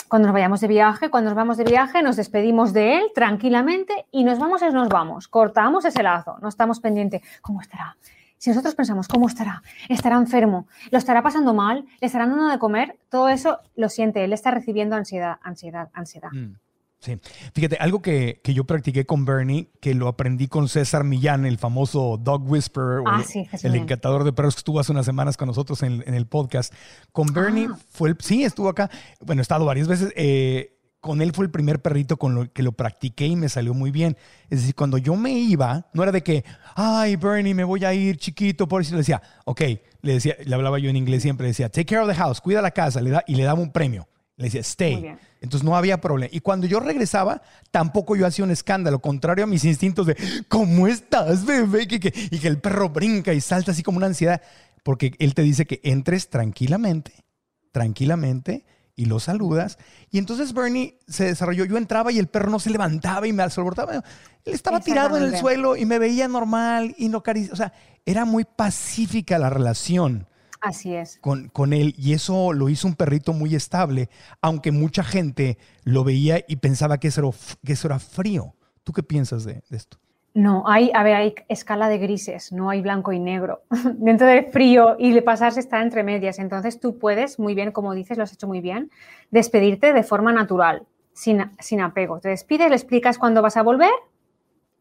cuando 0.07 0.27
nos 0.27 0.33
vayamos 0.33 0.61
de 0.61 0.67
viaje, 0.67 1.09
cuando 1.09 1.29
nos 1.29 1.35
vamos 1.35 1.57
de 1.57 1.65
viaje, 1.65 2.01
nos 2.01 2.15
despedimos 2.15 2.71
de 2.71 2.97
él 2.97 3.11
tranquilamente 3.13 4.05
y 4.11 4.23
nos 4.23 4.39
vamos 4.39 4.61
es 4.61 4.73
nos 4.73 4.87
vamos, 4.87 5.27
cortamos 5.27 5.83
ese 5.85 6.01
lazo, 6.01 6.37
no 6.41 6.47
estamos 6.47 6.79
pendientes, 6.79 7.21
¿cómo 7.41 7.61
estará? 7.61 7.97
Si 8.37 8.51
nosotros 8.51 8.75
pensamos, 8.75 9.07
¿cómo 9.07 9.27
estará? 9.27 9.63
¿Estará 9.89 10.15
enfermo? 10.15 10.67
¿Lo 10.91 10.99
estará 10.99 11.23
pasando 11.23 11.55
mal? 11.55 11.85
¿Le 11.99 12.05
estarán 12.05 12.29
dando 12.29 12.47
de 12.49 12.59
comer? 12.59 12.99
Todo 13.09 13.29
eso 13.29 13.59
lo 13.75 13.89
siente, 13.89 14.23
él 14.23 14.31
está 14.31 14.51
recibiendo 14.51 14.95
ansiedad, 14.95 15.37
ansiedad, 15.41 15.89
ansiedad. 15.93 16.29
Mm. 16.31 16.55
Sí. 16.99 17.19
Fíjate, 17.53 17.77
algo 17.79 18.01
que, 18.01 18.41
yo 18.43 18.63
practiqué 18.63 19.05
con 19.05 19.23
Bernie, 19.23 19.69
que 19.81 19.93
lo 19.93 20.07
aprendí 20.07 20.47
con 20.47 20.67
César 20.67 21.03
Millán, 21.03 21.45
el 21.45 21.57
famoso 21.57 22.17
Dog 22.17 22.49
Whisperer, 22.49 23.03
ah, 23.05 23.23
el, 23.61 23.75
encantador 23.75 24.23
de 24.23 24.33
perros 24.33 24.55
que 24.55 24.59
estuvo 24.59 24.79
hace 24.79 24.91
unas 24.91 25.05
semanas 25.05 25.37
con 25.37 25.47
nosotros 25.47 25.83
en, 25.83 26.01
el 26.11 26.25
podcast. 26.25 26.73
Con 27.11 27.27
Bernie 27.27 27.67
ah. 27.71 27.77
fue 27.89 28.09
el, 28.09 28.17
sí, 28.19 28.43
estuvo 28.43 28.69
acá, 28.69 28.89
bueno, 29.21 29.41
he 29.41 29.43
estado 29.43 29.65
varias 29.65 29.87
veces. 29.87 30.11
Eh, 30.15 30.73
con 30.99 31.21
él 31.21 31.31
fue 31.33 31.45
el 31.45 31.51
primer 31.51 31.81
perrito 31.81 32.17
con 32.17 32.33
lo 32.33 32.51
que 32.51 32.63
lo 32.63 32.71
practiqué 32.71 33.27
y 33.27 33.35
me 33.35 33.47
salió 33.47 33.75
muy 33.75 33.91
bien. 33.91 34.17
Es 34.49 34.61
decir, 34.61 34.73
cuando 34.73 34.97
yo 34.97 35.15
me 35.15 35.31
iba, 35.31 35.85
no 35.93 36.01
era 36.01 36.11
de 36.11 36.23
que, 36.23 36.43
ay, 36.75 37.15
Bernie, 37.15 37.53
me 37.53 37.63
voy 37.63 37.85
a 37.85 37.93
ir 37.93 38.17
chiquito, 38.17 38.67
por 38.67 38.81
eso 38.81 38.91
le 38.93 38.97
decía, 38.97 39.21
ok, 39.45 39.61
le 40.01 40.13
decía, 40.13 40.35
le 40.43 40.55
hablaba 40.55 40.79
yo 40.79 40.89
en 40.89 40.95
inglés 40.95 41.21
siempre, 41.21 41.47
decía, 41.47 41.69
take 41.69 41.85
care 41.85 42.01
of 42.01 42.09
the 42.09 42.15
house, 42.15 42.41
cuida 42.41 42.61
la 42.61 42.71
casa, 42.71 42.99
le 43.01 43.11
da, 43.11 43.23
y 43.27 43.35
le 43.35 43.43
daba 43.43 43.61
un 43.61 43.71
premio 43.71 44.07
Le 44.37 44.45
decía, 44.45 44.61
stay. 44.61 45.17
Entonces 45.41 45.63
no 45.63 45.75
había 45.75 45.99
problema. 45.99 46.29
Y 46.31 46.41
cuando 46.41 46.67
yo 46.67 46.79
regresaba, 46.79 47.41
tampoco 47.71 48.15
yo 48.15 48.25
hacía 48.25 48.45
un 48.45 48.51
escándalo, 48.51 48.99
contrario 48.99 49.43
a 49.43 49.47
mis 49.47 49.65
instintos 49.65 50.05
de, 50.05 50.15
¿cómo 50.47 50.87
estás, 50.87 51.45
bebé? 51.45 51.83
Y 51.83 51.99
que, 51.99 52.13
y 52.31 52.39
que 52.39 52.47
el 52.47 52.59
perro 52.59 52.89
brinca 52.89 53.33
y 53.33 53.41
salta 53.41 53.71
así 53.71 53.81
como 53.81 53.97
una 53.97 54.05
ansiedad. 54.05 54.41
Porque 54.83 55.15
él 55.19 55.33
te 55.33 55.41
dice 55.41 55.65
que 55.65 55.81
entres 55.83 56.29
tranquilamente, 56.29 57.25
tranquilamente, 57.71 58.63
y 58.95 59.05
lo 59.05 59.19
saludas. 59.19 59.77
Y 60.11 60.17
entonces 60.17 60.53
Bernie 60.53 60.99
se 61.07 61.25
desarrolló. 61.25 61.65
Yo 61.65 61.77
entraba 61.77 62.11
y 62.11 62.19
el 62.19 62.27
perro 62.27 62.49
no 62.49 62.59
se 62.59 62.69
levantaba 62.69 63.27
y 63.27 63.33
me 63.33 63.43
alborotaba. 63.43 63.93
Él 63.95 64.03
estaba 64.45 64.79
tirado 64.79 65.17
en 65.17 65.23
el 65.23 65.37
suelo 65.37 65.75
y 65.77 65.85
me 65.85 65.99
veía 65.99 66.27
normal 66.27 66.95
y 66.97 67.09
no 67.09 67.21
caricia. 67.21 67.53
O 67.53 67.55
sea, 67.55 67.73
era 68.05 68.25
muy 68.25 68.43
pacífica 68.43 69.37
la 69.37 69.49
relación. 69.49 70.27
Así 70.67 70.93
es. 70.93 71.17
Con, 71.21 71.47
con, 71.47 71.71
él. 71.71 71.95
Y 71.97 72.11
eso 72.11 72.51
lo 72.51 72.67
hizo 72.67 72.89
un 72.89 72.95
perrito 72.95 73.31
muy 73.31 73.55
estable, 73.55 74.09
aunque 74.41 74.73
mucha 74.73 75.01
gente 75.01 75.57
lo 75.85 76.03
veía 76.03 76.43
y 76.45 76.57
pensaba 76.57 76.97
que 76.97 77.07
eso 77.07 77.21
era, 77.21 77.29
que 77.63 77.71
eso 77.71 77.87
era 77.87 77.99
frío. 77.99 78.53
¿Tú 78.83 78.91
qué 78.91 79.01
piensas 79.01 79.45
de, 79.45 79.63
esto? 79.69 79.97
No, 80.33 80.65
hay, 80.67 80.91
a 80.93 81.03
ver, 81.03 81.15
hay 81.15 81.35
escala 81.47 81.87
de 81.87 81.99
grises, 81.99 82.51
no 82.51 82.69
hay 82.69 82.81
blanco 82.81 83.13
y 83.13 83.19
negro. 83.19 83.61
Dentro 83.95 84.27
del 84.27 84.47
frío 84.47 84.97
y 84.99 85.13
de 85.13 85.21
pasarse 85.21 85.61
está 85.61 85.81
entre 85.81 86.03
medias. 86.03 86.37
Entonces 86.37 86.81
tú 86.81 86.99
puedes, 86.99 87.39
muy 87.39 87.55
bien, 87.55 87.71
como 87.71 87.93
dices, 87.93 88.17
lo 88.17 88.23
has 88.23 88.33
hecho 88.33 88.47
muy 88.47 88.59
bien, 88.59 88.91
despedirte 89.31 89.93
de 89.93 90.03
forma 90.03 90.33
natural, 90.33 90.85
sin, 91.13 91.49
sin 91.59 91.79
apego. 91.79 92.19
Te 92.19 92.27
despides, 92.27 92.69
le 92.69 92.75
explicas 92.75 93.17
cuándo 93.17 93.41
vas 93.41 93.55
a 93.55 93.63
volver 93.63 93.93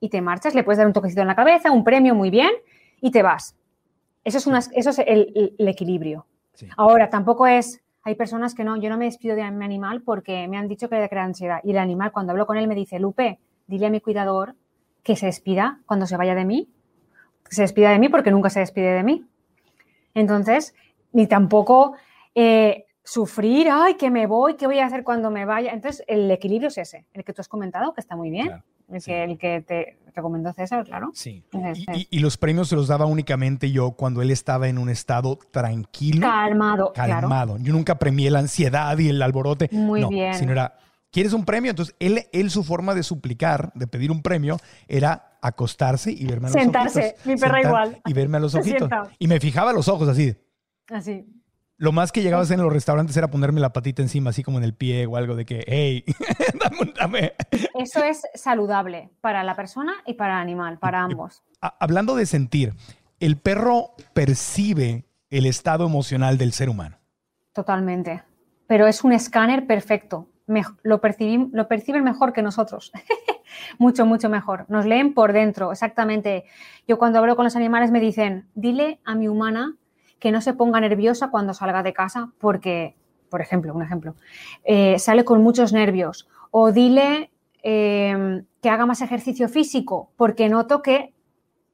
y 0.01 0.09
te 0.09 0.21
marchas, 0.21 0.57
le 0.57 0.65
puedes 0.65 0.79
dar 0.79 0.89
un 0.89 0.93
toquecito 0.93 1.21
en 1.21 1.29
la 1.29 1.37
cabeza, 1.37 1.71
un 1.71 1.85
premio, 1.85 2.17
muy 2.17 2.31
bien, 2.31 2.51
y 3.01 3.13
te 3.13 3.23
vas. 3.23 3.55
Eso 4.27 4.39
es, 4.39 4.47
una, 4.49 4.59
eso 4.59 4.91
es 4.91 4.99
el, 4.99 5.55
equilibrio. 5.57 6.27
Ahora, 6.77 7.11
tampoco 7.11 7.47
es, 7.47 7.81
hay 8.03 8.17
personas 8.17 8.57
que 8.57 8.65
no, 8.65 8.77
yo 8.77 8.91
no 8.91 8.97
me 8.97 9.05
despido 9.05 9.37
de 9.37 9.49
mi 9.53 9.65
animal 9.65 10.03
porque 10.03 10.49
me 10.49 10.57
han 10.59 10.67
dicho 10.67 10.89
que 10.89 10.99
le 10.99 11.09
crea 11.09 11.23
ansiedad. 11.23 11.61
Y 11.63 11.71
el 11.71 11.79
animal, 11.79 12.11
cuando 12.11 12.33
hablo 12.33 12.45
con 12.45 12.57
él, 12.57 12.67
me 12.67 12.75
dice, 12.75 12.99
Lupe, 12.99 13.39
dile 13.69 13.87
a 13.87 13.91
mi 13.91 14.01
cuidador 14.01 14.57
que 15.05 15.15
se 15.15 15.27
despida 15.27 15.79
cuando 15.87 16.07
se 16.07 16.17
vaya 16.17 16.35
de 16.35 16.45
mí. 16.45 16.69
Que 17.49 17.55
se 17.55 17.63
despida 17.63 17.91
de 17.91 18.01
mí 18.01 18.09
porque 18.09 18.33
nunca 18.33 18.51
se 18.51 18.59
despide 18.59 18.95
de 18.95 19.05
mí. 19.05 19.25
Entonces, 20.13 20.75
ni 21.13 21.29
tampoco 21.29 21.95
eh, 22.35 22.86
sufrir, 23.07 23.69
ay, 23.71 23.95
que 23.95 24.11
me 24.11 24.27
voy, 24.27 24.55
qué 24.55 24.67
voy 24.67 24.81
a 24.81 24.87
hacer 24.87 25.05
cuando 25.05 25.31
me 25.31 25.45
vaya. 25.45 25.71
Entonces, 25.73 26.05
el 26.09 26.29
equilibrio 26.31 26.69
es 26.69 26.77
ese, 26.77 27.07
el 27.15 27.25
que 27.25 27.33
tú 27.33 27.41
has 27.41 27.49
comentado, 27.49 27.95
que 27.95 28.01
está 28.01 28.17
muy 28.17 28.31
bien. 28.31 28.61
el, 28.89 29.03
que, 29.03 29.25
el 29.25 29.39
que 29.39 29.61
te 29.63 29.99
recomendó 30.15 30.53
César, 30.53 30.85
claro. 30.85 31.13
Sí. 31.15 31.45
Y, 32.11 32.19
los 32.19 32.37
premios 32.37 32.69
se 32.69 32.75
los 32.75 32.89
daba 32.89 33.07
únicamente 33.07 33.71
yo 33.71 33.93
cuando 33.93 34.23
él 34.23 34.33
estaba 34.33 34.67
en 34.67 34.77
un 34.77 34.91
estado 34.91 35.39
tranquilo. 35.53 36.21
Calmado. 36.21 36.93
Calmado. 36.93 37.59
Yo 37.59 37.73
nunca 37.73 37.97
premié 37.97 38.29
la 38.31 38.41
ansiedad 38.41 38.99
y 38.99 39.09
el 39.09 39.23
alborote. 39.23 39.69
Muy 39.71 40.05
bien. 40.09 40.35
Sino 40.35 40.51
era, 40.51 40.77
¿quieres 41.13 41.33
un 41.33 41.45
premio? 41.45 41.71
Entonces, 41.71 41.95
él, 42.01 42.25
él 42.33 42.51
su 42.51 42.65
forma 42.65 42.93
de 42.95 43.05
suplicar, 43.05 43.73
de 43.75 43.87
pedir 43.87 44.11
un 44.11 44.21
premio, 44.21 44.57
era 44.89 45.39
acostarse 45.43 46.11
y 46.11 46.27
verme 46.27 46.49
a 46.49 46.51
los 46.51 46.57
ojos. 46.57 46.65
Sentarse, 46.65 47.17
mi 47.25 47.37
perra 47.37 47.63
igual. 47.63 48.03
Y 48.05 48.13
verme 48.13 48.39
a 48.39 48.41
los 48.41 48.55
ojitos. 48.57 48.91
Y 49.21 49.29
me 49.29 49.39
fijaba 49.39 49.73
los 49.73 49.87
ojos 49.87 50.09
así. 50.09 50.35
Así. 50.89 51.25
Lo 51.79 51.93
más 51.93 52.11
que 52.11 52.23
llegaba 52.23 52.41
a 52.41 52.45
hacer 52.45 52.59
en 52.59 52.65
los 52.65 52.73
restaurantes 52.73 53.15
era 53.19 53.29
ponerme 53.29 53.61
la 53.61 53.73
patita 53.73 54.01
encima, 54.01 54.31
así 54.31 54.43
como 54.43 54.57
en 54.57 54.65
el 54.65 54.75
pie 54.75 55.05
o 55.05 55.17
algo 55.17 55.37
de 55.37 55.45
que, 55.45 55.63
hey, 55.67 56.05
dame, 56.63 56.93
dame. 56.99 57.33
Eso 57.75 58.03
es 58.03 58.23
saludable 58.35 59.11
para 59.21 59.45
la 59.45 59.55
persona 59.55 59.95
y 60.07 60.15
para 60.15 60.37
el 60.37 60.41
animal, 60.41 60.79
para 60.79 61.03
ambos. 61.03 61.43
Hablando 61.61 62.17
de 62.17 62.25
sentir, 62.25 62.73
el 63.21 63.37
perro 63.37 63.91
percibe 64.15 65.05
el 65.29 65.45
estado 65.45 65.87
emocional 65.87 66.39
del 66.39 66.53
ser 66.53 66.71
humano. 66.71 66.97
Totalmente. 67.53 68.23
Pero 68.67 68.87
es 68.87 69.05
un 69.05 69.13
escáner 69.13 69.67
perfecto. 69.67 70.31
lo, 70.47 70.73
lo 70.83 71.69
perciben 71.69 72.05
mejor 72.05 72.33
que 72.33 72.41
nosotros. 72.41 72.91
mucho, 73.79 74.07
mucho 74.07 74.31
mejor. 74.31 74.65
Nos 74.69 74.87
leen 74.87 75.13
por 75.13 75.35
dentro, 75.35 75.73
exactamente. 75.73 76.45
Yo 76.89 76.99
cuando 76.99 77.19
hablo 77.19 77.37
con 77.37 77.45
los 77.45 77.57
animales 77.57 77.91
me 77.91 78.01
dicen, 78.01 78.49
dile 78.55 79.01
a 79.05 79.15
mi 79.15 79.29
humana 79.29 79.77
que 80.19 80.33
no 80.33 80.41
se 80.41 80.55
ponga 80.55 80.81
nerviosa 80.81 81.31
cuando 81.31 81.55
salga 81.55 81.83
de 81.83 81.93
casa 81.93 82.31
porque, 82.39 82.97
por 83.31 83.41
ejemplo, 83.41 83.75
un 83.75 83.83
ejemplo, 83.83 84.15
eh, 84.65 84.99
sale 84.99 85.25
con 85.25 85.43
muchos 85.43 85.73
nervios. 85.73 86.29
O 86.51 86.73
dile 86.73 87.31
em, 87.63 88.45
que 88.63 88.71
haga 88.71 88.87
más 88.87 89.03
ejercicio 89.03 89.49
físico 89.49 90.11
porque 90.17 90.49
noto 90.49 90.83
que 90.83 91.13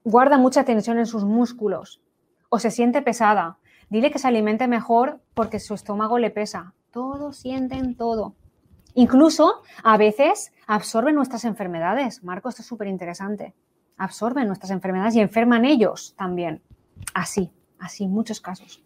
guarda 0.05 0.39
mucha 0.39 0.65
tensión 0.65 0.99
en 0.99 1.07
sus 1.07 1.25
músculos 1.25 2.01
o 2.49 2.59
se 2.59 2.71
siente 2.71 3.03
pesada. 3.03 3.59
Dile 3.91 4.11
que 4.11 4.19
se 4.19 4.27
alimente 4.29 4.67
mejor 4.67 5.21
porque 5.35 5.61
su 5.61 5.75
estómago 5.75 6.19
le 6.19 6.31
pesa. 6.31 6.75
Todos 6.91 7.37
sienten 7.37 7.97
todo. 7.97 8.35
Incluso 8.95 9.63
a 9.85 9.97
veces 9.97 10.53
absorben 10.67 11.15
nuestras 11.15 11.45
enfermedades. 11.45 12.25
Marco, 12.25 12.49
esto 12.49 12.63
es 12.63 12.69
súper 12.69 12.89
interesante. 12.89 13.55
Absorben 13.97 14.49
nuestras 14.49 14.71
enfermedades 14.71 15.15
y 15.15 15.21
enferman 15.21 15.65
ellos 15.65 16.15
también. 16.17 16.63
Así 17.15 17.53
así, 17.83 18.09
muchos 18.09 18.41
casos. 18.41 18.81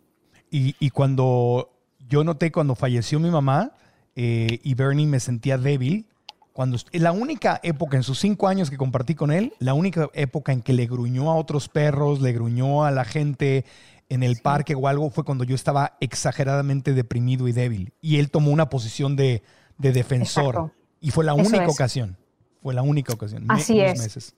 Y, 0.50 0.90
cuando 0.90 1.70
yo 2.08 2.24
noté 2.24 2.50
cuando 2.50 2.74
falleció 2.74 3.20
mi 3.20 3.30
mamá 3.30 3.72
eh, 4.14 4.60
y 4.62 4.74
Bernie 4.74 5.06
me 5.06 5.20
sentía 5.20 5.58
débil, 5.58 6.06
cuando 6.52 6.78
la 6.92 7.12
única 7.12 7.60
época 7.62 7.98
en 7.98 8.02
sus 8.02 8.18
cinco 8.18 8.48
años 8.48 8.70
que 8.70 8.78
compartí 8.78 9.14
con 9.14 9.30
él, 9.30 9.52
la 9.58 9.74
única 9.74 10.08
época 10.14 10.52
en 10.52 10.62
que 10.62 10.72
le 10.72 10.86
gruñó 10.86 11.30
a 11.30 11.34
otros 11.34 11.68
perros, 11.68 12.22
le 12.22 12.32
gruñó 12.32 12.84
a 12.84 12.90
la 12.90 13.04
gente 13.04 13.66
en 14.08 14.22
el 14.22 14.36
parque 14.36 14.74
o 14.74 14.88
algo, 14.88 15.10
fue 15.10 15.24
cuando 15.24 15.44
yo 15.44 15.54
estaba 15.54 15.98
exageradamente 16.00 16.94
deprimido 16.94 17.48
y 17.48 17.52
débil. 17.52 17.92
Y 18.00 18.18
él 18.18 18.30
tomó 18.30 18.52
una 18.52 18.70
posición 18.70 19.16
de, 19.16 19.42
defensor. 19.76 20.72
Y 21.00 21.10
fue 21.10 21.24
la 21.24 21.34
única 21.34 21.68
ocasión. 21.68 22.16
Fue 22.62 22.72
la 22.72 22.82
única 22.82 23.12
ocasión. 23.12 23.44
Así 23.48 23.80
es. 23.80 24.00
Meses. 24.00 24.34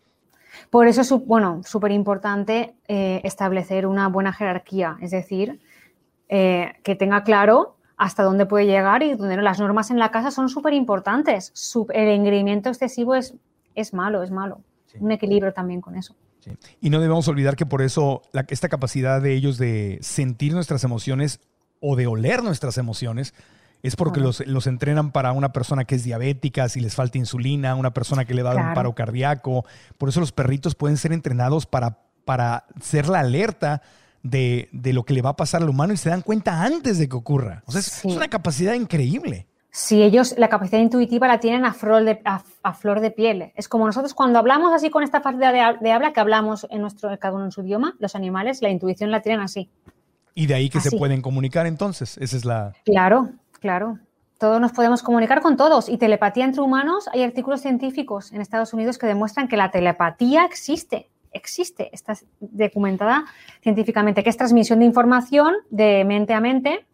Por 0.70 0.86
eso 0.86 1.00
es 1.00 1.11
bueno, 1.26 1.62
súper 1.64 1.92
importante 1.92 2.74
eh, 2.88 3.20
establecer 3.24 3.86
una 3.86 4.09
buena 4.09 4.32
jerarquía, 4.32 4.96
es 5.00 5.11
decir, 5.11 5.61
eh, 6.28 6.72
que 6.82 6.94
tenga 6.94 7.24
claro 7.24 7.76
hasta 7.96 8.22
dónde 8.22 8.46
puede 8.46 8.66
llegar 8.66 9.02
y 9.02 9.14
dónde 9.14 9.36
no. 9.36 9.42
Las 9.42 9.59
normas 9.59 9.90
en 9.90 9.98
la 9.98 10.11
casa 10.11 10.30
son 10.30 10.48
súper 10.48 10.72
importantes. 10.72 11.52
El 11.92 12.09
engreimiento 12.09 12.68
excesivo 12.68 13.14
es, 13.14 13.34
es 13.74 13.92
malo, 13.92 14.22
es 14.22 14.30
malo. 14.30 14.61
Un 15.00 15.12
equilibrio 15.12 15.52
también 15.52 15.80
con 15.80 15.96
eso. 15.96 16.14
Y 16.80 16.90
no 16.90 17.00
debemos 17.00 17.28
olvidar 17.28 17.56
que 17.56 17.66
por 17.66 17.82
eso 17.82 18.22
esta 18.48 18.68
capacidad 18.68 19.20
de 19.20 19.34
ellos 19.34 19.59
de 19.59 19.98
sentir 20.00 20.54
nuestras 20.54 20.84
emociones 20.84 21.40
o 21.80 21.96
de 21.96 22.06
oler 22.06 22.42
nuestras 22.42 22.78
emociones 22.78 23.34
es 23.83 23.97
porque 23.97 24.20
los, 24.20 24.66
entrenan 24.66 25.12
para 25.12 25.33
una 25.33 25.53
persona 25.53 25.85
que 25.85 25.95
es 25.95 26.05
diabética, 26.05 26.68
si 26.68 26.81
les 26.81 26.95
falta 26.95 27.18
insulina, 27.18 27.74
una 27.74 27.93
persona 27.93 28.24
que 28.24 28.35
le 28.35 28.43
va 28.43 28.51
a 28.51 28.55
dar 28.55 28.68
un 28.68 28.74
paro 28.74 28.95
cardíaco. 28.95 29.64
Por 29.99 30.09
eso 30.09 30.20
los 30.20 30.33
perritos 30.33 30.74
pueden 30.74 30.97
ser 30.97 31.12
entrenados 31.12 31.66
para, 31.66 31.99
para 32.24 32.64
ser 32.81 33.09
la 33.09 33.20
alerta 33.20 33.83
de, 34.22 34.68
lo 34.72 35.05
que 35.05 35.14
le 35.14 35.22
va 35.22 35.31
a 35.31 35.37
pasar 35.37 35.62
al 35.62 35.68
humano 35.68 35.93
y 35.93 35.97
se 35.97 36.11
dan 36.11 36.22
cuenta 36.22 36.62
antes 36.62 36.99
de 36.99 37.09
que 37.09 37.16
ocurra. 37.16 37.62
O 37.66 37.72
sea, 37.72 37.81
es, 37.81 38.05
una 38.05 38.29
capacidad 38.29 38.74
increíble. 38.74 39.47
Sí, 39.70 40.03
ellos 40.03 40.35
la 40.39 40.49
capacidad 40.49 40.81
intuitiva 40.81 41.29
la 41.29 41.39
tienen 41.39 41.64
a 41.64 41.72
flor 41.72 42.03
de, 42.03 42.20
a, 42.24 42.74
flor 42.74 43.01
de 43.01 43.12
piel. 43.12 43.53
Es 43.55 43.68
como 43.68 43.87
nosotros 43.87 44.12
cuando 44.12 44.41
hablamos 44.41 44.72
así 44.72 44.91
con 44.91 45.05
esta 45.05 45.20
facilidad 45.20 45.53
de, 45.53 45.85
de, 45.85 45.93
habla 45.93 46.12
que 46.12 46.20
hablamos 46.20 46.66
en 46.70 46.81
nuestro, 46.81 47.16
cada 47.18 47.35
uno 47.35 47.45
en 47.45 47.53
su 47.53 47.62
idioma, 47.62 47.95
los 48.01 48.16
animales 48.16 48.61
la 48.61 48.70
intuición 48.70 49.11
la 49.11 49.20
tienen 49.20 49.41
así. 49.41 49.70
Y 50.35 50.47
de 50.47 50.55
ahí 50.55 50.70
que 50.70 50.81
se 50.81 50.97
pueden 50.97 51.20
comunicar 51.20 51.66
entonces. 51.66 52.16
Esa 52.18 52.37
es 52.37 52.45
la... 52.45 52.72
Claro, 52.85 53.31
Claro, 53.61 53.98
todos 54.38 54.61
nos 54.61 54.72
podemos 54.72 55.02
comunicar 55.02 55.42
con 55.42 55.56
todos. 55.56 55.88
Y 55.88 55.98
telepatía 55.98 56.44
entre 56.44 56.62
humanos, 56.62 57.09
hay 57.12 57.22
artículos 57.22 57.61
científicos 57.61 58.32
en 58.32 58.40
Estados 58.40 58.72
Unidos 58.72 58.98
que 58.98 59.06
demuestran 59.06 59.48
que 59.48 59.56
la 59.56 59.70
telepatía 59.70 60.44
existe, 60.44 61.11
existe, 61.32 61.90
está 61.92 62.16
documentada 62.40 63.24
científicamente, 63.62 64.22
que 64.22 64.30
es 64.30 64.36
transmisión 64.36 64.78
de 64.78 64.84
información 64.84 65.54
de 65.70 66.04
mente 66.04 66.34
a 66.34 66.40
mente 66.40 66.86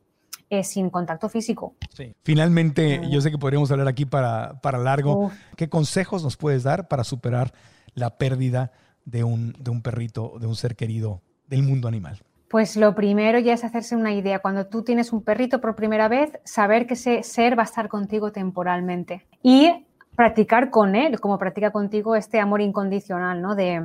eh, 0.50 0.64
sin 0.64 0.88
contacto 0.88 1.28
físico. 1.28 1.74
Sí. 1.94 2.14
Finalmente, 2.22 3.02
yo 3.10 3.20
sé 3.20 3.30
que 3.30 3.38
podríamos 3.38 3.70
hablar 3.70 3.88
aquí 3.88 4.06
para, 4.06 4.60
para 4.60 4.78
largo. 4.78 5.30
¿Qué 5.56 5.68
consejos 5.68 6.22
nos 6.22 6.36
puedes 6.36 6.62
dar 6.62 6.88
para 6.88 7.04
superar 7.04 7.52
la 7.94 8.16
pérdida 8.16 8.72
de 9.04 9.22
un, 9.22 9.54
de 9.58 9.70
un 9.70 9.82
perrito, 9.82 10.34
de 10.40 10.46
un 10.46 10.56
ser 10.56 10.76
querido 10.76 11.20
del 11.46 11.62
mundo 11.62 11.88
animal? 11.88 12.22
Pues 12.48 12.76
lo 12.76 12.94
primero 12.94 13.38
ya 13.38 13.54
es 13.54 13.64
hacerse 13.64 13.96
una 13.96 14.12
idea. 14.12 14.38
Cuando 14.38 14.66
tú 14.66 14.82
tienes 14.82 15.12
un 15.12 15.22
perrito 15.22 15.60
por 15.60 15.74
primera 15.74 16.08
vez, 16.08 16.38
saber 16.44 16.86
que 16.86 16.94
ese 16.94 17.22
ser 17.22 17.58
va 17.58 17.62
a 17.62 17.66
estar 17.66 17.88
contigo 17.88 18.32
temporalmente 18.32 19.26
y 19.42 19.86
practicar 20.14 20.70
con 20.70 20.94
él, 20.94 21.20
como 21.20 21.38
practica 21.38 21.70
contigo 21.70 22.14
este 22.14 22.38
amor 22.38 22.60
incondicional, 22.60 23.42
¿no? 23.42 23.54
De 23.54 23.84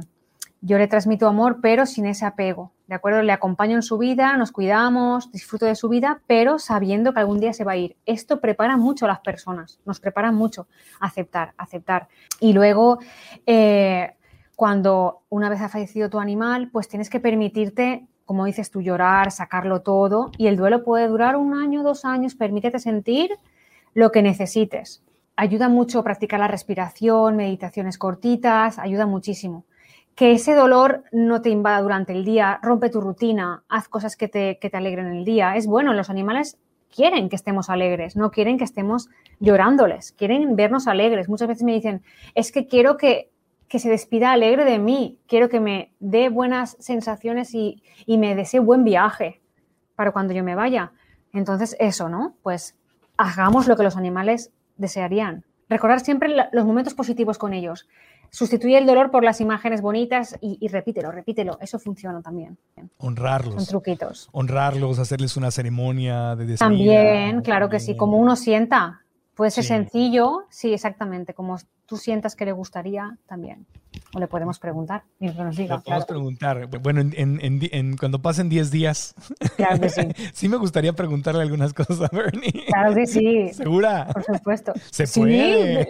yo 0.61 0.77
le 0.77 0.87
transmito 0.87 1.27
amor, 1.27 1.59
pero 1.61 1.85
sin 1.85 2.05
ese 2.05 2.25
apego, 2.25 2.73
¿de 2.87 2.95
acuerdo? 2.95 3.21
Le 3.21 3.31
acompaño 3.31 3.75
en 3.75 3.81
su 3.81 3.97
vida, 3.97 4.35
nos 4.35 4.51
cuidamos, 4.51 5.31
disfruto 5.31 5.65
de 5.65 5.75
su 5.75 5.87
vida, 5.87 6.21
pero 6.27 6.59
sabiendo 6.59 7.13
que 7.13 7.21
algún 7.21 7.39
día 7.39 7.53
se 7.53 7.63
va 7.63 7.73
a 7.73 7.77
ir. 7.77 7.95
Esto 8.05 8.41
prepara 8.41 8.75
mucho 8.75 9.05
a 9.05 9.07
las 9.07 9.21
personas, 9.21 9.79
nos 9.85 10.01
prepara 10.01 10.33
mucho 10.33 10.67
aceptar, 10.99 11.53
aceptar. 11.57 12.09
Y 12.41 12.51
luego, 12.51 12.99
eh, 13.45 14.15
cuando 14.57 15.21
una 15.29 15.47
vez 15.47 15.61
ha 15.61 15.69
fallecido 15.69 16.09
tu 16.09 16.19
animal, 16.19 16.69
pues 16.73 16.89
tienes 16.89 17.09
que 17.09 17.21
permitirte 17.21 18.08
como 18.29 18.45
dices 18.45 18.69
tú, 18.69 18.83
llorar, 18.83 19.31
sacarlo 19.31 19.81
todo. 19.81 20.29
Y 20.37 20.45
el 20.45 20.55
duelo 20.55 20.83
puede 20.83 21.07
durar 21.07 21.35
un 21.35 21.55
año, 21.55 21.81
dos 21.81 22.05
años, 22.05 22.35
permítete 22.35 22.77
sentir 22.77 23.31
lo 23.95 24.11
que 24.11 24.21
necesites. 24.21 25.01
Ayuda 25.35 25.67
mucho 25.67 26.03
practicar 26.03 26.39
la 26.39 26.47
respiración, 26.47 27.35
meditaciones 27.35 27.97
cortitas, 27.97 28.77
ayuda 28.77 29.07
muchísimo. 29.07 29.65
Que 30.13 30.33
ese 30.33 30.53
dolor 30.53 31.05
no 31.11 31.41
te 31.41 31.49
invada 31.49 31.81
durante 31.81 32.13
el 32.13 32.23
día, 32.23 32.59
rompe 32.61 32.91
tu 32.91 33.01
rutina, 33.01 33.63
haz 33.67 33.89
cosas 33.89 34.15
que 34.15 34.27
te, 34.27 34.59
que 34.59 34.69
te 34.69 34.77
alegren 34.77 35.07
el 35.07 35.25
día. 35.25 35.55
Es 35.55 35.65
bueno, 35.65 35.95
los 35.95 36.11
animales 36.11 36.59
quieren 36.95 37.29
que 37.29 37.35
estemos 37.35 37.67
alegres, 37.71 38.15
no 38.15 38.29
quieren 38.29 38.59
que 38.59 38.63
estemos 38.63 39.09
llorándoles, 39.39 40.11
quieren 40.11 40.55
vernos 40.55 40.87
alegres. 40.87 41.29
Muchas 41.29 41.47
veces 41.47 41.63
me 41.63 41.73
dicen, 41.73 42.03
es 42.35 42.51
que 42.51 42.67
quiero 42.67 42.95
que, 42.95 43.31
que 43.69 43.79
se 43.79 43.89
despida 43.89 44.31
alegre 44.31 44.65
de 44.65 44.79
mí, 44.79 45.19
quiero 45.27 45.47
que 45.47 45.59
me 45.59 45.93
dé 45.99 46.29
buenas 46.29 46.75
sensaciones 46.79 47.53
y, 47.53 47.83
y 48.05 48.17
me 48.17 48.35
desee 48.35 48.59
buen 48.59 48.83
viaje 48.83 49.41
para 49.95 50.11
cuando 50.11 50.33
yo 50.33 50.43
me 50.43 50.55
vaya. 50.55 50.91
Entonces, 51.33 51.77
eso, 51.79 52.09
¿no? 52.09 52.35
Pues 52.41 52.75
hagamos 53.17 53.67
lo 53.67 53.77
que 53.77 53.83
los 53.83 53.95
animales 53.95 54.51
desearían. 54.77 55.45
Recordar 55.69 55.99
siempre 55.99 56.33
los 56.51 56.65
momentos 56.65 56.95
positivos 56.95 57.37
con 57.37 57.53
ellos. 57.53 57.87
Sustituye 58.31 58.77
el 58.77 58.87
dolor 58.87 59.11
por 59.11 59.23
las 59.23 59.39
imágenes 59.39 59.81
bonitas 59.81 60.37
y, 60.41 60.67
repítelo, 60.67 61.11
repítelo. 61.11 61.57
Eso 61.61 61.77
funciona 61.77 62.21
también. 62.21 62.57
Honrarlos. 62.97 63.55
Son 63.55 63.65
truquitos. 63.65 64.29
Honrarlos, 64.31 64.97
hacerles 64.97 65.37
una 65.37 65.51
ceremonia 65.51 66.35
de 66.35 66.45
despedida. 66.45 66.57
También, 66.69 67.41
claro 67.41 67.69
que 67.69 67.79
sí. 67.79 67.95
Como 67.95 68.17
uno 68.17 68.35
sienta. 68.35 69.01
Puede 69.39 69.51
ser 69.51 69.63
sencillo, 69.63 70.43
sí, 70.49 70.73
exactamente. 70.73 71.33
Como 71.33 71.55
tú 71.85 71.95
sientas 71.95 72.35
que 72.35 72.43
le 72.43 72.51
gustaría, 72.51 73.17
también. 73.25 73.65
O 74.13 74.19
le 74.19 74.27
podemos 74.27 74.59
preguntar 74.59 75.03
mientras 75.17 75.45
nos 75.45 75.55
diga. 75.55 75.77
Le 75.77 75.81
podemos 75.81 76.05
preguntar. 76.05 76.67
Bueno, 76.81 76.99
en, 76.99 77.95
cuando 77.95 78.21
pasen 78.21 78.49
10 78.49 78.69
días. 78.69 79.15
Claro 79.55 79.79
que 79.79 79.89
sí. 79.89 80.01
sí 80.33 80.49
me 80.49 80.57
gustaría 80.57 80.91
preguntarle 80.91 81.41
algunas 81.41 81.73
cosas 81.73 82.01
a 82.01 82.09
Bernie. 82.13 82.65
Claro 82.67 82.93
que 82.93 83.07
sí. 83.07 83.47
¿Segura? 83.53 84.07
Por 84.11 84.25
supuesto. 84.25 84.73
Se 84.91 85.07
puede. 85.07 85.87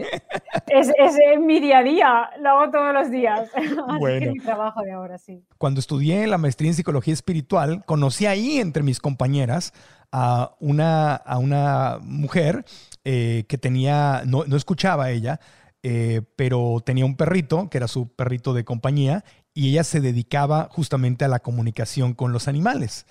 Es, 0.68 0.92
es 0.96 1.40
mi 1.40 1.60
día 1.60 1.80
a 1.80 1.84
día. 1.84 2.30
Lo 2.42 2.50
hago 2.50 2.72
todos 2.72 2.94
los 2.94 3.10
días. 3.10 3.50
Bueno. 4.00 4.28
es 4.28 4.34
mi 4.34 4.40
trabajo 4.42 4.84
de 4.84 4.92
ahora, 4.92 5.18
sí. 5.18 5.44
Cuando 5.58 5.80
estudié 5.80 6.28
la 6.28 6.38
maestría 6.38 6.70
en 6.70 6.76
psicología 6.76 7.16
espiritual, 7.16 7.84
conocí 7.86 8.28
ahí 8.28 8.60
entre 8.60 8.84
mis 8.84 9.00
compañeras 9.00 9.74
a 10.12 10.56
una, 10.60 11.16
a 11.16 11.38
una 11.38 11.98
mujer 12.02 12.66
eh, 13.04 13.46
que 13.48 13.58
tenía, 13.58 14.24
no, 14.26 14.46
no 14.46 14.56
escuchaba 14.56 15.12
ella, 15.12 15.40
eh, 15.82 16.22
pero 16.36 16.82
tenía 16.86 17.06
un 17.06 17.16
perrito, 17.16 17.70
que 17.70 17.78
era 17.78 17.88
su 17.88 18.10
perrito 18.10 18.54
de 18.54 18.66
compañía, 18.66 19.24
y 19.54 19.70
ella 19.70 19.84
se 19.84 20.02
dedicaba 20.02 20.70
justamente 20.72 21.26
a 21.26 21.30
la 21.30 21.40
comunicación 21.40 22.14
con 22.14 22.34
los 22.34 22.48
animales. 22.48 23.06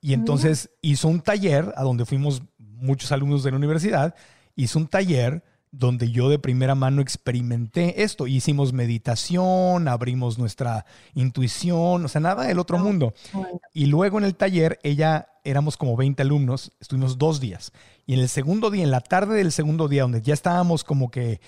Y 0.00 0.12
entonces 0.12 0.70
hizo 0.82 1.08
un 1.08 1.20
taller 1.20 1.72
a 1.76 1.82
donde 1.82 2.04
fuimos 2.04 2.42
muchos 2.58 3.10
alumnos 3.12 3.42
de 3.42 3.50
la 3.50 3.56
universidad, 3.56 4.14
hizo 4.54 4.78
un 4.78 4.86
taller 4.86 5.42
donde 5.78 6.10
yo 6.10 6.28
de 6.28 6.38
primera 6.38 6.74
mano 6.74 7.02
experimenté 7.02 8.02
esto. 8.02 8.26
Hicimos 8.26 8.72
meditación, 8.72 9.88
abrimos 9.88 10.38
nuestra 10.38 10.86
intuición, 11.14 12.04
o 12.04 12.08
sea, 12.08 12.20
nada 12.20 12.44
del 12.44 12.58
otro 12.58 12.78
mundo. 12.78 13.14
Y 13.72 13.86
luego 13.86 14.18
en 14.18 14.24
el 14.24 14.36
taller, 14.36 14.78
ella, 14.82 15.28
éramos 15.42 15.76
como 15.76 15.96
20 15.96 16.22
alumnos, 16.22 16.72
estuvimos 16.80 17.18
dos 17.18 17.40
días. 17.40 17.72
Y 18.06 18.14
en 18.14 18.20
el 18.20 18.28
segundo 18.28 18.70
día, 18.70 18.84
en 18.84 18.90
la 18.90 19.00
tarde 19.00 19.36
del 19.36 19.52
segundo 19.52 19.88
día, 19.88 20.02
donde 20.02 20.22
ya 20.22 20.34
estábamos 20.34 20.84
como 20.84 21.10
que 21.10 21.40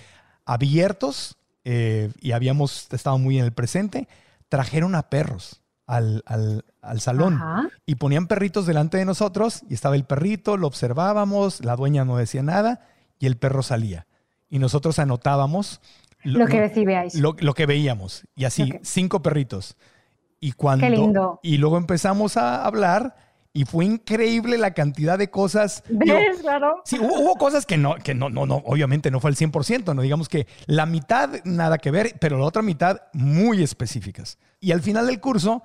abiertos 0.45 1.37
eh, 1.63 2.11
y 2.21 2.31
habíamos 2.31 2.87
estado 2.91 3.17
muy 3.17 3.39
en 3.39 3.45
el 3.45 3.53
presente, 3.53 4.07
trajeron 4.49 4.95
a 4.95 5.09
perros 5.09 5.61
al, 5.85 6.23
salón 6.99 7.39
y 7.85 7.95
ponían 7.95 8.27
perritos 8.27 8.65
delante 8.65 8.97
de 8.97 9.05
nosotros 9.05 9.63
y 9.69 9.73
estaba 9.73 9.95
el 9.95 10.03
perrito, 10.03 10.57
lo 10.57 10.67
observábamos, 10.67 11.63
la 11.63 11.75
dueña 11.75 12.03
no 12.05 12.17
decía 12.17 12.43
nada 12.43 12.81
y 13.19 13.25
el 13.25 13.37
perro 13.37 13.63
salía. 13.63 14.05
Y 14.49 14.59
nosotros 14.59 14.99
anotábamos 14.99 15.81
lo, 16.23 16.45
que 16.45 16.59
recibíais. 16.59 17.15
Lo, 17.15 17.35
que 17.35 17.65
veíamos. 17.65 18.25
Y 18.35 18.45
así, 18.45 18.73
cinco 18.81 19.21
perritos. 19.21 19.77
Y 20.39 20.51
cuando. 20.53 20.85
Qué 20.85 20.91
lindo. 20.91 21.39
Y 21.43 21.57
luego 21.57 21.77
empezamos 21.77 22.37
a 22.37 22.65
hablar 22.65 23.15
y 23.57 23.65
fue 23.65 23.85
increíble 23.85 24.57
la 24.57 24.75
cantidad 24.75 25.17
de 25.17 25.29
cosas. 25.31 25.83
¿Ves? 25.89 26.41
claro. 26.41 26.81
Sí, 26.85 26.99
hubo, 26.99 27.35
cosas 27.37 27.65
que 27.65 27.75
no, 27.75 27.95
que 27.95 28.13
no, 28.13 28.29
no, 28.29 28.45
no, 28.45 28.57
obviamente 28.65 29.09
no 29.09 29.19
fue 29.19 29.31
al 29.31 29.35
100%, 29.35 29.95
no 29.95 30.01
digamos 30.03 30.29
que 30.29 30.45
la 30.67 30.85
mitad 30.85 31.43
nada 31.43 31.79
que 31.79 31.89
ver, 31.89 32.17
pero 32.19 32.37
la 32.37 32.45
otra 32.45 32.61
mitad 32.61 33.01
muy 33.13 33.63
específicas. 33.63 34.37
Y 34.59 34.73
al 34.73 34.81
final 34.83 35.07
del 35.07 35.19
curso, 35.19 35.63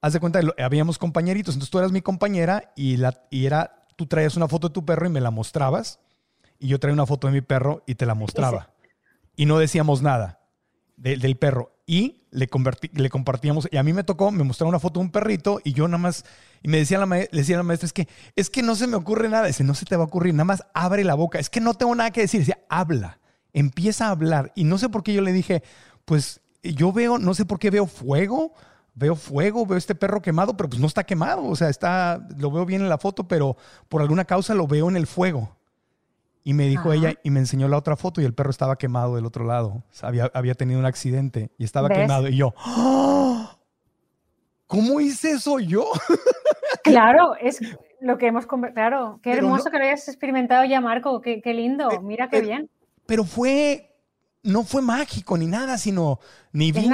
haz 0.00 0.12
de 0.12 0.20
cuenta, 0.20 0.40
habíamos 0.58 0.98
compañeritos, 0.98 1.56
entonces 1.56 1.70
tú 1.70 1.78
eras 1.78 1.90
mi 1.90 2.00
compañera 2.00 2.72
y, 2.76 2.96
la, 2.96 3.20
y 3.28 3.46
era, 3.46 3.86
tú 3.96 4.06
traías 4.06 4.36
una 4.36 4.46
foto 4.46 4.68
de 4.68 4.74
tu 4.74 4.84
perro 4.84 5.06
y 5.06 5.10
me 5.10 5.20
la 5.20 5.32
mostrabas, 5.32 5.98
y 6.62 6.68
yo 6.68 6.78
traía 6.78 6.94
una 6.94 7.06
foto 7.06 7.26
de 7.26 7.32
mi 7.32 7.40
perro 7.40 7.82
y 7.86 7.96
te 7.96 8.06
la 8.06 8.14
mostraba. 8.14 8.70
Y 9.36 9.46
no 9.46 9.58
decíamos 9.58 10.02
nada 10.02 10.40
del 10.96 11.36
perro. 11.36 11.72
Y 11.86 12.28
le, 12.30 12.48
le 12.92 13.10
compartíamos, 13.10 13.68
y 13.70 13.76
a 13.76 13.82
mí 13.82 13.92
me 13.92 14.04
tocó, 14.04 14.30
me 14.30 14.44
mostraba 14.44 14.68
una 14.68 14.78
foto 14.78 15.00
de 15.00 15.06
un 15.06 15.12
perrito 15.12 15.60
y 15.64 15.72
yo 15.72 15.88
nada 15.88 15.98
más 15.98 16.24
y 16.62 16.68
me 16.68 16.78
decía 16.78 16.98
la, 16.98 17.06
le 17.06 17.28
decía 17.32 17.56
la 17.56 17.64
maestra, 17.64 17.86
es 17.86 17.92
que, 17.92 18.08
es 18.36 18.48
que 18.48 18.62
no 18.62 18.76
se 18.76 18.86
me 18.86 18.96
ocurre 18.96 19.28
nada. 19.28 19.48
Dice, 19.48 19.64
no 19.64 19.74
se 19.74 19.84
te 19.84 19.96
va 19.96 20.04
a 20.04 20.06
ocurrir, 20.06 20.32
nada 20.32 20.44
más 20.44 20.64
abre 20.74 21.02
la 21.02 21.14
boca. 21.14 21.40
Es 21.40 21.50
que 21.50 21.60
no 21.60 21.74
tengo 21.74 21.94
nada 21.94 22.12
que 22.12 22.20
decir. 22.20 22.40
Decía, 22.40 22.60
habla, 22.68 23.18
empieza 23.52 24.06
a 24.06 24.10
hablar. 24.10 24.52
Y 24.54 24.64
no 24.64 24.78
sé 24.78 24.88
por 24.88 25.02
qué 25.02 25.12
yo 25.12 25.22
le 25.22 25.32
dije, 25.32 25.64
pues 26.04 26.40
yo 26.62 26.92
veo, 26.92 27.18
no 27.18 27.34
sé 27.34 27.44
por 27.44 27.58
qué 27.58 27.70
veo 27.70 27.86
fuego, 27.88 28.54
veo 28.94 29.16
fuego, 29.16 29.66
veo 29.66 29.76
este 29.76 29.96
perro 29.96 30.22
quemado, 30.22 30.56
pero 30.56 30.68
pues 30.68 30.80
no 30.80 30.86
está 30.86 31.02
quemado. 31.02 31.44
O 31.44 31.56
sea, 31.56 31.68
está, 31.68 32.24
lo 32.38 32.52
veo 32.52 32.64
bien 32.64 32.82
en 32.82 32.88
la 32.88 32.98
foto, 32.98 33.26
pero 33.26 33.56
por 33.88 34.02
alguna 34.02 34.24
causa 34.24 34.54
lo 34.54 34.68
veo 34.68 34.88
en 34.88 34.96
el 34.96 35.08
fuego. 35.08 35.56
Y 36.44 36.54
me 36.54 36.66
dijo 36.66 36.92
ella 36.92 37.14
y 37.22 37.30
me 37.30 37.40
enseñó 37.40 37.68
la 37.68 37.78
otra 37.78 37.96
foto 37.96 38.20
y 38.20 38.24
el 38.24 38.34
perro 38.34 38.50
estaba 38.50 38.76
quemado 38.76 39.16
del 39.16 39.26
otro 39.26 39.44
lado. 39.44 39.84
había, 40.02 40.30
había 40.34 40.54
tenido 40.54 40.80
un 40.80 40.86
accidente 40.86 41.50
y 41.56 41.64
estaba 41.64 41.88
quemado. 41.88 42.28
Y 42.28 42.36
yo, 42.36 42.54
¡Ah! 42.58 43.56
¿cómo 44.66 45.00
hice 45.00 45.32
eso 45.32 45.58
yo? 45.60 45.84
Claro, 46.82 47.36
es 47.40 47.60
lo 48.00 48.18
que 48.18 48.26
hemos 48.26 48.46
Claro, 48.46 49.20
qué 49.22 49.32
hermoso 49.32 49.70
que 49.70 49.78
lo 49.78 49.84
hayas 49.84 50.08
experimentado 50.08 50.64
ya, 50.64 50.80
Marco. 50.80 51.20
Qué, 51.20 51.40
lindo. 51.44 51.88
Mira 52.02 52.28
qué 52.28 52.40
bien. 52.40 52.68
Pero 53.06 53.24
fue. 53.24 53.88
No 54.42 54.64
fue 54.64 54.82
mágico 54.82 55.38
ni 55.38 55.46
nada, 55.46 55.78
sino 55.78 56.18
ni 56.52 56.72
vi, 56.72 56.90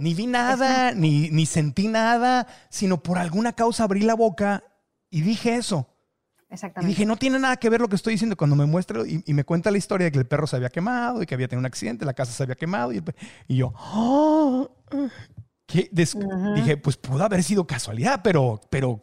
ni 0.00 0.14
vi 0.14 0.26
nada, 0.26 0.90
ni, 0.90 1.30
ni 1.30 1.46
sentí 1.46 1.86
nada, 1.86 2.48
sino 2.70 3.00
por 3.04 3.18
alguna 3.18 3.52
causa 3.52 3.84
abrí 3.84 4.00
la 4.00 4.14
boca 4.14 4.64
y 5.08 5.20
dije 5.20 5.54
eso. 5.54 5.86
Exactamente. 6.50 6.90
Y 6.90 6.94
dije, 6.94 7.06
no 7.06 7.16
tiene 7.16 7.38
nada 7.38 7.56
que 7.56 7.68
ver 7.68 7.80
lo 7.80 7.88
que 7.88 7.96
estoy 7.96 8.14
diciendo. 8.14 8.36
Cuando 8.36 8.56
me 8.56 8.66
muestra 8.66 9.02
y, 9.06 9.32
me 9.32 9.44
cuenta 9.44 9.70
la 9.70 9.78
historia 9.78 10.06
de 10.06 10.12
que 10.12 10.18
el 10.18 10.26
perro 10.26 10.46
se 10.46 10.56
había 10.56 10.70
quemado 10.70 11.22
y 11.22 11.26
que 11.26 11.34
había 11.34 11.48
tenido 11.48 11.60
un 11.60 11.66
accidente, 11.66 12.04
la 12.04 12.14
casa 12.14 12.32
se 12.32 12.42
había 12.42 12.54
quemado. 12.54 12.92
Y, 12.92 13.02
yo, 13.48 13.72
¡Oh! 13.76 14.70
Dije, 15.70 16.76
pues 16.78 16.96
pudo 16.96 17.24
haber 17.24 17.42
sido 17.42 17.66
casualidad, 17.66 18.20
pero, 18.24 18.60
pero 18.70 19.02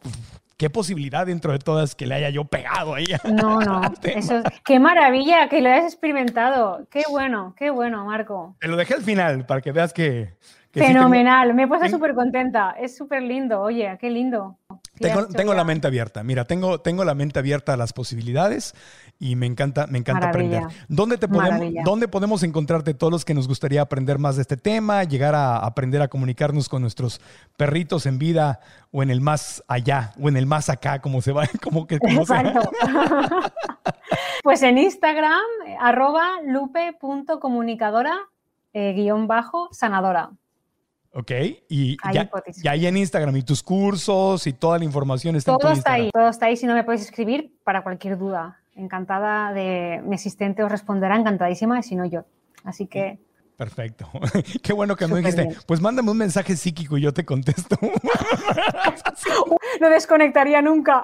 qué 0.57 0.71
posibilidad 0.71 1.27
dentro 1.27 1.51
de 1.51 1.59
todas 1.59 1.93
que 1.93 2.07
le 2.07 2.15
haya 2.15 2.29
yo 2.29 2.45
pegado 2.45 2.95
a 2.95 2.99
ella. 2.99 3.21
No, 3.25 3.59
no. 3.61 3.81
Eso, 4.03 4.41
qué 4.63 4.79
maravilla 4.79 5.47
que 5.47 5.61
lo 5.61 5.69
hayas 5.69 5.85
experimentado. 5.93 6.87
Qué 6.89 7.03
bueno, 7.09 7.53
qué 7.57 7.69
bueno, 7.69 8.05
Marco. 8.05 8.55
Te 8.59 8.67
lo 8.67 8.75
dejé 8.75 8.95
al 8.95 9.03
final 9.03 9.45
para 9.45 9.61
que 9.61 9.71
veas 9.71 9.93
que, 9.93 10.33
Fenomenal, 10.75 11.53
me 11.53 11.63
he 11.63 11.67
puesto 11.67 11.87
súper 11.87 12.13
contenta, 12.13 12.71
es 12.71 12.97
súper 12.97 13.23
lindo, 13.23 13.61
oye, 13.61 13.97
qué 13.99 14.09
lindo. 14.09 14.57
Tengo, 14.99 15.53
la 15.53 15.63
mente 15.63 15.87
abierta, 15.87 16.23
mira, 16.23 16.45
tengo, 16.45 16.79
tengo 16.79 17.03
la 17.03 17.15
mente 17.15 17.39
abierta 17.39 17.73
a 17.73 17.77
las 17.77 17.91
posibilidades 17.91 18.73
y 19.19 19.35
me 19.35 19.45
encanta, 19.45 19.87
me 19.87 19.97
encanta 19.97 20.29
aprender. 20.29 20.63
¿Dónde, 20.87 21.17
te 21.17 21.27
podemos, 21.27 21.73
¿Dónde 21.83 22.07
podemos 22.07 22.43
encontrarte 22.43 22.93
todos 22.93 23.11
los 23.11 23.25
que 23.25 23.33
nos 23.33 23.47
gustaría 23.47 23.81
aprender 23.81 24.19
más 24.19 24.37
de 24.37 24.43
este 24.43 24.57
tema, 24.57 25.03
llegar 25.03 25.35
a 25.35 25.57
aprender 25.57 26.01
a 26.01 26.07
comunicarnos 26.07 26.69
con 26.69 26.81
nuestros 26.81 27.19
perritos 27.57 28.05
en 28.05 28.19
vida 28.19 28.59
o 28.91 29.03
en 29.03 29.09
el 29.09 29.21
más 29.21 29.63
allá 29.67 30.13
o 30.19 30.29
en 30.29 30.37
el 30.37 30.45
más 30.45 30.69
acá, 30.69 30.99
como 31.01 31.21
se 31.21 31.31
va, 31.31 31.45
como 31.63 31.87
que 31.87 31.95
Exacto. 31.95 32.71
pues 34.43 34.61
en 34.61 34.77
Instagram, 34.77 35.41
arroba 35.79 36.41
lupe.comunicadora 36.45 38.15
eh, 38.73 38.93
guion 38.93 39.27
bajo 39.27 39.69
sanadora. 39.71 40.31
Ok, 41.17 41.31
y 41.69 41.95
ya, 42.11 42.29
ahí 42.69 42.87
en 42.87 42.97
Instagram 42.97 43.37
y 43.37 43.41
tus 43.41 43.63
cursos 43.63 44.45
y 44.47 44.51
toda 44.51 44.77
la 44.77 44.83
información 44.83 45.37
está 45.37 45.57
todo 45.57 45.71
en 45.71 45.77
está 45.77 45.93
ahí, 45.93 46.09
todo 46.11 46.27
está 46.27 46.47
ahí. 46.47 46.57
Si 46.57 46.67
no 46.67 46.73
me 46.73 46.83
puedes 46.83 47.01
escribir 47.01 47.57
para 47.63 47.83
cualquier 47.83 48.17
duda, 48.17 48.59
encantada 48.75 49.53
de 49.53 50.01
mi 50.03 50.15
asistente 50.15 50.61
os 50.61 50.69
responderá, 50.69 51.15
encantadísima, 51.15 51.81
si 51.83 51.95
no 51.95 52.05
yo. 52.05 52.25
Así 52.65 52.87
que 52.87 53.17
Perfecto. 53.55 54.09
Qué 54.63 54.73
bueno 54.73 54.95
que 54.95 55.07
me 55.07 55.19
dijiste. 55.19 55.55
Pues 55.65 55.79
mándame 55.79 56.11
un 56.11 56.17
mensaje 56.17 56.55
psíquico 56.57 56.97
y 56.97 57.01
yo 57.01 57.13
te 57.13 57.25
contesto. 57.25 57.77
no 59.81 59.89
desconectaría 59.89 60.61
nunca. 60.61 61.03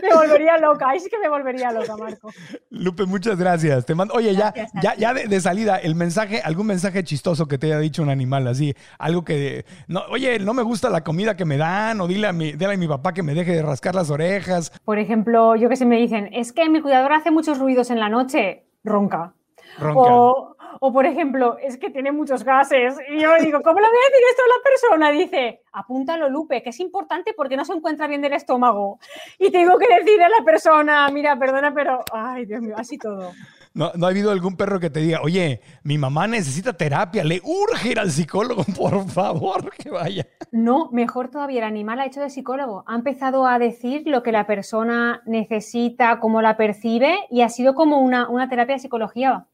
Me 0.00 0.14
volvería 0.14 0.58
loca, 0.58 0.88
ahí 0.88 1.00
sí 1.00 1.08
que 1.10 1.18
me 1.18 1.28
volvería 1.28 1.72
loca, 1.72 1.96
Marco. 1.96 2.30
Lupe, 2.70 3.04
muchas 3.04 3.38
gracias. 3.38 3.84
Te 3.84 3.94
mando, 3.94 4.14
oye, 4.14 4.34
ya, 4.34 4.52
ya, 4.82 4.94
ya 4.96 5.14
de, 5.14 5.40
salida, 5.40 5.76
el 5.76 5.94
mensaje, 5.94 6.40
algún 6.40 6.66
mensaje 6.66 7.04
chistoso 7.04 7.46
que 7.46 7.58
te 7.58 7.66
haya 7.66 7.78
dicho 7.78 8.02
un 8.02 8.10
animal 8.10 8.46
así, 8.46 8.74
algo 8.98 9.24
que, 9.24 9.64
no, 9.88 10.02
oye, 10.10 10.38
no 10.38 10.54
me 10.54 10.62
gusta 10.62 10.90
la 10.90 11.02
comida 11.02 11.36
que 11.36 11.44
me 11.44 11.56
dan, 11.56 12.00
o 12.00 12.06
dile 12.06 12.28
a 12.28 12.32
mi, 12.32 12.52
dile 12.52 12.74
a 12.74 12.76
mi 12.76 12.88
papá 12.88 13.12
que 13.12 13.22
me 13.22 13.34
deje 13.34 13.52
de 13.52 13.62
rascar 13.62 13.94
las 13.94 14.10
orejas. 14.10 14.72
Por 14.84 14.98
ejemplo, 14.98 15.56
yo 15.56 15.68
que 15.68 15.76
sé, 15.76 15.84
me 15.84 15.96
dicen, 15.96 16.30
es 16.32 16.52
que 16.52 16.68
mi 16.68 16.80
cuidador 16.80 17.12
hace 17.12 17.30
muchos 17.30 17.58
ruidos 17.58 17.90
en 17.90 18.00
la 18.00 18.08
noche, 18.08 18.64
ronca. 18.84 19.34
Ronca. 19.78 20.00
O, 20.00 20.56
o, 20.84 20.92
por 20.92 21.06
ejemplo, 21.06 21.58
es 21.62 21.76
que 21.76 21.90
tiene 21.90 22.10
muchos 22.10 22.42
gases. 22.42 22.96
Y 23.08 23.20
yo 23.20 23.30
digo, 23.40 23.62
¿cómo 23.62 23.78
le 23.78 23.86
voy 23.86 23.96
a 23.96 24.10
decir 24.10 24.24
esto 24.30 24.42
a 24.42 24.48
la 24.48 24.62
persona? 24.64 25.10
Dice, 25.12 25.60
apúntalo, 25.72 26.28
Lupe, 26.28 26.60
que 26.60 26.70
es 26.70 26.80
importante 26.80 27.34
porque 27.36 27.56
no 27.56 27.64
se 27.64 27.72
encuentra 27.72 28.08
bien 28.08 28.20
del 28.20 28.32
estómago. 28.32 28.98
Y 29.38 29.52
tengo 29.52 29.78
que 29.78 29.86
decirle 29.86 30.24
a 30.24 30.28
la 30.28 30.44
persona, 30.44 31.08
mira, 31.12 31.38
perdona, 31.38 31.72
pero, 31.72 32.00
ay, 32.12 32.46
Dios 32.46 32.62
mío, 32.62 32.74
así 32.76 32.98
todo. 32.98 33.30
No, 33.74 33.92
no 33.94 34.06
ha 34.06 34.10
habido 34.10 34.32
algún 34.32 34.56
perro 34.56 34.80
que 34.80 34.90
te 34.90 34.98
diga, 34.98 35.20
oye, 35.22 35.60
mi 35.84 35.98
mamá 35.98 36.26
necesita 36.26 36.72
terapia, 36.72 37.22
le 37.22 37.40
urge 37.44 37.90
ir 37.90 38.00
al 38.00 38.10
psicólogo, 38.10 38.64
por 38.76 39.08
favor, 39.08 39.70
que 39.70 39.88
vaya. 39.88 40.26
No, 40.50 40.90
mejor 40.90 41.30
todavía, 41.30 41.58
el 41.58 41.66
animal 41.66 42.00
ha 42.00 42.06
hecho 42.06 42.20
de 42.20 42.28
psicólogo. 42.28 42.82
Ha 42.88 42.96
empezado 42.96 43.46
a 43.46 43.60
decir 43.60 44.02
lo 44.06 44.24
que 44.24 44.32
la 44.32 44.48
persona 44.48 45.22
necesita, 45.26 46.18
cómo 46.18 46.42
la 46.42 46.56
percibe, 46.56 47.20
y 47.30 47.42
ha 47.42 47.48
sido 47.48 47.76
como 47.76 48.00
una, 48.00 48.28
una 48.28 48.48
terapia 48.48 48.74
de 48.74 48.80
psicología 48.80 49.46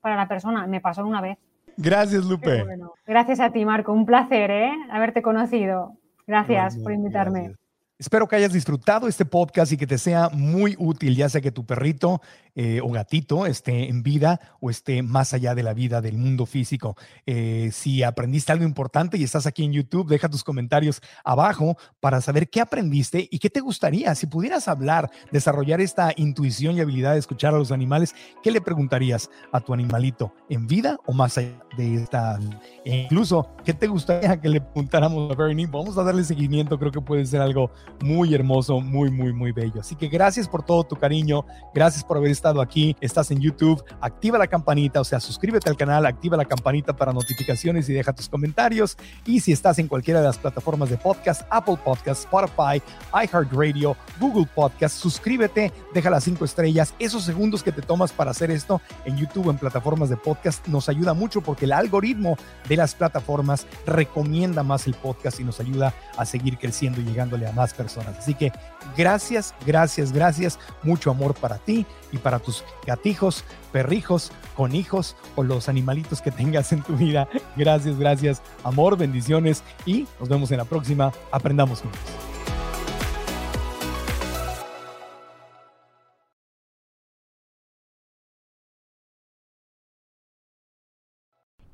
para 0.00 0.16
la 0.16 0.28
persona. 0.28 0.66
Me 0.66 0.80
pasó 0.80 1.04
una 1.04 1.20
vez. 1.20 1.38
Gracias, 1.76 2.24
Lupe. 2.24 2.64
Gracias 3.06 3.40
a 3.40 3.50
ti, 3.50 3.64
Marco. 3.64 3.92
Un 3.92 4.06
placer, 4.06 4.50
¿eh? 4.50 4.72
Haberte 4.90 5.22
conocido. 5.22 5.92
Gracias 6.26 6.76
por 6.78 6.92
invitarme. 6.92 7.54
Espero 7.98 8.26
que 8.26 8.36
hayas 8.36 8.52
disfrutado 8.52 9.08
este 9.08 9.24
podcast 9.24 9.72
y 9.72 9.78
que 9.78 9.86
te 9.86 9.96
sea 9.96 10.28
muy 10.30 10.76
útil, 10.78 11.16
ya 11.16 11.30
sea 11.30 11.40
que 11.40 11.50
tu 11.50 11.64
perrito 11.64 12.20
eh, 12.56 12.80
o 12.82 12.90
gatito 12.90 13.44
esté 13.44 13.90
en 13.90 14.02
vida 14.02 14.40
o 14.60 14.70
esté 14.70 15.02
más 15.02 15.34
allá 15.34 15.54
de 15.54 15.62
la 15.62 15.74
vida 15.74 16.00
del 16.00 16.16
mundo 16.16 16.46
físico. 16.46 16.96
Eh, 17.26 17.68
si 17.70 18.02
aprendiste 18.02 18.50
algo 18.50 18.64
importante 18.64 19.18
y 19.18 19.24
estás 19.24 19.46
aquí 19.46 19.62
en 19.62 19.74
YouTube, 19.74 20.08
deja 20.08 20.30
tus 20.30 20.42
comentarios 20.42 21.02
abajo 21.22 21.76
para 22.00 22.22
saber 22.22 22.48
qué 22.48 22.62
aprendiste 22.62 23.28
y 23.30 23.38
qué 23.38 23.50
te 23.50 23.60
gustaría. 23.60 24.14
Si 24.14 24.26
pudieras 24.26 24.68
hablar, 24.68 25.10
desarrollar 25.30 25.82
esta 25.82 26.12
intuición 26.16 26.76
y 26.76 26.80
habilidad 26.80 27.12
de 27.12 27.18
escuchar 27.18 27.54
a 27.54 27.58
los 27.58 27.72
animales, 27.72 28.14
¿qué 28.42 28.50
le 28.50 28.62
preguntarías 28.62 29.28
a 29.52 29.60
tu 29.60 29.74
animalito 29.74 30.32
en 30.48 30.66
vida 30.66 30.98
o 31.04 31.12
más 31.12 31.36
allá 31.36 31.62
de 31.76 31.96
esta? 31.96 32.40
E 32.86 33.02
incluso, 33.02 33.50
¿qué 33.66 33.74
te 33.74 33.86
gustaría 33.86 34.40
que 34.40 34.48
le 34.48 34.62
preguntáramos 34.62 35.30
a 35.30 35.34
Bernie? 35.34 35.66
Vamos 35.66 35.98
a 35.98 36.02
darle 36.02 36.24
seguimiento, 36.24 36.78
creo 36.78 36.90
que 36.90 37.02
puede 37.02 37.26
ser 37.26 37.42
algo 37.42 37.70
muy 38.00 38.34
hermoso, 38.34 38.80
muy, 38.80 39.10
muy, 39.10 39.34
muy 39.34 39.52
bello. 39.52 39.80
Así 39.80 39.94
que 39.94 40.08
gracias 40.08 40.48
por 40.48 40.62
todo 40.62 40.84
tu 40.84 40.96
cariño, 40.96 41.44
gracias 41.74 42.02
por 42.02 42.16
haber 42.16 42.30
estado 42.30 42.45
aquí, 42.46 42.96
estás 43.00 43.30
en 43.30 43.40
YouTube, 43.40 43.82
activa 44.00 44.38
la 44.38 44.46
campanita, 44.46 45.00
o 45.00 45.04
sea, 45.04 45.20
suscríbete 45.20 45.68
al 45.68 45.76
canal, 45.76 46.06
activa 46.06 46.36
la 46.36 46.44
campanita 46.44 46.94
para 46.94 47.12
notificaciones 47.12 47.88
y 47.88 47.92
deja 47.92 48.12
tus 48.12 48.28
comentarios. 48.28 48.96
Y 49.24 49.40
si 49.40 49.52
estás 49.52 49.78
en 49.78 49.88
cualquiera 49.88 50.20
de 50.20 50.26
las 50.26 50.38
plataformas 50.38 50.90
de 50.90 50.96
podcast, 50.96 51.42
Apple 51.50 51.78
Podcast, 51.84 52.24
Spotify, 52.24 52.82
iHeartRadio, 53.12 53.96
Google 54.20 54.48
Podcast, 54.54 54.96
suscríbete, 54.96 55.72
deja 55.92 56.10
las 56.10 56.24
cinco 56.24 56.44
estrellas. 56.44 56.94
Esos 56.98 57.24
segundos 57.24 57.62
que 57.62 57.72
te 57.72 57.82
tomas 57.82 58.12
para 58.12 58.30
hacer 58.30 58.50
esto 58.50 58.80
en 59.04 59.16
YouTube, 59.16 59.50
en 59.50 59.58
plataformas 59.58 60.08
de 60.08 60.16
podcast, 60.16 60.66
nos 60.68 60.88
ayuda 60.88 61.14
mucho 61.14 61.40
porque 61.40 61.64
el 61.64 61.72
algoritmo 61.72 62.36
de 62.68 62.76
las 62.76 62.94
plataformas 62.94 63.66
recomienda 63.86 64.62
más 64.62 64.86
el 64.86 64.94
podcast 64.94 65.40
y 65.40 65.44
nos 65.44 65.60
ayuda 65.60 65.94
a 66.16 66.24
seguir 66.24 66.58
creciendo 66.58 67.00
y 67.00 67.04
llegándole 67.04 67.46
a 67.46 67.52
más 67.52 67.74
personas. 67.74 68.18
Así 68.18 68.34
que 68.34 68.52
gracias, 68.96 69.54
gracias, 69.66 70.12
gracias. 70.12 70.58
Mucho 70.82 71.10
amor 71.10 71.34
para 71.34 71.58
ti 71.58 71.86
y 72.12 72.18
para 72.18 72.38
tus 72.38 72.64
gatijos, 72.86 73.44
perrijos, 73.72 74.32
conejos 74.54 75.16
o 75.34 75.42
los 75.42 75.68
animalitos 75.68 76.20
que 76.20 76.30
tengas 76.30 76.72
en 76.72 76.82
tu 76.82 76.96
vida. 76.96 77.28
Gracias, 77.56 77.98
gracias. 77.98 78.42
Amor, 78.64 78.96
bendiciones 78.96 79.62
y 79.84 80.06
nos 80.20 80.28
vemos 80.28 80.50
en 80.50 80.58
la 80.58 80.64
próxima. 80.64 81.12
Aprendamos 81.30 81.80
juntos. 81.80 82.00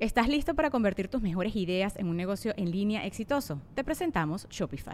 ¿Estás 0.03 0.27
listo 0.27 0.53
para 0.53 0.69
convertir 0.69 1.07
tus 1.07 1.21
mejores 1.21 1.55
ideas 1.55 1.95
en 1.95 2.09
un 2.09 2.17
negocio 2.17 2.53
en 2.57 2.71
línea 2.71 3.05
exitoso? 3.05 3.61
Te 3.73 3.85
presentamos 3.85 4.49
Shopify. 4.49 4.93